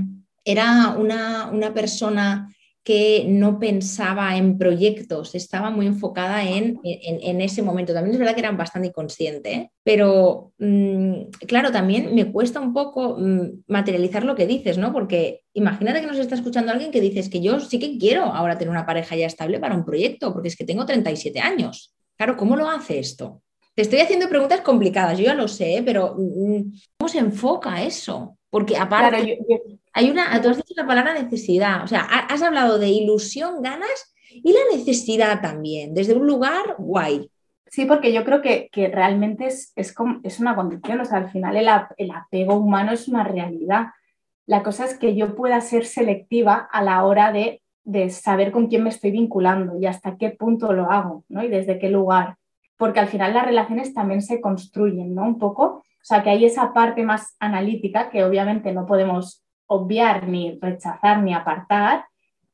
era 0.42 0.96
una, 0.96 1.51
una 1.53 1.74
persona 1.74 2.51
que 2.85 3.27
no 3.29 3.59
pensaba 3.59 4.37
en 4.37 4.57
proyectos, 4.57 5.35
estaba 5.35 5.71
muy 5.71 5.87
enfocada 5.87 6.43
en, 6.43 6.81
en, 6.83 7.41
ese 7.43 7.61
momento. 7.61 7.93
También 7.93 8.14
es 8.14 8.19
verdad 8.19 8.35
que 8.35 8.41
era 8.41 8.53
bastante 8.53 8.88
inconsciente, 8.88 9.53
¿eh? 9.53 9.71
pero 9.85 10.53
mm, 10.59 11.25
claro, 11.47 11.71
también 11.71 12.14
me 12.14 12.33
cuesta 12.33 12.61
un 12.61 12.73
poco 12.73 13.17
mm, 13.19 13.64
materializar 13.67 14.25
lo 14.25 14.35
que 14.35 14.47
dices, 14.47 14.79
¿no? 14.79 14.93
Porque 14.93 15.43
imagínate 15.53 16.01
que 16.01 16.07
nos 16.07 16.19
está 16.19 16.35
escuchando 16.35 16.73
alguien 16.73 16.91
que 16.91 17.01
dices 17.01 17.29
que 17.29 17.43
yo 17.43 17.61
sí 17.61 17.79
que 17.79 17.99
quiero 17.99 18.23
ahora 18.23 18.57
tener 18.57 18.71
una 18.71 18.87
pareja 18.87 19.17
ya 19.17 19.27
estable 19.27 19.59
para 19.61 19.75
un 19.75 19.85
proyecto, 19.85 20.33
porque 20.33 20.49
es 20.49 20.57
que 20.57 20.64
tengo 20.64 20.87
37 20.87 21.41
años. 21.41 21.95
Claro, 22.17 22.37
¿cómo 22.37 22.57
lo 22.57 22.71
hace 22.71 22.99
esto? 22.99 23.43
Te 23.75 23.83
estoy 23.83 24.01
haciendo 24.01 24.29
preguntas 24.29 24.62
complicadas, 24.62 25.19
yo 25.19 25.27
ya 25.27 25.35
lo 25.35 25.47
sé, 25.47 25.83
pero 25.85 26.17
mm, 26.19 26.73
¿cómo 26.97 27.09
se 27.09 27.19
enfoca 27.19 27.83
eso? 27.83 28.38
Porque 28.51 28.77
aparte, 28.77 29.38
hay 29.99 30.11
una, 30.11 30.41
tú 30.41 30.49
has 30.49 30.59
dicho 30.59 30.75
la 30.77 30.87
palabra 30.87 31.13
necesidad, 31.13 31.83
o 31.83 31.89
sea, 31.89 32.03
has 32.03 32.41
hablado 32.41 32.79
de 32.79 32.89
ilusión, 32.89 33.63
ganas 33.63 34.15
y 34.31 34.53
la 34.53 34.61
necesidad 34.73 35.41
también, 35.41 35.93
desde 35.93 36.15
un 36.15 36.25
lugar 36.25 36.77
guay. 36.79 37.29
Sí, 37.67 37.85
porque 37.85 38.13
yo 38.13 38.25
creo 38.25 38.41
que, 38.41 38.69
que 38.71 38.87
realmente 38.87 39.47
es, 39.47 39.73
es, 39.75 39.93
es, 40.23 40.39
una 40.39 40.55
condición, 40.55 41.01
o 41.01 41.05
sea, 41.05 41.19
al 41.19 41.31
final 41.33 41.57
el, 41.57 41.69
el, 41.97 42.11
apego 42.13 42.55
humano 42.55 42.93
es 42.93 43.09
una 43.09 43.25
realidad. 43.25 43.89
La 44.47 44.63
cosa 44.63 44.85
es 44.85 44.97
que 44.97 45.17
yo 45.17 45.35
pueda 45.35 45.61
ser 45.61 45.85
selectiva 45.85 46.69
a 46.71 46.81
la 46.81 47.05
hora 47.05 47.33
de, 47.33 47.61
de, 47.83 48.09
saber 48.11 48.53
con 48.53 48.69
quién 48.69 48.85
me 48.85 48.91
estoy 48.91 49.11
vinculando 49.11 49.81
y 49.81 49.87
hasta 49.87 50.17
qué 50.17 50.31
punto 50.31 50.73
lo 50.73 50.93
hago, 50.93 51.25
¿no? 51.29 51.43
Y 51.43 51.49
desde 51.49 51.81
qué 51.81 51.91
lugar. 51.91 52.37
Porque 52.77 53.01
al 53.01 53.09
final 53.09 53.35
las 53.35 53.47
relaciones 53.47 53.93
también 53.93 54.23
se 54.23 54.41
construyen, 54.41 55.13
¿no? 55.13 55.25
Un 55.25 55.41
poco, 55.41 55.65
o 55.65 56.05
sea, 56.05 56.23
que 56.23 56.31
hay 56.31 56.45
esa 56.45 56.73
parte 56.73 57.03
más 57.03 57.35
analítica 57.41 58.11
que 58.11 58.23
obviamente 58.23 58.73
no 58.73 58.87
podemos 58.87 59.43
obviar, 59.69 60.27
ni 60.27 60.59
rechazar, 60.61 61.23
ni 61.23 61.33
apartar, 61.33 62.05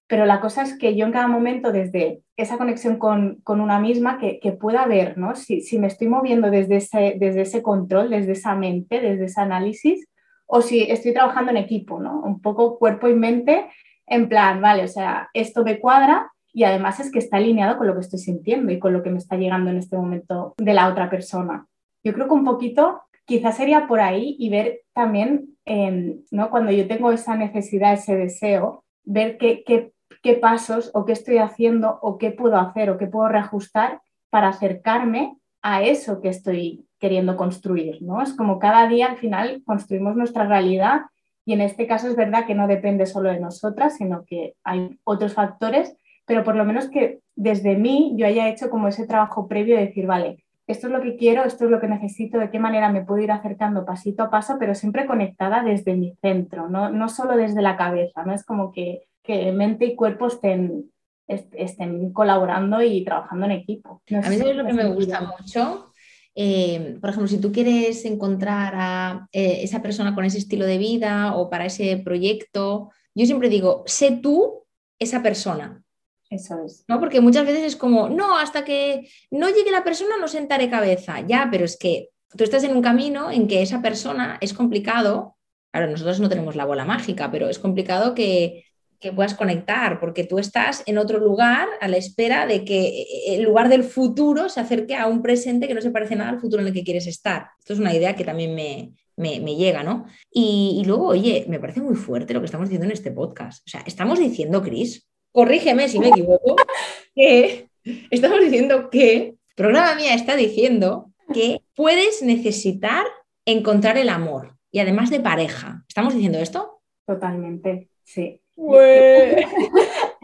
pero 0.06 0.26
la 0.26 0.40
cosa 0.40 0.62
es 0.62 0.76
que 0.78 0.94
yo 0.94 1.06
en 1.06 1.12
cada 1.12 1.28
momento, 1.28 1.72
desde 1.72 2.22
esa 2.36 2.58
conexión 2.58 2.98
con, 2.98 3.40
una 3.46 3.80
misma, 3.80 4.18
que, 4.18 4.52
pueda 4.52 4.86
ver, 4.86 5.16
¿no? 5.16 5.34
Si, 5.34 5.78
me 5.78 5.86
estoy 5.86 6.08
moviendo 6.08 6.50
desde 6.50 6.76
ese, 6.76 7.16
desde 7.18 7.42
ese 7.42 7.62
control, 7.62 8.10
desde 8.10 8.32
esa 8.32 8.54
mente, 8.54 9.00
desde 9.00 9.24
ese 9.24 9.40
análisis, 9.40 10.06
o 10.46 10.60
si 10.60 10.82
estoy 10.82 11.14
trabajando 11.14 11.50
en 11.52 11.56
equipo, 11.56 12.00
¿no? 12.00 12.20
Un 12.20 12.40
poco 12.42 12.78
cuerpo 12.78 13.08
y 13.08 13.14
mente, 13.14 13.66
en 14.06 14.28
plan, 14.28 14.60
vale, 14.60 14.84
o 14.84 14.88
sea, 14.88 15.30
esto 15.32 15.64
me 15.64 15.78
cuadra 15.78 16.30
y 16.52 16.64
además 16.64 17.00
es 17.00 17.10
que 17.10 17.18
está 17.18 17.38
alineado 17.38 17.78
con 17.78 17.86
lo 17.86 17.94
que 17.94 18.00
estoy 18.00 18.18
sintiendo 18.18 18.70
y 18.72 18.78
con 18.78 18.92
lo 18.92 19.02
que 19.02 19.10
me 19.10 19.18
está 19.18 19.36
llegando 19.36 19.70
en 19.70 19.78
este 19.78 19.96
momento 19.96 20.54
de 20.58 20.74
la 20.74 20.88
otra 20.88 21.08
persona. 21.08 21.66
Yo 22.04 22.12
creo 22.12 22.28
que 22.28 22.34
un 22.34 22.44
poquito 22.44 23.02
quizás 23.24 23.56
sería 23.56 23.86
por 23.86 24.00
ahí 24.00 24.36
y 24.38 24.50
ver 24.50 24.82
también, 24.92 25.53
¿no? 25.66 26.50
cuando 26.50 26.72
yo 26.72 26.86
tengo 26.86 27.10
esa 27.12 27.36
necesidad, 27.36 27.94
ese 27.94 28.16
deseo, 28.16 28.84
ver 29.04 29.38
qué, 29.38 29.62
qué, 29.64 29.92
qué, 30.22 30.34
pasos 30.34 30.90
o 30.94 31.04
qué 31.04 31.12
estoy 31.12 31.38
haciendo 31.38 31.98
o 32.02 32.18
qué 32.18 32.30
puedo 32.30 32.56
hacer 32.56 32.90
o 32.90 32.98
qué 32.98 33.06
puedo 33.06 33.28
reajustar 33.28 34.00
para 34.30 34.48
acercarme 34.48 35.36
a 35.62 35.82
eso 35.82 36.20
que 36.20 36.28
estoy 36.28 36.86
queriendo 36.98 37.36
construir. 37.36 38.02
¿no? 38.02 38.22
Es 38.22 38.34
como 38.34 38.58
cada 38.58 38.86
día 38.88 39.06
al 39.06 39.16
final 39.16 39.62
construimos 39.64 40.16
nuestra 40.16 40.46
realidad 40.46 41.02
y 41.46 41.52
en 41.52 41.60
este 41.60 41.86
caso 41.86 42.08
es 42.08 42.16
verdad 42.16 42.46
que 42.46 42.54
no 42.54 42.66
depende 42.66 43.06
solo 43.06 43.30
de 43.30 43.40
nosotras, 43.40 43.96
sino 43.96 44.24
que 44.24 44.54
hay 44.64 44.98
otros 45.04 45.34
factores, 45.34 45.96
pero 46.26 46.42
por 46.42 46.56
lo 46.56 46.64
menos 46.64 46.88
que 46.88 47.20
desde 47.34 47.76
mí 47.76 48.14
yo 48.16 48.26
haya 48.26 48.48
hecho 48.48 48.70
como 48.70 48.88
ese 48.88 49.06
trabajo 49.06 49.48
previo 49.48 49.76
de 49.76 49.86
decir, 49.86 50.06
vale, 50.06 50.43
esto 50.66 50.86
es 50.86 50.92
lo 50.92 51.02
que 51.02 51.16
quiero, 51.16 51.44
esto 51.44 51.64
es 51.64 51.70
lo 51.70 51.80
que 51.80 51.88
necesito, 51.88 52.38
de 52.38 52.50
qué 52.50 52.58
manera 52.58 52.90
me 52.90 53.04
puedo 53.04 53.22
ir 53.22 53.30
acercando 53.30 53.84
pasito 53.84 54.22
a 54.22 54.30
paso, 54.30 54.56
pero 54.58 54.74
siempre 54.74 55.06
conectada 55.06 55.62
desde 55.62 55.94
mi 55.94 56.16
centro, 56.22 56.68
no, 56.68 56.90
no 56.90 57.08
solo 57.08 57.36
desde 57.36 57.62
la 57.62 57.76
cabeza, 57.76 58.24
no 58.24 58.32
es 58.32 58.44
como 58.44 58.72
que, 58.72 59.06
que 59.22 59.52
mente 59.52 59.84
y 59.84 59.94
cuerpo 59.94 60.26
estén, 60.26 60.90
estén 61.26 62.12
colaborando 62.12 62.82
y 62.82 63.04
trabajando 63.04 63.46
en 63.46 63.52
equipo. 63.52 64.02
a 64.22 64.28
mí 64.30 64.36
es 64.36 64.56
lo 64.56 64.66
que 64.66 64.72
me 64.72 64.86
gusta 64.86 65.20
mucho. 65.20 65.90
Eh, 66.36 66.98
por 67.00 67.10
ejemplo, 67.10 67.28
si 67.28 67.40
tú 67.40 67.52
quieres 67.52 68.04
encontrar 68.04 68.74
a 68.76 69.28
eh, 69.32 69.60
esa 69.62 69.82
persona 69.82 70.14
con 70.14 70.24
ese 70.24 70.38
estilo 70.38 70.66
de 70.66 70.78
vida 70.78 71.36
o 71.36 71.48
para 71.48 71.66
ese 71.66 71.96
proyecto, 71.98 72.90
yo 73.14 73.26
siempre 73.26 73.48
digo, 73.48 73.84
sé 73.86 74.18
tú 74.20 74.64
esa 74.98 75.22
persona, 75.22 75.83
eso 76.30 76.56
es. 76.64 76.84
¿no? 76.88 77.00
Porque 77.00 77.20
muchas 77.20 77.46
veces 77.46 77.64
es 77.64 77.76
como, 77.76 78.08
no, 78.08 78.36
hasta 78.38 78.64
que 78.64 79.08
no 79.30 79.48
llegue 79.48 79.70
la 79.70 79.84
persona 79.84 80.16
no 80.20 80.28
sentaré 80.28 80.70
cabeza. 80.70 81.20
Ya, 81.26 81.48
pero 81.50 81.64
es 81.64 81.76
que 81.76 82.10
tú 82.36 82.44
estás 82.44 82.64
en 82.64 82.76
un 82.76 82.82
camino 82.82 83.30
en 83.30 83.46
que 83.46 83.62
esa 83.62 83.82
persona 83.82 84.38
es 84.40 84.52
complicado. 84.52 85.36
Claro, 85.72 85.90
nosotros 85.90 86.20
no 86.20 86.28
tenemos 86.28 86.56
la 86.56 86.64
bola 86.64 86.84
mágica, 86.84 87.30
pero 87.30 87.48
es 87.48 87.58
complicado 87.58 88.14
que, 88.14 88.64
que 89.00 89.12
puedas 89.12 89.34
conectar, 89.34 90.00
porque 90.00 90.24
tú 90.24 90.38
estás 90.38 90.82
en 90.86 90.98
otro 90.98 91.18
lugar 91.18 91.68
a 91.80 91.88
la 91.88 91.96
espera 91.96 92.46
de 92.46 92.64
que 92.64 93.02
eh, 93.02 93.06
el 93.34 93.42
lugar 93.42 93.68
del 93.68 93.84
futuro 93.84 94.48
se 94.48 94.60
acerque 94.60 94.96
a 94.96 95.06
un 95.08 95.20
presente 95.22 95.68
que 95.68 95.74
no 95.74 95.80
se 95.80 95.90
parece 95.90 96.16
nada 96.16 96.30
al 96.30 96.40
futuro 96.40 96.62
en 96.62 96.68
el 96.68 96.74
que 96.74 96.84
quieres 96.84 97.06
estar. 97.06 97.48
Esto 97.58 97.74
es 97.74 97.78
una 97.78 97.94
idea 97.94 98.14
que 98.14 98.24
también 98.24 98.54
me, 98.54 98.92
me, 99.16 99.56
llega, 99.56 99.82
¿no? 99.82 100.06
Y, 100.30 100.78
y, 100.80 100.84
luego, 100.84 101.08
oye, 101.08 101.44
me 101.48 101.60
parece 101.60 101.80
muy 101.82 101.96
fuerte 101.96 102.34
lo 102.34 102.40
que 102.40 102.46
estamos 102.46 102.68
diciendo 102.68 102.86
en 102.86 102.92
este 102.92 103.12
podcast. 103.12 103.66
O 103.66 103.70
sea, 103.70 103.82
estamos 103.86 104.18
diciendo, 104.18 104.62
Cris, 104.62 105.06
corrígeme 105.34 105.88
si 105.88 105.98
me 105.98 106.08
equivoco, 106.08 106.54
que 107.14 107.68
estamos 108.10 108.40
diciendo 108.40 108.88
que, 108.88 109.34
programa 109.56 109.96
mía 109.96 110.14
está 110.14 110.36
diciendo 110.36 111.10
que 111.32 111.60
puedes 111.74 112.22
necesitar 112.22 113.04
encontrar 113.44 113.98
el 113.98 114.08
amor 114.08 114.56
y 114.70 114.78
además 114.78 115.10
de 115.10 115.20
pareja. 115.20 115.84
¿Estamos 115.88 116.14
diciendo 116.14 116.38
esto? 116.38 116.80
Totalmente, 117.04 117.88
sí. 118.04 118.40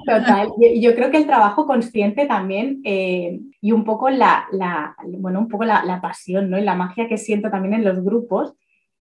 Total. 0.07 0.53
Yo, 0.77 0.95
creo 0.95 1.11
que 1.11 1.17
el 1.17 1.27
trabajo 1.27 1.67
consciente 1.67 2.27
también 2.27 2.81
eh, 2.85 3.41
y 3.61 3.73
un 3.73 3.85
poco 3.85 4.11
la, 4.11 4.47
bueno, 5.19 5.41
un 5.41 5.49
poco 5.49 5.65
la, 5.65 6.01
pasión 6.01 6.51
¿no? 6.51 6.59
y 6.59 6.63
la 6.63 6.77
magia 6.77 7.09
que 7.09 7.19
siento 7.19 7.51
también 7.51 7.75
en 7.75 7.85
los 7.85 8.03
grupos 8.05 8.55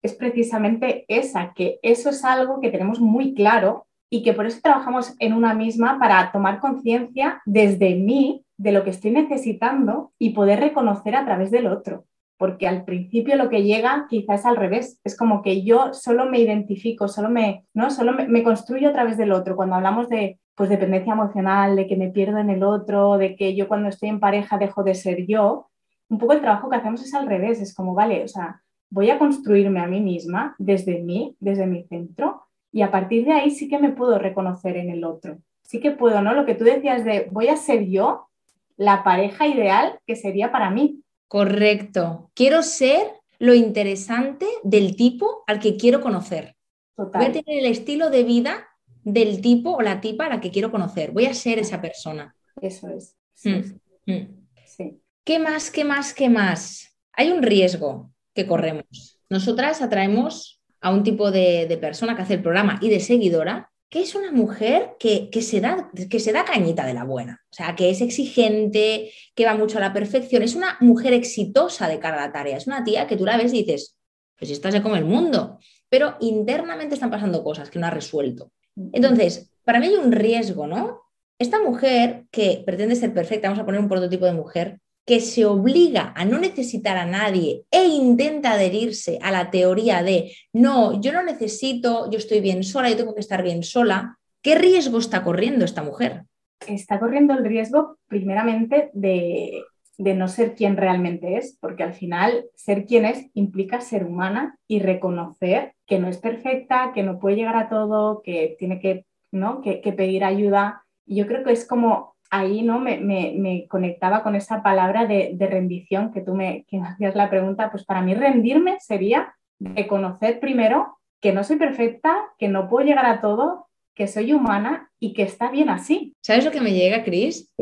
es 0.03 0.15
precisamente 0.15 1.05
esa, 1.09 1.53
que 1.53 1.81
eso 1.83 2.11
es 2.11 2.25
algo 2.25 2.61
que 2.61 2.71
tenemos 2.71 3.01
muy 3.01 3.35
claro 3.35 3.87
y 4.11 4.23
que 4.23 4.33
por 4.33 4.47
eso 4.47 4.61
trabajamos 4.63 5.15
en 5.19 5.33
una 5.33 5.55
misma 5.55 5.99
para 5.99 6.31
tomar 6.33 6.61
conciencia 6.61 7.43
desde 7.45 7.95
mí 7.95 8.45
de 8.57 8.73
lo 8.73 8.85
que 8.85 8.91
estoy 8.91 9.11
necesitando 9.11 10.13
y 10.19 10.31
poder 10.31 10.61
reconocer 10.61 11.17
a 11.17 11.25
través 11.25 11.51
del 11.51 11.67
otro 11.67 12.05
porque 12.39 12.69
al 12.69 12.85
principio 12.85 13.37
lo 13.37 13.49
que 13.49 13.63
llega 13.63 14.07
quizás 14.09 14.41
es 14.41 14.47
al 14.47 14.57
revés, 14.57 15.01
es 15.05 15.17
como 15.17 15.43
que 15.43 15.63
yo 15.63 15.95
solo 15.95 16.27
me 16.27 16.39
identifico, 16.39 17.09
solo 17.09 17.31
me, 17.31 17.65
¿no? 17.73 17.91
solo 17.91 18.13
me, 18.13 18.43
construyo 18.43 18.91
a 18.91 18.93
través 18.93 19.17
del 19.17 19.33
otro. 19.33 19.57
Cuando 19.57 19.77
hablamos 19.77 20.09
de 20.09 20.39
pues, 20.55 20.69
dependencia 20.69 21.15
emocional, 21.15 21.77
de 21.77 21.87
que 21.87 21.97
me 21.97 22.11
pierdo 22.11 22.39
en 22.39 22.51
el 22.51 22.63
otro, 22.63 23.17
de 23.17 23.37
que 23.37 23.55
yo 23.55 23.69
cuando 23.69 23.89
estoy 23.89 24.11
en 24.11 24.21
pareja 24.21 24.59
dejo 24.59 24.83
de 24.83 24.95
ser 24.95 25.27
yo, 25.27 25.69
un 26.09 26.19
poco 26.19 26.35
el 26.35 26.41
trabajo 26.41 26.69
que 26.69 26.77
hacemos 26.77 27.03
es 27.03 27.15
al 27.15 27.27
revés, 27.27 27.61
es 27.61 27.75
como, 27.75 27.95
vale, 27.95 28.23
o 28.25 28.29
sea, 28.29 28.63
voy 28.91 29.11
a 29.11 29.19
construirme 29.19 29.81
a 29.81 29.87
mí 29.87 30.01
misma 30.01 30.55
desde 30.59 31.03
mí, 31.03 31.37
desde 31.41 31.67
mi 31.67 31.85
centro, 31.85 32.46
y 32.77 32.83
a 32.83 32.91
partir 32.91 33.25
de 33.25 33.33
ahí 33.33 33.51
sí 33.51 33.69
que 33.69 33.79
me 33.79 33.93
puedo 33.93 34.19
reconocer 34.19 34.77
en 34.77 34.91
el 34.91 35.03
otro. 35.03 35.39
Sí 35.63 35.81
que 35.81 35.93
puedo, 35.93 36.21
¿no? 36.21 36.35
Lo 36.35 36.45
que 36.45 36.55
tú 36.55 36.65
decías 36.65 37.07
de 37.07 37.29
voy 37.33 37.49
a 37.49 37.57
ser 37.57 37.87
yo 37.87 38.29
la 38.77 39.03
pareja 39.03 39.47
ideal 39.47 39.99
que 40.07 40.15
sería 40.15 40.53
para 40.53 40.69
mí, 40.69 41.03
Correcto. 41.29 42.31
Quiero 42.35 42.63
ser 42.63 43.07
lo 43.39 43.55
interesante 43.55 44.47
del 44.63 44.95
tipo 44.95 45.43
al 45.47 45.59
que 45.59 45.77
quiero 45.77 46.01
conocer. 46.01 46.55
Voy 46.97 47.25
a 47.27 47.33
tener 47.33 47.59
el 47.59 47.67
estilo 47.67 48.11
de 48.11 48.23
vida 48.23 48.69
del 49.05 49.41
tipo 49.41 49.73
o 49.73 49.83
la 49.83 50.01
tipa 50.01 50.27
a 50.27 50.29
la 50.29 50.41
que 50.41 50.51
quiero 50.51 50.71
conocer. 50.71 51.13
Voy 51.13 51.27
a 51.27 51.35
ser 51.35 51.59
esa 51.59 51.81
persona. 51.81 52.35
Eso 52.61 52.89
es. 52.89 53.17
Mm, 53.45 54.13
mm. 54.13 54.47
Sí. 54.67 55.01
¿Qué 55.25 55.39
más, 55.39 55.71
qué 55.71 55.85
más, 55.85 56.15
qué 56.15 56.29
más? 56.29 56.97
Hay 57.13 57.31
un 57.31 57.43
riesgo 57.43 58.13
que 58.35 58.47
corremos. 58.47 59.21
Nosotras 59.29 59.83
atraemos 59.83 60.56
a 60.81 60.91
un 60.91 61.03
tipo 61.03 61.31
de, 61.31 61.67
de 61.67 61.79
persona 61.79 62.17
que 62.17 62.23
hace 62.23 62.35
el 62.35 62.43
programa 62.43 62.79
y 62.81 62.91
de 62.91 63.01
seguidora 63.01 63.71
que 63.89 64.03
es 64.03 64.15
una 64.15 64.33
mujer 64.33 64.97
que, 64.99 65.31
se 65.43 65.61
da, 65.61 65.91
que 66.11 66.21
se 66.21 66.33
da 66.33 66.45
cañita 66.45 66.85
de 66.85 66.95
la 66.95 67.05
buena, 67.05 67.45
o 67.51 67.55
sea, 67.55 67.77
que 67.77 67.91
es 67.91 68.01
exigente, 68.01 69.13
que 69.35 69.47
va 69.47 69.55
mucho 69.55 69.79
a 69.79 69.81
la 69.81 69.93
perfección, 69.93 70.43
es 70.43 70.57
una 70.57 70.77
mujer 70.81 71.13
exitosa 71.13 71.89
de 71.89 72.01
cada 72.01 72.33
tarea, 72.33 72.57
es 72.57 72.67
una 72.67 72.83
tía 72.83 73.07
que 73.07 73.17
tú 73.17 73.25
la 73.25 73.37
ves 73.37 73.53
y 73.53 73.63
dices, 73.63 73.97
pues 74.37 74.51
esta 74.51 74.73
se 74.73 74.83
come 74.83 74.99
el 74.99 75.05
mundo, 75.05 75.59
pero 75.89 76.17
internamente 76.21 76.95
están 76.95 77.11
pasando 77.11 77.45
cosas 77.45 77.71
que 77.71 77.79
no 77.79 77.87
ha 77.87 77.91
resuelto. 77.91 78.51
Entonces, 78.93 79.53
para 79.65 79.79
mí 79.79 79.87
hay 79.87 79.95
un 79.95 80.13
riesgo, 80.13 80.67
¿no? 80.67 81.03
Esta 81.39 81.63
mujer 81.63 82.27
que 82.31 82.63
pretende 82.67 82.97
ser 82.97 83.15
perfecta, 83.15 83.49
vamos 83.49 83.63
a 83.63 83.65
poner 83.65 83.81
un 83.81 83.89
prototipo 83.89 84.27
de 84.27 84.33
mujer, 84.33 84.81
que 85.07 85.21
se 85.21 85.47
obliga 85.47 86.13
a 86.17 86.25
no 86.25 86.39
necesitar 86.39 86.97
a 86.97 87.07
nadie 87.07 87.63
e 87.71 87.85
intenta 87.85 88.53
adherirse 88.53 89.21
a 89.23 89.31
la 89.31 89.51
teoría 89.53 90.03
de, 90.03 90.33
no, 90.53 91.01
yo 91.01 91.13
no 91.13 91.23
necesito, 91.23 92.11
yo 92.11 92.19
estoy 92.19 92.41
bien 92.41 92.65
sola, 92.65 92.91
yo 92.91 92.97
tengo 92.97 93.15
que 93.15 93.21
estar 93.21 93.43
bien 93.45 93.63
sola, 93.63 94.19
¿qué 94.43 94.57
riesgo 94.57 94.99
está 94.99 95.23
corriendo 95.23 95.65
esta 95.65 95.85
mujer? 95.85 96.25
Está 96.67 96.99
corriendo 96.99 97.35
el 97.35 97.45
riesgo 97.45 97.99
primeramente 98.09 98.91
de, 98.95 99.63
no 99.97 100.27
ser 100.27 100.57
quien 100.57 100.77
realmente 100.77 101.37
es, 101.37 101.57
porque 101.61 101.85
al 101.85 101.95
final 101.95 102.47
ser 102.57 102.85
quien 102.85 103.05
es 103.05 103.27
implica 103.35 103.81
ser 103.81 104.05
humana 104.05 104.59
y 104.67 104.81
reconocer 104.81 105.75
que 105.87 106.01
no 106.01 106.09
es 106.09 106.19
perfecta, 106.19 106.91
que 106.93 107.05
no 107.05 107.21
puede 107.21 107.37
llegar 107.37 107.57
a 107.57 107.69
todo, 107.69 108.23
que 108.23 108.57
tiene 108.59 108.81
que, 108.81 109.07
¿no? 109.31 109.61
que, 109.63 109.81
que 109.81 109.93
pedir 109.93 110.25
ayuda. 110.25 110.83
Y 111.07 111.15
yo 111.15 111.29
creo 111.29 111.45
que 111.45 111.53
es 111.53 111.65
como 111.65 112.16
ahí 112.31 112.63
¿no? 112.63 112.79
me, 112.79 113.67
conectaba 113.69 114.23
con 114.23 114.35
esa 114.35 114.63
palabra 114.63 115.07
de, 115.07 115.37
rendición 115.39 116.13
que 116.13 116.21
tú 116.21 116.35
me, 116.35 116.65
que 116.69 116.79
hacías 116.79 117.15
la 117.15 117.31
pregunta, 117.31 117.71
pues 117.71 117.85
para 117.85 118.03
mí 118.03 118.15
rendirme 118.15 118.79
sería 118.81 119.35
reconocer 119.59 120.41
primero 120.41 120.99
que 121.21 121.33
no 121.33 121.45
soy 121.45 121.57
perfecta, 121.57 122.15
que 122.39 122.49
no 122.49 122.69
puedo 122.69 122.87
llegar 122.87 123.07
a 123.07 123.21
todo, 123.21 123.69
que 123.95 124.07
soy 124.07 124.33
humana 124.33 124.91
y 125.01 125.15
que 125.15 125.23
está 125.23 125.51
bien 125.51 125.71
así. 125.71 126.15
¿Sabes 126.21 126.45
lo 126.45 126.51
que 126.51 126.61
me 126.61 126.73
llega, 126.73 127.05
Cris? 127.05 127.53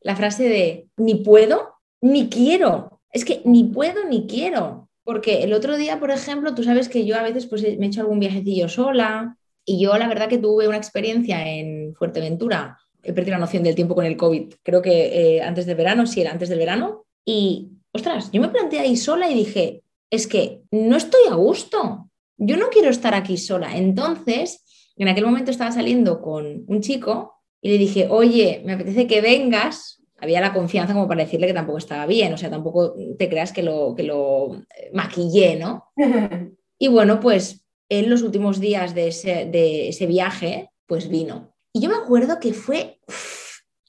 La 0.00 0.16
frase 0.16 0.48
de 0.48 0.86
ni 0.96 1.16
puedo 1.16 1.74
ni 2.00 2.28
quiero. 2.28 3.00
Es 3.10 3.24
que 3.24 3.42
ni 3.44 3.64
puedo 3.64 4.04
ni 4.08 4.26
quiero. 4.26 4.88
Porque 5.02 5.42
el 5.42 5.52
otro 5.52 5.76
día, 5.76 5.98
por 6.00 6.10
ejemplo, 6.10 6.54
tú 6.54 6.62
sabes 6.62 6.88
que 6.88 7.04
yo 7.04 7.16
a 7.16 7.22
veces 7.22 7.46
pues, 7.46 7.62
me 7.62 7.86
he 7.86 7.88
hecho 7.88 8.00
algún 8.00 8.20
viajecillo 8.20 8.68
sola 8.68 9.36
y 9.64 9.82
yo 9.82 9.96
la 9.98 10.08
verdad 10.08 10.28
que 10.28 10.38
tuve 10.38 10.68
una 10.68 10.76
experiencia 10.76 11.46
en 11.46 11.94
Fuerteventura 11.94 12.78
he 13.04 13.12
perdido 13.12 13.36
la 13.36 13.40
noción 13.40 13.62
del 13.62 13.74
tiempo 13.74 13.94
con 13.94 14.04
el 14.04 14.16
COVID. 14.16 14.54
Creo 14.62 14.82
que 14.82 15.36
eh, 15.36 15.42
antes 15.42 15.66
del 15.66 15.76
verano, 15.76 16.06
sí, 16.06 16.20
era 16.20 16.32
antes 16.32 16.48
del 16.48 16.58
verano. 16.58 17.04
Y, 17.24 17.70
ostras, 17.92 18.30
yo 18.32 18.40
me 18.40 18.48
planteé 18.48 18.80
ahí 18.80 18.96
sola 18.96 19.30
y 19.30 19.34
dije, 19.34 19.82
es 20.10 20.26
que 20.26 20.62
no 20.70 20.96
estoy 20.96 21.22
a 21.30 21.34
gusto. 21.34 22.10
Yo 22.36 22.56
no 22.56 22.68
quiero 22.68 22.90
estar 22.90 23.14
aquí 23.14 23.36
sola. 23.36 23.76
Entonces, 23.76 24.64
en 24.96 25.08
aquel 25.08 25.26
momento 25.26 25.50
estaba 25.50 25.72
saliendo 25.72 26.20
con 26.20 26.64
un 26.66 26.80
chico 26.80 27.34
y 27.60 27.70
le 27.70 27.78
dije, 27.78 28.08
oye, 28.10 28.62
me 28.64 28.74
apetece 28.74 29.06
que 29.06 29.20
vengas. 29.20 30.02
Había 30.18 30.40
la 30.40 30.52
confianza 30.52 30.94
como 30.94 31.08
para 31.08 31.24
decirle 31.24 31.46
que 31.46 31.54
tampoco 31.54 31.78
estaba 31.78 32.06
bien, 32.06 32.32
o 32.32 32.38
sea, 32.38 32.48
tampoco 32.48 32.94
te 33.18 33.28
creas 33.28 33.52
que 33.52 33.62
lo, 33.62 33.94
que 33.94 34.04
lo 34.04 34.54
eh, 34.54 34.90
maquillé, 34.92 35.56
¿no? 35.56 35.92
y 36.78 36.88
bueno, 36.88 37.20
pues 37.20 37.64
en 37.88 38.08
los 38.08 38.22
últimos 38.22 38.60
días 38.60 38.94
de 38.94 39.08
ese, 39.08 39.46
de 39.46 39.88
ese 39.88 40.06
viaje, 40.06 40.70
pues 40.86 41.08
vino. 41.08 41.53
Y 41.76 41.80
yo 41.80 41.90
me 41.90 41.96
acuerdo 41.96 42.38
que 42.38 42.54
fue 42.54 43.00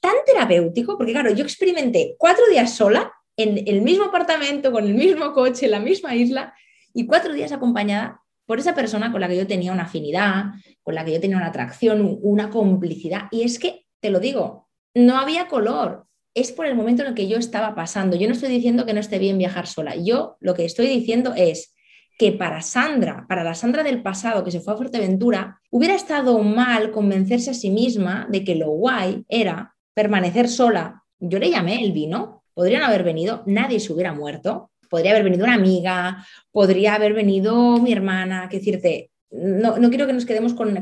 tan 0.00 0.14
terapéutico, 0.26 0.98
porque 0.98 1.12
claro, 1.12 1.30
yo 1.30 1.44
experimenté 1.44 2.16
cuatro 2.18 2.44
días 2.50 2.74
sola 2.74 3.12
en 3.36 3.62
el 3.68 3.80
mismo 3.80 4.06
apartamento, 4.06 4.72
con 4.72 4.84
el 4.84 4.94
mismo 4.94 5.32
coche, 5.32 5.66
en 5.66 5.70
la 5.70 5.78
misma 5.78 6.14
isla, 6.16 6.52
y 6.92 7.06
cuatro 7.06 7.32
días 7.32 7.52
acompañada 7.52 8.20
por 8.44 8.58
esa 8.58 8.74
persona 8.74 9.12
con 9.12 9.20
la 9.20 9.28
que 9.28 9.36
yo 9.36 9.46
tenía 9.46 9.72
una 9.72 9.84
afinidad, 9.84 10.46
con 10.82 10.96
la 10.96 11.04
que 11.04 11.12
yo 11.12 11.20
tenía 11.20 11.36
una 11.36 11.46
atracción, 11.46 12.18
una 12.22 12.50
complicidad. 12.50 13.28
Y 13.30 13.42
es 13.42 13.58
que, 13.60 13.86
te 14.00 14.10
lo 14.10 14.18
digo, 14.18 14.68
no 14.94 15.18
había 15.18 15.46
color. 15.46 16.06
Es 16.34 16.50
por 16.50 16.66
el 16.66 16.74
momento 16.74 17.02
en 17.02 17.08
el 17.08 17.14
que 17.14 17.28
yo 17.28 17.38
estaba 17.38 17.76
pasando. 17.76 18.16
Yo 18.16 18.26
no 18.26 18.34
estoy 18.34 18.48
diciendo 18.48 18.84
que 18.84 18.94
no 18.94 19.00
esté 19.00 19.18
bien 19.18 19.38
viajar 19.38 19.68
sola. 19.68 19.94
Yo 19.94 20.36
lo 20.40 20.54
que 20.54 20.64
estoy 20.64 20.88
diciendo 20.88 21.34
es, 21.36 21.75
que 22.16 22.32
para 22.32 22.62
Sandra, 22.62 23.26
para 23.28 23.44
la 23.44 23.54
Sandra 23.54 23.82
del 23.82 24.02
pasado 24.02 24.42
que 24.42 24.50
se 24.50 24.60
fue 24.60 24.74
a 24.74 24.76
Fuerteventura, 24.76 25.60
hubiera 25.70 25.94
estado 25.94 26.38
mal 26.42 26.90
convencerse 26.90 27.50
a 27.50 27.54
sí 27.54 27.70
misma 27.70 28.26
de 28.30 28.44
que 28.44 28.54
lo 28.54 28.70
guay 28.70 29.24
era 29.28 29.74
permanecer 29.94 30.48
sola. 30.48 31.02
Yo 31.18 31.38
le 31.38 31.50
llamé 31.50 31.84
el 31.84 31.92
vino, 31.92 32.42
podrían 32.54 32.82
haber 32.82 33.02
venido, 33.02 33.42
nadie 33.46 33.80
se 33.80 33.92
hubiera 33.92 34.14
muerto, 34.14 34.70
podría 34.88 35.10
haber 35.10 35.24
venido 35.24 35.44
una 35.44 35.54
amiga, 35.54 36.26
podría 36.50 36.94
haber 36.94 37.12
venido 37.12 37.78
mi 37.78 37.92
hermana, 37.92 38.48
que 38.48 38.58
decirte, 38.58 39.10
no, 39.30 39.74
quiero 39.90 40.06
que 40.06 40.12
nos 40.12 40.24
quedemos 40.24 40.54
con, 40.54 40.76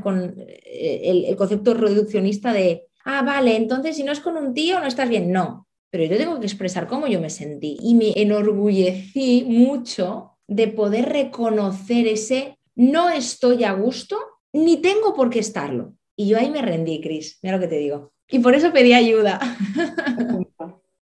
eh, 0.47 1.01
el, 1.05 1.25
el 1.25 1.37
concepto 1.37 1.75
reduccionista 1.75 2.53
de, 2.53 2.87
ah, 3.05 3.23
vale, 3.23 3.57
entonces 3.57 3.97
si 3.97 4.05
no 4.05 4.12
es 4.12 4.20
con 4.20 4.37
un 4.37 4.55
tío 4.55 4.79
no 4.79 4.87
estás 4.87 5.09
bien, 5.09 5.33
no, 5.33 5.66
pero 5.90 6.05
yo 6.05 6.16
tengo 6.16 6.38
que 6.38 6.47
expresar 6.47 6.87
cómo 6.87 7.07
yo 7.07 7.20
me 7.20 7.31
sentí 7.31 7.77
y 7.81 7.94
me 7.94 8.12
enorgullecí 8.14 9.44
mucho 9.49 10.34
de 10.47 10.69
poder 10.69 11.09
reconocer 11.11 12.07
ese 12.07 12.59
no 12.77 13.09
estoy 13.09 13.65
a 13.65 13.73
gusto 13.73 14.17
ni 14.53 14.81
tengo 14.81 15.15
por 15.15 15.31
qué 15.31 15.39
estarlo. 15.39 15.95
Y 16.17 16.29
yo 16.29 16.39
ahí 16.39 16.51
me 16.51 16.63
rendí, 16.63 17.01
Cris, 17.01 17.39
mira 17.43 17.57
lo 17.57 17.61
que 17.61 17.69
te 17.69 17.79
digo. 17.79 18.13
Y 18.29 18.39
por 18.39 18.55
eso 18.55 18.73
pedí 18.73 18.93
ayuda. 18.93 19.41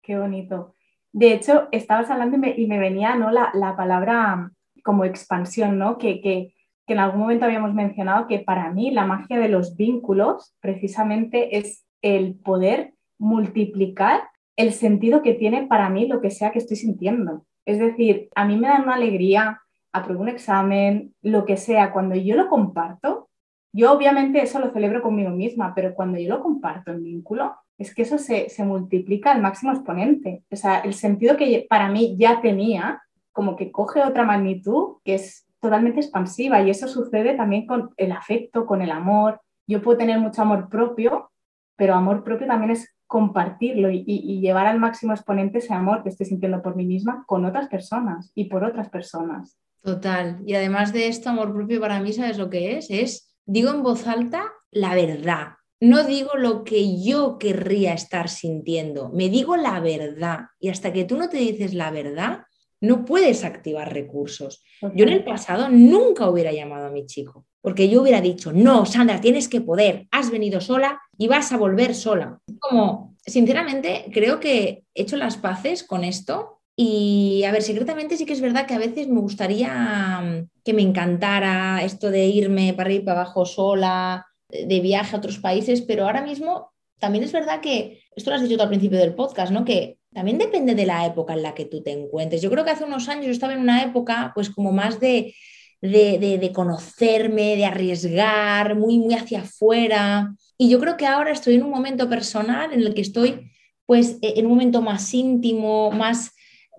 Qué 0.03 0.19
bonito. 0.19 0.75
De 1.13 1.33
hecho, 1.33 1.69
estabas 1.73 2.11
hablando 2.11 2.37
y 2.37 2.67
me, 2.67 2.79
venía 2.79 3.17
¿no? 3.17 3.31
la, 3.31 3.75
palabra 3.77 4.53
como 4.85 5.05
expansión, 5.05 5.79
¿no? 5.79 5.99
Que, 5.99 6.21
que, 6.21 6.55
que, 6.87 6.93
en 6.93 7.01
algún 7.01 7.21
momento 7.21 7.45
habíamos 7.45 7.75
mencionado 7.75 8.29
que 8.29 8.39
para 8.39 8.73
mí 8.73 8.91
la 8.91 9.05
magia 9.05 9.39
de 9.39 9.49
los 9.49 9.77
vínculos 9.77 10.55
precisamente 10.61 11.59
es 11.59 11.85
el 12.03 12.37
poder 12.37 12.95
multiplicar 13.19 14.23
el 14.57 14.73
sentido 14.73 15.23
que 15.23 15.35
tiene 15.35 15.67
para 15.67 15.91
mí 15.91 16.07
lo 16.07 16.21
que 16.21 16.31
sea 16.31 16.53
que 16.53 16.59
estoy 16.59 16.77
sintiendo. 16.77 17.45
Es 17.71 17.79
decir, 17.79 18.29
a 18.35 18.45
mí 18.45 18.57
me 18.57 18.67
da 18.67 18.83
una 18.83 18.97
alegría, 18.97 19.63
apruebo 19.93 20.23
un 20.23 20.29
examen, 20.29 21.15
lo 21.23 21.45
que 21.45 21.57
sea, 21.57 21.93
cuando 21.93 22.17
yo 22.17 22.35
lo 22.35 22.49
comparto, 22.49 23.29
Yo 23.73 23.93
obviamente 23.93 24.43
eso 24.43 24.59
lo 24.59 24.73
celebro 24.73 25.01
conmigo 25.01 25.31
misma, 25.31 25.73
pero 25.77 25.95
cuando 25.95 26.19
yo 26.19 26.29
lo 26.31 26.43
comparto 26.43 26.91
en 26.91 27.05
vínculo, 27.05 27.55
es 27.79 27.95
que 27.95 28.03
eso 28.03 28.19
se, 28.19 28.49
se 28.49 28.65
multiplica 28.65 29.31
al 29.31 29.41
máximo 29.41 29.71
exponente. 29.73 30.43
O 30.51 30.57
sea, 30.57 30.81
el 30.81 30.95
sentido 30.95 31.37
que 31.37 31.67
para 31.71 31.89
mí 31.89 32.17
ya 32.19 32.41
tenía, 32.41 33.01
como 33.31 33.55
que 33.55 33.71
coge 33.71 34.03
otra 34.03 34.25
magnitud 34.25 34.97
que 35.05 35.15
es 35.15 35.47
totalmente 35.61 36.01
expansiva 36.01 36.61
y 36.61 36.71
eso 36.71 36.89
sucede 36.89 37.37
también 37.37 37.67
con 37.67 37.91
el 37.97 38.11
afecto, 38.11 38.67
con 38.67 38.83
el 38.83 38.91
amor. 38.91 39.41
Yo 39.69 39.81
puedo 39.81 39.99
tener 39.99 40.19
mucho 40.19 40.43
amor 40.43 40.69
propio, 40.69 41.31
pero 41.77 41.95
amor 41.95 42.25
propio 42.25 42.49
también 42.49 42.73
es 42.73 42.93
compartirlo 43.11 43.91
y, 43.91 44.41
llevar 44.41 44.69
al 44.69 44.79
máximo 44.79 45.13
exponente 45.13 45.59
ese 45.59 45.75
amor 45.75 46.05
que 46.05 46.11
estoy 46.11 46.27
sintiendo 46.27 46.63
por 46.63 46.77
mí 46.77 46.87
misma 46.87 47.25
con 47.27 47.45
otras 47.45 47.67
personas 47.67 48.31
y 48.37 48.45
por 48.45 48.63
otras 48.63 48.89
personas. 48.89 49.59
Total. 49.83 50.41
Y 50.47 50.55
además 50.55 50.93
de 50.93 51.09
esto, 51.09 51.29
amor 51.29 51.53
propio 51.53 51.81
para 51.81 51.99
mí, 51.99 52.13
¿sabes 52.13 52.39
lo 52.39 52.49
que 52.49 52.79
es? 52.79 52.89
Es, 52.89 53.35
digo 53.45 53.71
en 53.71 53.83
voz 53.83 54.07
alta, 54.07 54.45
la 54.71 54.95
verdad. 54.95 55.55
No 55.81 56.05
digo 56.05 56.37
lo 56.37 56.63
que 56.63 57.03
yo 57.03 57.37
querría 57.39 57.95
estar 57.95 58.29
sintiendo, 58.29 59.11
me 59.13 59.29
digo 59.29 59.57
la 59.57 59.81
verdad. 59.81 60.43
Y 60.61 60.69
hasta 60.69 60.93
que 60.93 61.05
tú 61.05 61.17
no 61.17 61.29
te 61.29 61.39
dices 61.39 61.75
la 61.75 61.91
verdad, 61.91 62.45
no 62.81 63.05
puedes 63.05 63.45
activar 63.45 63.93
recursos. 63.93 64.63
Yo 64.95 65.05
en 65.05 65.13
el 65.13 65.25
pasado 65.25 65.69
nunca 65.69 66.29
hubiera 66.29 66.53
llamado 66.53 66.87
a 66.87 66.91
mi 66.91 67.07
chico, 67.07 67.47
porque 67.61 67.89
yo 67.89 68.03
hubiera 68.03 68.21
dicho, 68.21 68.53
no, 68.53 68.87
Sandra, 68.87 69.21
tienes 69.21 69.49
que 69.49 69.61
poder, 69.61 70.07
has 70.11 70.31
venido 70.31 70.61
sola 70.61 71.01
y 71.19 71.29
vas 71.29 71.53
a 71.53 71.59
volver 71.59 71.95
sola. 71.95 72.39
Como, 72.59 73.17
sinceramente, 73.25 74.07
creo 74.13 74.41
que 74.41 74.85
he 74.95 75.03
hecho 75.03 75.17
las 75.17 75.37
paces 75.37 75.85
con 75.85 76.05
esto 76.05 76.61
y, 76.75 77.45
a 77.45 77.53
ver, 77.53 77.63
secretamente 77.63 78.17
sí 78.17 78.25
que 78.25 78.33
es 78.33 78.41
verdad 78.41 78.67
que 78.67 78.75
a 78.75 78.79
veces 78.79 79.07
me 79.09 79.21
gustaría 79.21 80.21
mm, 80.23 80.49
que 80.65 80.73
me 80.73 80.83
encantara 80.83 81.85
esto 81.85 82.11
de 82.11 82.27
irme 82.27 82.73
para 82.73 82.93
ir 82.93 83.05
para 83.05 83.21
abajo 83.21 83.45
sola, 83.45 84.27
de 84.49 84.81
viaje 84.81 85.15
a 85.15 85.19
otros 85.19 85.39
países, 85.39 85.83
pero 85.83 86.07
ahora 86.07 86.23
mismo 86.23 86.73
también 86.99 87.25
es 87.25 87.33
verdad 87.33 87.61
que, 87.61 88.03
esto 88.17 88.31
lo 88.31 88.37
has 88.37 88.43
dicho 88.43 88.57
tú 88.57 88.63
al 88.63 88.69
principio 88.69 88.99
del 88.99 89.15
podcast, 89.15 89.53
¿no? 89.53 89.65
Que 89.65 89.99
también 90.13 90.39
depende 90.39 90.75
de 90.75 90.87
la 90.87 91.07
época 91.07 91.35
en 91.35 91.43
la 91.43 91.55
que 91.55 91.65
tú 91.65 91.83
te 91.83 91.93
encuentres. 91.93 92.43
Yo 92.43 92.51
creo 92.51 92.65
que 92.65 92.71
hace 92.71 92.85
unos 92.85 93.09
años 93.09 93.27
yo 93.27 93.33
estaba 93.33 93.53
en 93.53 93.61
una 93.61 93.83
época 93.83 94.33
pues 94.35 94.51
como 94.51 94.73
más 94.73 94.99
de, 95.01 95.35
de, 95.81 96.51
conocerme, 96.55 97.57
de 97.57 97.65
arriesgar, 97.65 98.77
muy, 98.77 98.99
muy 98.99 99.15
hacia 99.15 99.41
afuera. 99.43 100.35
Y 100.59 100.69
yo 100.69 100.81
creo 100.81 100.97
que 100.97 101.07
ahora 101.07 101.31
estoy 101.31 101.55
en 101.55 101.63
un 101.63 101.71
momento 101.71 102.09
personal 102.09 102.73
en 102.73 102.81
el 102.81 102.95
que 102.95 103.01
estoy 103.03 103.51
pues 103.87 104.19
e, 104.23 104.39
en 104.39 104.47
un 104.47 104.53
momento 104.53 104.83
más 104.83 105.13
íntimo, 105.15 105.91
más 105.91 106.33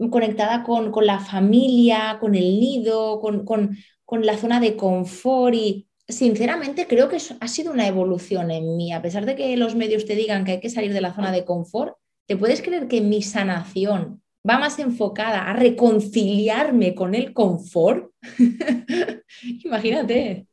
conectada 0.10 0.64
con, 0.64 0.92
con 0.92 1.06
la 1.06 1.20
familia, 1.20 2.18
con 2.20 2.36
el 2.36 2.60
nido, 2.60 3.20
con, 3.20 3.46
con, 3.46 3.78
con 4.06 4.26
la 4.26 4.38
zona 4.38 4.60
de 4.60 4.76
confort 4.76 5.56
y 5.56 5.88
sinceramente 6.08 6.88
creo 6.88 7.08
que 7.08 7.18
ha 7.40 7.48
sido 7.48 7.72
una 7.72 7.88
evolución 7.88 8.52
en 8.52 8.76
mí, 8.76 8.94
a 8.94 9.02
pesar 9.02 9.26
de 9.26 9.36
que 9.36 9.56
los 9.58 9.76
medios 9.76 10.06
te 10.06 10.16
digan 10.16 10.44
que 10.44 10.54
hay 10.54 10.60
que 10.60 10.70
salir 10.70 10.94
de 10.94 11.02
la 11.02 11.14
zona 11.14 11.32
de 11.32 11.46
confort, 11.46 11.96
¿te 12.32 12.38
puedes 12.38 12.62
creer 12.62 12.88
que 12.88 13.02
mi 13.02 13.22
sanación 13.22 14.22
va 14.50 14.58
más 14.58 14.80
enfocada 14.80 15.50
a 15.50 15.54
reconciliarme 15.54 16.96
con 16.96 17.14
el 17.14 17.34
confort? 17.34 18.10
Imagínate. 19.66 20.48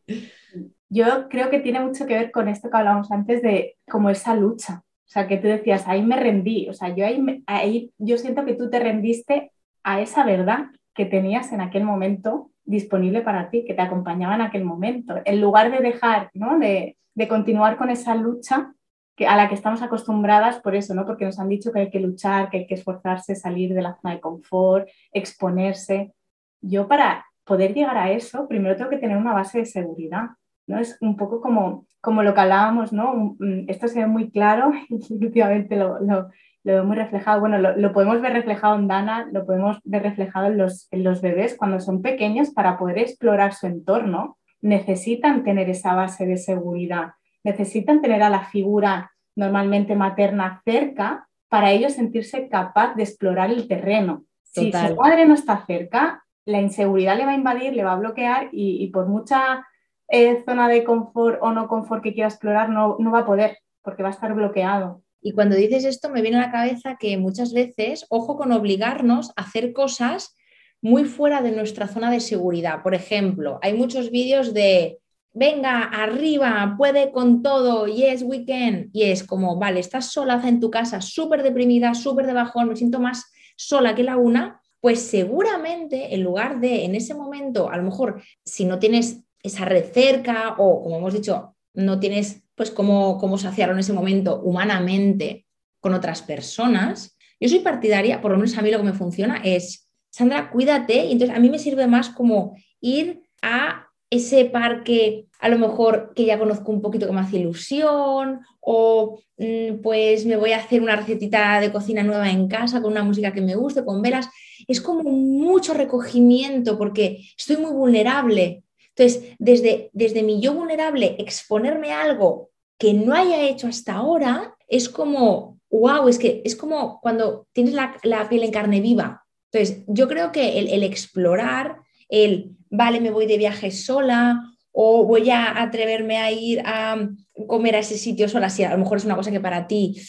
Yo 0.88 1.28
creo 1.28 1.50
que 1.50 1.60
tiene 1.60 1.78
mucho 1.78 2.04
que 2.04 2.14
ver 2.14 2.32
con 2.32 2.48
esto 2.48 2.68
que 2.68 2.76
hablábamos 2.76 3.12
antes 3.12 3.42
de 3.42 3.76
como 3.88 4.10
esa 4.10 4.34
lucha. 4.34 4.82
O 4.82 5.08
sea, 5.08 5.28
que 5.28 5.36
tú 5.36 5.46
decías, 5.46 5.86
ahí 5.86 6.02
me 6.02 6.16
rendí. 6.16 6.68
O 6.68 6.72
sea, 6.72 6.92
yo 6.96 7.06
ahí, 7.06 7.44
ahí 7.46 7.92
yo 7.96 8.18
siento 8.18 8.44
que 8.44 8.54
tú 8.54 8.68
te 8.68 8.80
rendiste 8.80 9.52
a 9.84 10.00
esa 10.00 10.24
verdad 10.24 10.64
que 10.96 11.04
tenías 11.04 11.52
en 11.52 11.60
aquel 11.60 11.84
momento 11.84 12.50
disponible 12.64 13.20
para 13.20 13.50
ti, 13.50 13.64
que 13.64 13.74
te 13.74 13.82
acompañaba 13.82 14.34
en 14.34 14.40
aquel 14.40 14.64
momento. 14.64 15.14
En 15.24 15.40
lugar 15.40 15.70
de 15.70 15.78
dejar, 15.78 16.28
¿no? 16.34 16.58
de, 16.58 16.96
de 17.14 17.28
continuar 17.28 17.76
con 17.76 17.88
esa 17.88 18.16
lucha 18.16 18.74
que, 19.18 19.26
a 19.26 19.36
la 19.36 19.48
que 19.48 19.54
estamos 19.54 19.82
acostumbradas 19.82 20.60
por 20.60 20.76
eso, 20.76 20.94
¿no? 20.94 21.04
porque 21.04 21.24
nos 21.24 21.38
han 21.40 21.48
dicho 21.48 21.72
que 21.72 21.80
hay 21.80 21.90
que 21.90 22.00
luchar, 22.00 22.48
que 22.48 22.58
hay 22.58 22.66
que 22.66 22.74
esforzarse, 22.74 23.34
salir 23.34 23.74
de 23.74 23.82
la 23.82 23.96
zona 23.96 24.14
de 24.14 24.20
confort, 24.20 24.88
exponerse. 25.12 26.14
Yo 26.62 26.86
para 26.86 27.26
poder 27.44 27.74
llegar 27.74 27.98
a 27.98 28.12
eso, 28.12 28.46
primero 28.46 28.76
tengo 28.76 28.90
que 28.90 28.98
tener 28.98 29.16
una 29.16 29.34
base 29.34 29.58
de 29.58 29.66
seguridad. 29.66 30.28
¿no? 30.68 30.78
Es 30.78 30.96
un 31.00 31.16
poco 31.16 31.40
como, 31.40 31.86
como 32.00 32.22
lo 32.22 32.32
que 32.32 32.40
hablábamos, 32.40 32.92
¿no? 32.92 33.36
esto 33.66 33.88
se 33.88 34.00
ve 34.00 34.06
muy 34.06 34.30
claro 34.30 34.70
y 34.88 35.24
últimamente 35.24 35.74
lo, 35.74 35.98
lo, 35.98 36.28
lo 36.64 36.72
veo 36.74 36.84
muy 36.84 36.96
reflejado. 36.96 37.40
Bueno, 37.40 37.58
lo, 37.58 37.92
podemos 37.92 38.20
ver 38.20 38.34
reflejado 38.34 38.76
en 38.76 38.86
Dana, 38.86 39.28
lo 39.32 39.44
podemos 39.44 39.80
ver 39.84 40.02
reflejado 40.02 40.46
en 40.46 40.58
los, 40.58 40.86
en 40.92 41.02
los 41.02 41.20
bebés 41.20 41.56
cuando 41.58 41.80
son 41.80 42.02
pequeños 42.02 42.50
para 42.50 42.78
poder 42.78 42.98
explorar 42.98 43.54
su 43.54 43.66
entorno. 43.66 44.38
Necesitan 44.60 45.44
tener 45.44 45.68
esa 45.70 45.94
base 45.94 46.26
de 46.26 46.36
seguridad, 46.36 47.12
necesitan 47.44 48.00
tener 48.00 48.22
a 48.22 48.30
la 48.30 48.46
figura 48.46 49.12
normalmente 49.36 49.94
materna 49.94 50.62
cerca 50.64 51.28
para 51.48 51.70
ellos 51.70 51.94
sentirse 51.94 52.48
capaz 52.48 52.94
de 52.94 53.04
explorar 53.04 53.50
el 53.50 53.68
terreno. 53.68 54.24
Si 54.42 54.72
su 54.72 54.96
madre 54.96 55.26
no 55.26 55.34
está 55.34 55.64
cerca, 55.66 56.24
la 56.44 56.60
inseguridad 56.60 57.16
le 57.16 57.24
va 57.24 57.32
a 57.32 57.36
invadir, 57.36 57.74
le 57.74 57.84
va 57.84 57.92
a 57.92 57.98
bloquear 57.98 58.48
y, 58.52 58.86
por 58.88 59.06
mucha 59.06 59.66
eh, 60.08 60.42
zona 60.44 60.68
de 60.68 60.84
confort 60.84 61.38
o 61.42 61.52
no 61.52 61.68
confort 61.68 62.02
que 62.02 62.14
quiera 62.14 62.28
explorar, 62.28 62.70
no, 62.70 62.96
no 62.98 63.10
va 63.10 63.20
a 63.20 63.26
poder 63.26 63.58
porque 63.82 64.02
va 64.02 64.08
a 64.08 64.12
estar 64.12 64.34
bloqueado. 64.34 65.02
Y 65.20 65.32
cuando 65.32 65.56
dices 65.56 65.84
esto, 65.84 66.10
me 66.10 66.22
viene 66.22 66.38
a 66.38 66.46
la 66.46 66.52
cabeza 66.52 66.96
que 66.98 67.16
muchas 67.18 67.52
veces, 67.52 68.06
ojo 68.08 68.36
con 68.36 68.52
obligarnos 68.52 69.30
a 69.36 69.42
hacer 69.42 69.72
cosas 69.72 70.36
muy 70.80 71.04
fuera 71.04 71.42
de 71.42 71.52
nuestra 71.52 71.88
zona 71.88 72.10
de 72.10 72.20
seguridad. 72.20 72.82
Por 72.82 72.94
ejemplo, 72.94 73.58
hay 73.62 73.74
muchos 73.74 74.10
vídeos 74.10 74.54
de, 74.54 74.98
venga, 75.32 75.82
arriba, 75.82 76.74
puede 76.76 77.10
con 77.12 77.42
todo, 77.42 77.86
yes, 77.86 78.22
we 78.22 78.44
can. 78.44 78.90
Y 78.92 79.04
es 79.04 79.22
como, 79.22 79.56
vale, 79.56 79.80
estás 79.80 80.12
sola 80.12 80.42
en 80.44 80.60
tu 80.60 80.70
casa, 80.70 81.00
súper 81.00 81.42
deprimida, 81.42 81.94
súper 81.94 82.26
de 82.26 82.32
bajón, 82.32 82.68
me 82.68 82.76
siento 82.76 83.00
más 83.00 83.30
sola 83.56 83.94
que 83.94 84.02
la 84.02 84.16
una, 84.16 84.60
pues 84.80 85.00
seguramente 85.00 86.14
en 86.14 86.22
lugar 86.22 86.60
de 86.60 86.84
en 86.84 86.94
ese 86.94 87.14
momento, 87.14 87.70
a 87.70 87.76
lo 87.76 87.82
mejor 87.82 88.22
si 88.44 88.64
no 88.64 88.78
tienes 88.78 89.24
esa 89.42 89.64
red 89.64 89.84
cerca 89.92 90.54
o 90.58 90.82
como 90.82 90.98
hemos 90.98 91.14
dicho, 91.14 91.56
no 91.74 91.98
tienes 91.98 92.44
pues 92.54 92.70
cómo, 92.70 93.18
cómo 93.18 93.36
en 93.38 93.78
ese 93.78 93.92
momento 93.92 94.40
humanamente 94.42 95.46
con 95.80 95.94
otras 95.94 96.22
personas. 96.22 97.16
Yo 97.40 97.48
soy 97.48 97.60
partidaria, 97.60 98.20
por 98.20 98.32
lo 98.32 98.36
menos 98.36 98.58
a 98.58 98.62
mí 98.62 98.70
lo 98.70 98.78
que 98.78 98.84
me 98.84 98.92
funciona 98.92 99.40
es, 99.44 99.88
Sandra, 100.10 100.50
cuídate, 100.50 101.06
y 101.06 101.12
entonces 101.12 101.36
a 101.36 101.40
mí 101.40 101.50
me 101.50 101.58
sirve 101.58 101.86
más 101.86 102.10
como 102.10 102.56
ir 102.80 103.22
a 103.42 103.87
ese 104.10 104.46
parque 104.46 105.26
a 105.38 105.48
lo 105.48 105.58
mejor 105.58 106.12
que 106.14 106.24
ya 106.24 106.38
conozco 106.38 106.72
un 106.72 106.82
poquito 106.82 107.06
que 107.06 107.12
me 107.12 107.20
hace 107.20 107.38
ilusión 107.38 108.40
o 108.60 109.20
mm, 109.36 109.80
pues 109.82 110.26
me 110.26 110.36
voy 110.36 110.52
a 110.52 110.58
hacer 110.58 110.82
una 110.82 110.96
recetita 110.96 111.60
de 111.60 111.70
cocina 111.70 112.02
nueva 112.02 112.30
en 112.30 112.48
casa 112.48 112.80
con 112.80 112.92
una 112.92 113.04
música 113.04 113.32
que 113.32 113.40
me 113.40 113.54
guste, 113.54 113.84
con 113.84 114.02
velas. 114.02 114.28
Es 114.66 114.80
como 114.80 115.04
mucho 115.04 115.74
recogimiento 115.74 116.78
porque 116.78 117.20
estoy 117.36 117.58
muy 117.58 117.72
vulnerable 117.72 118.64
entonces, 118.98 119.36
desde, 119.38 119.90
desde 119.92 120.24
mi 120.24 120.40
yo 120.40 120.54
vulnerable, 120.54 121.14
exponerme 121.20 121.92
a 121.92 122.02
algo 122.02 122.50
que 122.78 122.94
no 122.94 123.14
haya 123.14 123.42
hecho 123.48 123.68
hasta 123.68 123.94
ahora 123.94 124.56
es 124.66 124.88
como, 124.88 125.60
wow, 125.70 126.08
es 126.08 126.18
que 126.18 126.42
es 126.44 126.56
como 126.56 127.00
cuando 127.00 127.46
tienes 127.52 127.74
la, 127.74 128.28
piel 128.28 128.42
en 128.42 128.50
carne 128.50 128.80
viva. 128.80 129.24
Entonces, 129.52 129.84
yo 129.86 130.08
creo 130.08 130.32
que 130.32 130.58
el, 130.58 130.82
explorar, 130.82 131.78
el, 132.08 132.56
vale, 132.70 133.00
me 133.00 133.10
voy 133.10 133.26
de 133.26 133.38
viaje 133.38 133.70
sola 133.70 134.42
o 134.72 135.04
voy 135.04 135.30
a 135.30 135.60
atreverme 135.60 136.18
a 136.18 136.30
ir 136.30 136.60
a 136.64 137.08
comer 137.46 137.76
a 137.76 137.80
ese 137.80 137.98
sitio 137.98 138.28
sola, 138.28 138.50
si 138.50 138.64
a 138.64 138.70
lo 138.70 138.78
mejor 138.78 138.98
es 138.98 139.04
una 139.04 139.16
cosa 139.16 139.30
que 139.30 139.40
para 139.40 139.66
ti 139.66 140.00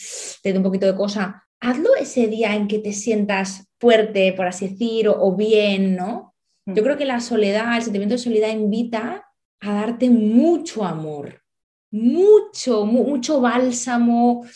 te 0.42 0.52
da 0.52 0.58
un 0.58 0.64
poquito 0.64 0.86
de 0.86 0.94
cosa, 0.94 1.44
hazlo 1.60 1.96
ese 1.96 2.26
día 2.28 2.54
en 2.54 2.68
que 2.68 2.78
te 2.78 2.92
sientas 2.92 3.68
fuerte, 3.78 4.32
por 4.32 4.46
así 4.46 4.68
decir, 4.68 5.08
o 5.08 5.34
bien, 5.34 5.96
¿no? 5.96 6.34
Yo 6.66 6.82
creo 6.84 6.96
que 6.96 7.04
la 7.04 7.20
soledad, 7.20 7.76
el 7.76 7.82
sentimiento 7.82 8.14
de 8.14 8.18
soledad 8.18 8.52
invita 8.52 9.24
a 9.60 9.74
darte 9.74 10.08
mucho 10.08 10.84
amor, 10.84 11.42
mucho, 11.90 12.86
mucho 12.86 13.40
bálsamo, 13.40 14.46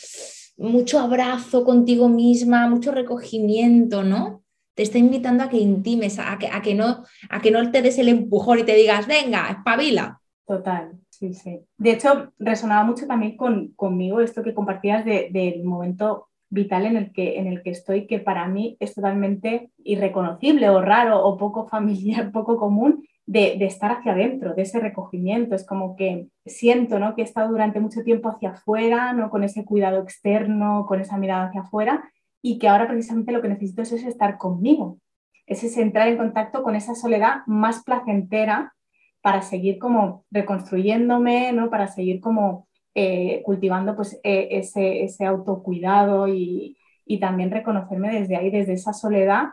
mucho 0.57 0.99
abrazo 0.99 1.65
contigo 1.65 2.07
misma, 2.07 2.69
mucho 2.69 2.91
recogimiento, 2.91 4.03
¿no? 4.03 4.44
Te 4.75 4.83
está 4.83 4.97
invitando 4.97 5.43
a 5.43 5.49
que 5.49 5.57
intimes, 5.57 6.19
a 6.19 6.37
que, 6.37 6.47
a 6.47 6.61
que, 6.61 6.75
no, 6.75 7.03
a 7.29 7.41
que 7.41 7.51
no 7.51 7.71
te 7.71 7.81
des 7.81 7.97
el 7.97 8.09
empujón 8.09 8.59
y 8.59 8.63
te 8.63 8.75
digas, 8.75 9.07
venga, 9.07 9.49
espabila. 9.49 10.21
Total, 10.45 10.91
sí, 11.09 11.33
sí. 11.33 11.61
De 11.77 11.91
hecho, 11.91 12.33
resonaba 12.37 12.83
mucho 12.83 13.07
también 13.07 13.35
con, 13.35 13.69
conmigo 13.69 14.19
esto 14.19 14.43
que 14.43 14.53
compartías 14.53 15.03
del 15.05 15.63
momento 15.63 16.27
vital 16.49 16.85
en 16.85 16.97
el, 16.97 17.11
que, 17.11 17.39
en 17.39 17.47
el 17.47 17.63
que 17.63 17.71
estoy, 17.71 18.05
que 18.05 18.19
para 18.19 18.47
mí 18.47 18.77
es 18.79 18.93
totalmente 18.93 19.71
irreconocible 19.83 20.69
o 20.69 20.81
raro 20.81 21.23
o 21.25 21.37
poco 21.37 21.67
familiar, 21.67 22.31
poco 22.33 22.57
común, 22.57 23.03
de, 23.25 23.57
estar 23.65 23.91
hacia 23.91 24.11
adentro, 24.11 24.53
de 24.53 24.61
ese 24.61 24.79
recogimiento. 24.79 25.55
Es 25.55 25.65
como 25.65 25.95
que 25.95 26.27
siento 26.45 26.99
¿no? 26.99 27.15
que 27.15 27.21
he 27.21 27.25
estado 27.25 27.49
durante 27.49 27.79
mucho 27.79 28.03
tiempo 28.03 28.29
hacia 28.29 28.51
afuera, 28.51 29.13
¿no? 29.13 29.29
con 29.29 29.43
ese 29.43 29.65
cuidado 29.65 30.01
externo, 30.01 30.85
con 30.87 31.01
esa 31.01 31.17
mirada 31.17 31.47
hacia 31.47 31.61
afuera, 31.61 32.03
y 32.45 32.59
que 32.59 32.67
ahora 32.67 32.87
precisamente 32.87 33.31
lo 33.31 33.41
que 33.41 33.47
necesito 33.47 33.81
es, 33.81 33.91
estar 33.91 34.37
conmigo, 34.37 34.99
es 35.47 35.63
ese 35.63 35.81
entrar 35.81 36.07
en 36.09 36.17
contacto 36.17 36.61
con 36.61 36.75
esa 36.75 36.93
soledad 36.93 37.37
más 37.47 37.83
placentera 37.83 38.75
para 39.21 39.41
seguir 39.41 39.79
como 39.79 40.25
reconstruyéndome, 40.29 41.53
¿no? 41.53 41.71
Para 41.71 41.87
seguir 41.87 42.21
como 42.21 42.67
eh, 42.93 43.41
cultivando 43.43 43.95
pues 43.95 44.19
eh, 44.23 44.49
ese, 44.51 45.03
ese, 45.03 45.25
autocuidado 45.25 46.27
y, 46.27 46.77
también 47.19 47.49
reconocerme 47.49 48.19
desde 48.19 48.35
ahí, 48.35 48.51
desde 48.51 48.73
esa 48.73 48.93
soledad 48.93 49.45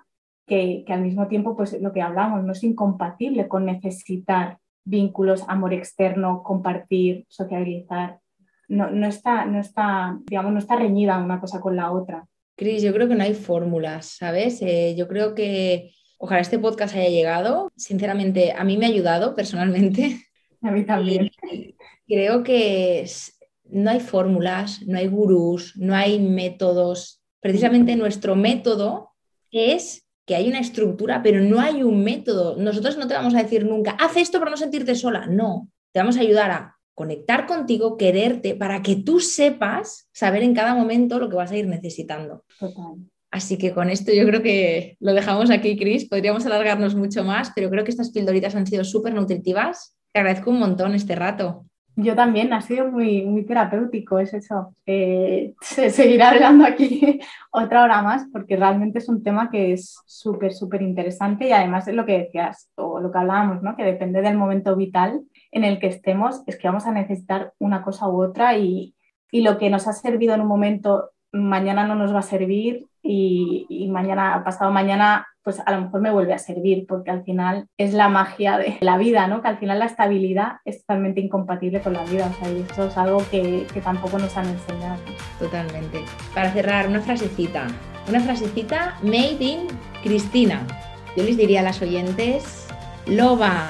que, 0.46 0.84
que, 0.86 0.92
al 0.92 1.00
mismo 1.00 1.28
tiempo 1.28 1.56
pues 1.56 1.80
lo 1.80 1.94
que 1.94 2.02
hablamos 2.02 2.44
no 2.44 2.52
es 2.52 2.62
incompatible 2.62 3.48
con 3.48 3.64
necesitar 3.64 4.58
vínculos, 4.84 5.46
amor 5.48 5.72
externo, 5.72 6.42
compartir, 6.42 7.24
sociabilizar. 7.30 8.20
No, 8.68 8.90
no, 8.90 9.06
está, 9.06 9.46
no, 9.46 9.60
está, 9.60 10.18
digamos, 10.26 10.52
no 10.52 10.58
está 10.58 10.76
reñida 10.76 11.16
una 11.16 11.40
cosa 11.40 11.58
con 11.58 11.74
la 11.74 11.90
otra. 11.90 12.26
Cris, 12.62 12.82
yo 12.82 12.92
creo 12.92 13.08
que 13.08 13.16
no 13.16 13.24
hay 13.24 13.34
fórmulas, 13.34 14.06
¿sabes? 14.06 14.62
Eh, 14.62 14.94
yo 14.96 15.08
creo 15.08 15.34
que 15.34 15.92
ojalá 16.18 16.40
este 16.40 16.60
podcast 16.60 16.94
haya 16.94 17.08
llegado. 17.08 17.72
Sinceramente, 17.76 18.52
a 18.52 18.62
mí 18.62 18.76
me 18.76 18.86
ha 18.86 18.88
ayudado 18.88 19.34
personalmente. 19.34 20.20
A 20.62 20.70
mí 20.70 20.84
también. 20.84 21.30
creo 22.06 22.44
que 22.44 23.04
no 23.64 23.90
hay 23.90 23.98
fórmulas, 23.98 24.82
no 24.86 24.96
hay 24.96 25.08
gurús, 25.08 25.76
no 25.76 25.94
hay 25.94 26.20
métodos. 26.20 27.20
Precisamente 27.40 27.96
nuestro 27.96 28.36
método 28.36 29.10
es 29.50 30.06
que 30.24 30.36
hay 30.36 30.48
una 30.48 30.60
estructura, 30.60 31.20
pero 31.20 31.40
no 31.40 31.60
hay 31.60 31.82
un 31.82 32.04
método. 32.04 32.56
Nosotros 32.56 32.96
no 32.96 33.08
te 33.08 33.14
vamos 33.14 33.34
a 33.34 33.42
decir 33.42 33.64
nunca, 33.64 33.96
haz 33.98 34.16
esto 34.16 34.38
para 34.38 34.52
no 34.52 34.56
sentirte 34.56 34.94
sola. 34.94 35.26
No, 35.26 35.68
te 35.90 35.98
vamos 35.98 36.16
a 36.16 36.20
ayudar 36.20 36.50
a 36.52 36.76
conectar 36.94 37.46
contigo, 37.46 37.96
quererte, 37.96 38.54
para 38.54 38.82
que 38.82 38.96
tú 38.96 39.20
sepas 39.20 40.08
saber 40.12 40.42
en 40.42 40.54
cada 40.54 40.74
momento 40.74 41.18
lo 41.18 41.28
que 41.28 41.36
vas 41.36 41.50
a 41.50 41.56
ir 41.56 41.66
necesitando. 41.66 42.44
Así 43.30 43.56
que 43.56 43.72
con 43.72 43.88
esto 43.88 44.12
yo 44.12 44.26
creo 44.26 44.42
que 44.42 44.96
lo 45.00 45.14
dejamos 45.14 45.50
aquí, 45.50 45.78
Cris. 45.78 46.08
Podríamos 46.08 46.44
alargarnos 46.44 46.94
mucho 46.94 47.24
más, 47.24 47.50
pero 47.54 47.70
creo 47.70 47.82
que 47.82 47.90
estas 47.90 48.10
pildoritas 48.10 48.54
han 48.54 48.66
sido 48.66 48.84
súper 48.84 49.14
nutritivas. 49.14 49.96
Te 50.12 50.20
agradezco 50.20 50.50
un 50.50 50.58
montón 50.58 50.94
este 50.94 51.16
rato. 51.16 51.64
Yo 51.94 52.14
también, 52.14 52.52
ha 52.54 52.62
sido 52.62 52.90
muy, 52.90 53.22
muy 53.22 53.44
terapéutico, 53.44 54.18
es 54.18 54.32
eso. 54.32 54.74
Eh, 54.86 55.54
seguiré 55.60 56.22
hablando 56.22 56.64
aquí 56.64 57.20
otra 57.50 57.82
hora 57.82 58.02
más 58.02 58.26
porque 58.32 58.56
realmente 58.56 58.98
es 58.98 59.08
un 59.08 59.22
tema 59.22 59.50
que 59.50 59.74
es 59.74 59.98
súper, 60.06 60.54
súper 60.54 60.80
interesante 60.80 61.48
y 61.48 61.52
además 61.52 61.86
es 61.88 61.94
lo 61.94 62.06
que 62.06 62.18
decías 62.18 62.70
o 62.76 62.98
lo 62.98 63.12
que 63.12 63.18
hablábamos, 63.18 63.62
¿no? 63.62 63.76
que 63.76 63.84
depende 63.84 64.22
del 64.22 64.38
momento 64.38 64.74
vital 64.74 65.22
en 65.52 65.64
el 65.64 65.78
que 65.78 65.86
estemos, 65.86 66.42
es 66.46 66.58
que 66.58 66.66
vamos 66.66 66.86
a 66.86 66.92
necesitar 66.92 67.52
una 67.58 67.82
cosa 67.82 68.08
u 68.08 68.22
otra 68.22 68.58
y, 68.58 68.94
y 69.30 69.42
lo 69.42 69.58
que 69.58 69.70
nos 69.70 69.86
ha 69.86 69.92
servido 69.92 70.34
en 70.34 70.40
un 70.40 70.48
momento 70.48 71.10
mañana 71.32 71.86
no 71.86 71.94
nos 71.94 72.14
va 72.14 72.18
a 72.20 72.22
servir 72.22 72.86
y, 73.02 73.66
y, 73.68 73.88
mañana, 73.88 74.42
pasado 74.44 74.70
mañana, 74.70 75.26
pues 75.42 75.60
a 75.64 75.72
lo 75.72 75.80
mejor 75.80 76.00
me 76.00 76.12
vuelve 76.12 76.34
a 76.34 76.38
servir, 76.38 76.86
porque 76.86 77.10
al 77.10 77.24
final 77.24 77.66
es 77.76 77.94
la 77.94 78.08
magia 78.08 78.58
de 78.58 78.76
la 78.80 78.96
vida, 78.96 79.26
¿no? 79.26 79.42
Que 79.42 79.48
al 79.48 79.58
final 79.58 79.80
la 79.80 79.86
estabilidad 79.86 80.58
es 80.64 80.80
totalmente 80.80 81.20
incompatible 81.20 81.80
con 81.80 81.94
la 81.94 82.04
vida, 82.04 82.30
o 82.30 82.38
sea, 82.38 82.52
y 82.52 82.60
esto 82.60 82.86
es 82.86 82.96
algo 82.96 83.22
que, 83.30 83.66
que 83.72 83.80
tampoco 83.80 84.18
nos 84.18 84.36
han 84.36 84.46
enseñado. 84.46 85.00
Totalmente. 85.40 86.04
Para 86.32 86.52
cerrar, 86.52 86.86
una 86.86 87.00
frasecita, 87.00 87.66
una 88.08 88.20
frasecita 88.20 88.96
made 89.02 89.38
in 89.40 89.66
Cristina. 90.04 90.64
Yo 91.16 91.24
les 91.24 91.36
diría 91.36 91.60
a 91.60 91.64
las 91.64 91.82
oyentes, 91.82 92.68
loba, 93.06 93.66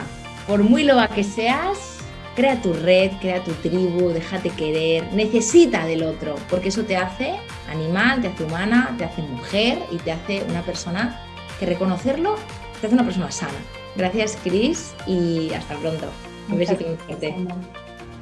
por 0.47 0.63
muy 0.63 0.85
loba 0.85 1.09
que 1.09 1.25
seas, 1.25 1.99
Crea 2.35 2.63
tu 2.63 2.73
red, 2.73 3.11
crea 3.21 3.45
tu 3.45 3.51
tribu, 3.53 4.09
déjate 4.09 4.49
querer, 4.49 5.13
necesita 5.13 5.85
del 5.85 6.03
otro, 6.03 6.35
porque 6.49 6.71
eso 6.71 6.83
te 6.85 6.97
hace 6.97 7.35
animal, 7.71 8.23
te 8.23 8.29
hace 8.29 8.45
humana, 8.45 8.95
te 8.97 9.05
hace 9.05 9.21
mujer 9.21 9.79
y 9.91 9.99
te 9.99 10.13
hace 10.13 10.43
una 10.49 10.63
persona 10.63 11.21
que 11.61 11.67
reconocerlo 11.67 12.37
te 12.83 12.89
hace 12.89 12.97
una 12.97 13.05
persona 13.05 13.31
sana. 13.31 13.53
Gracias, 13.95 14.37
Chris, 14.43 14.93
y 15.07 15.53
hasta 15.55 15.77
pronto. 15.77 16.07
Un 16.49 16.59
besito 16.59 16.85
muy 16.85 16.97
fuerte. 16.97 17.37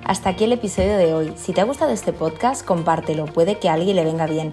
Hasta 0.04 0.28
aquí 0.28 0.44
el 0.44 0.52
episodio 0.52 0.98
de 0.98 1.14
hoy. 1.14 1.32
Si 1.36 1.54
te 1.54 1.62
ha 1.62 1.64
gustado 1.64 1.92
este 1.92 2.12
podcast, 2.12 2.62
compártelo, 2.62 3.24
puede 3.24 3.58
que 3.58 3.70
a 3.70 3.72
alguien 3.72 3.96
le 3.96 4.04
venga 4.04 4.26
bien. 4.26 4.52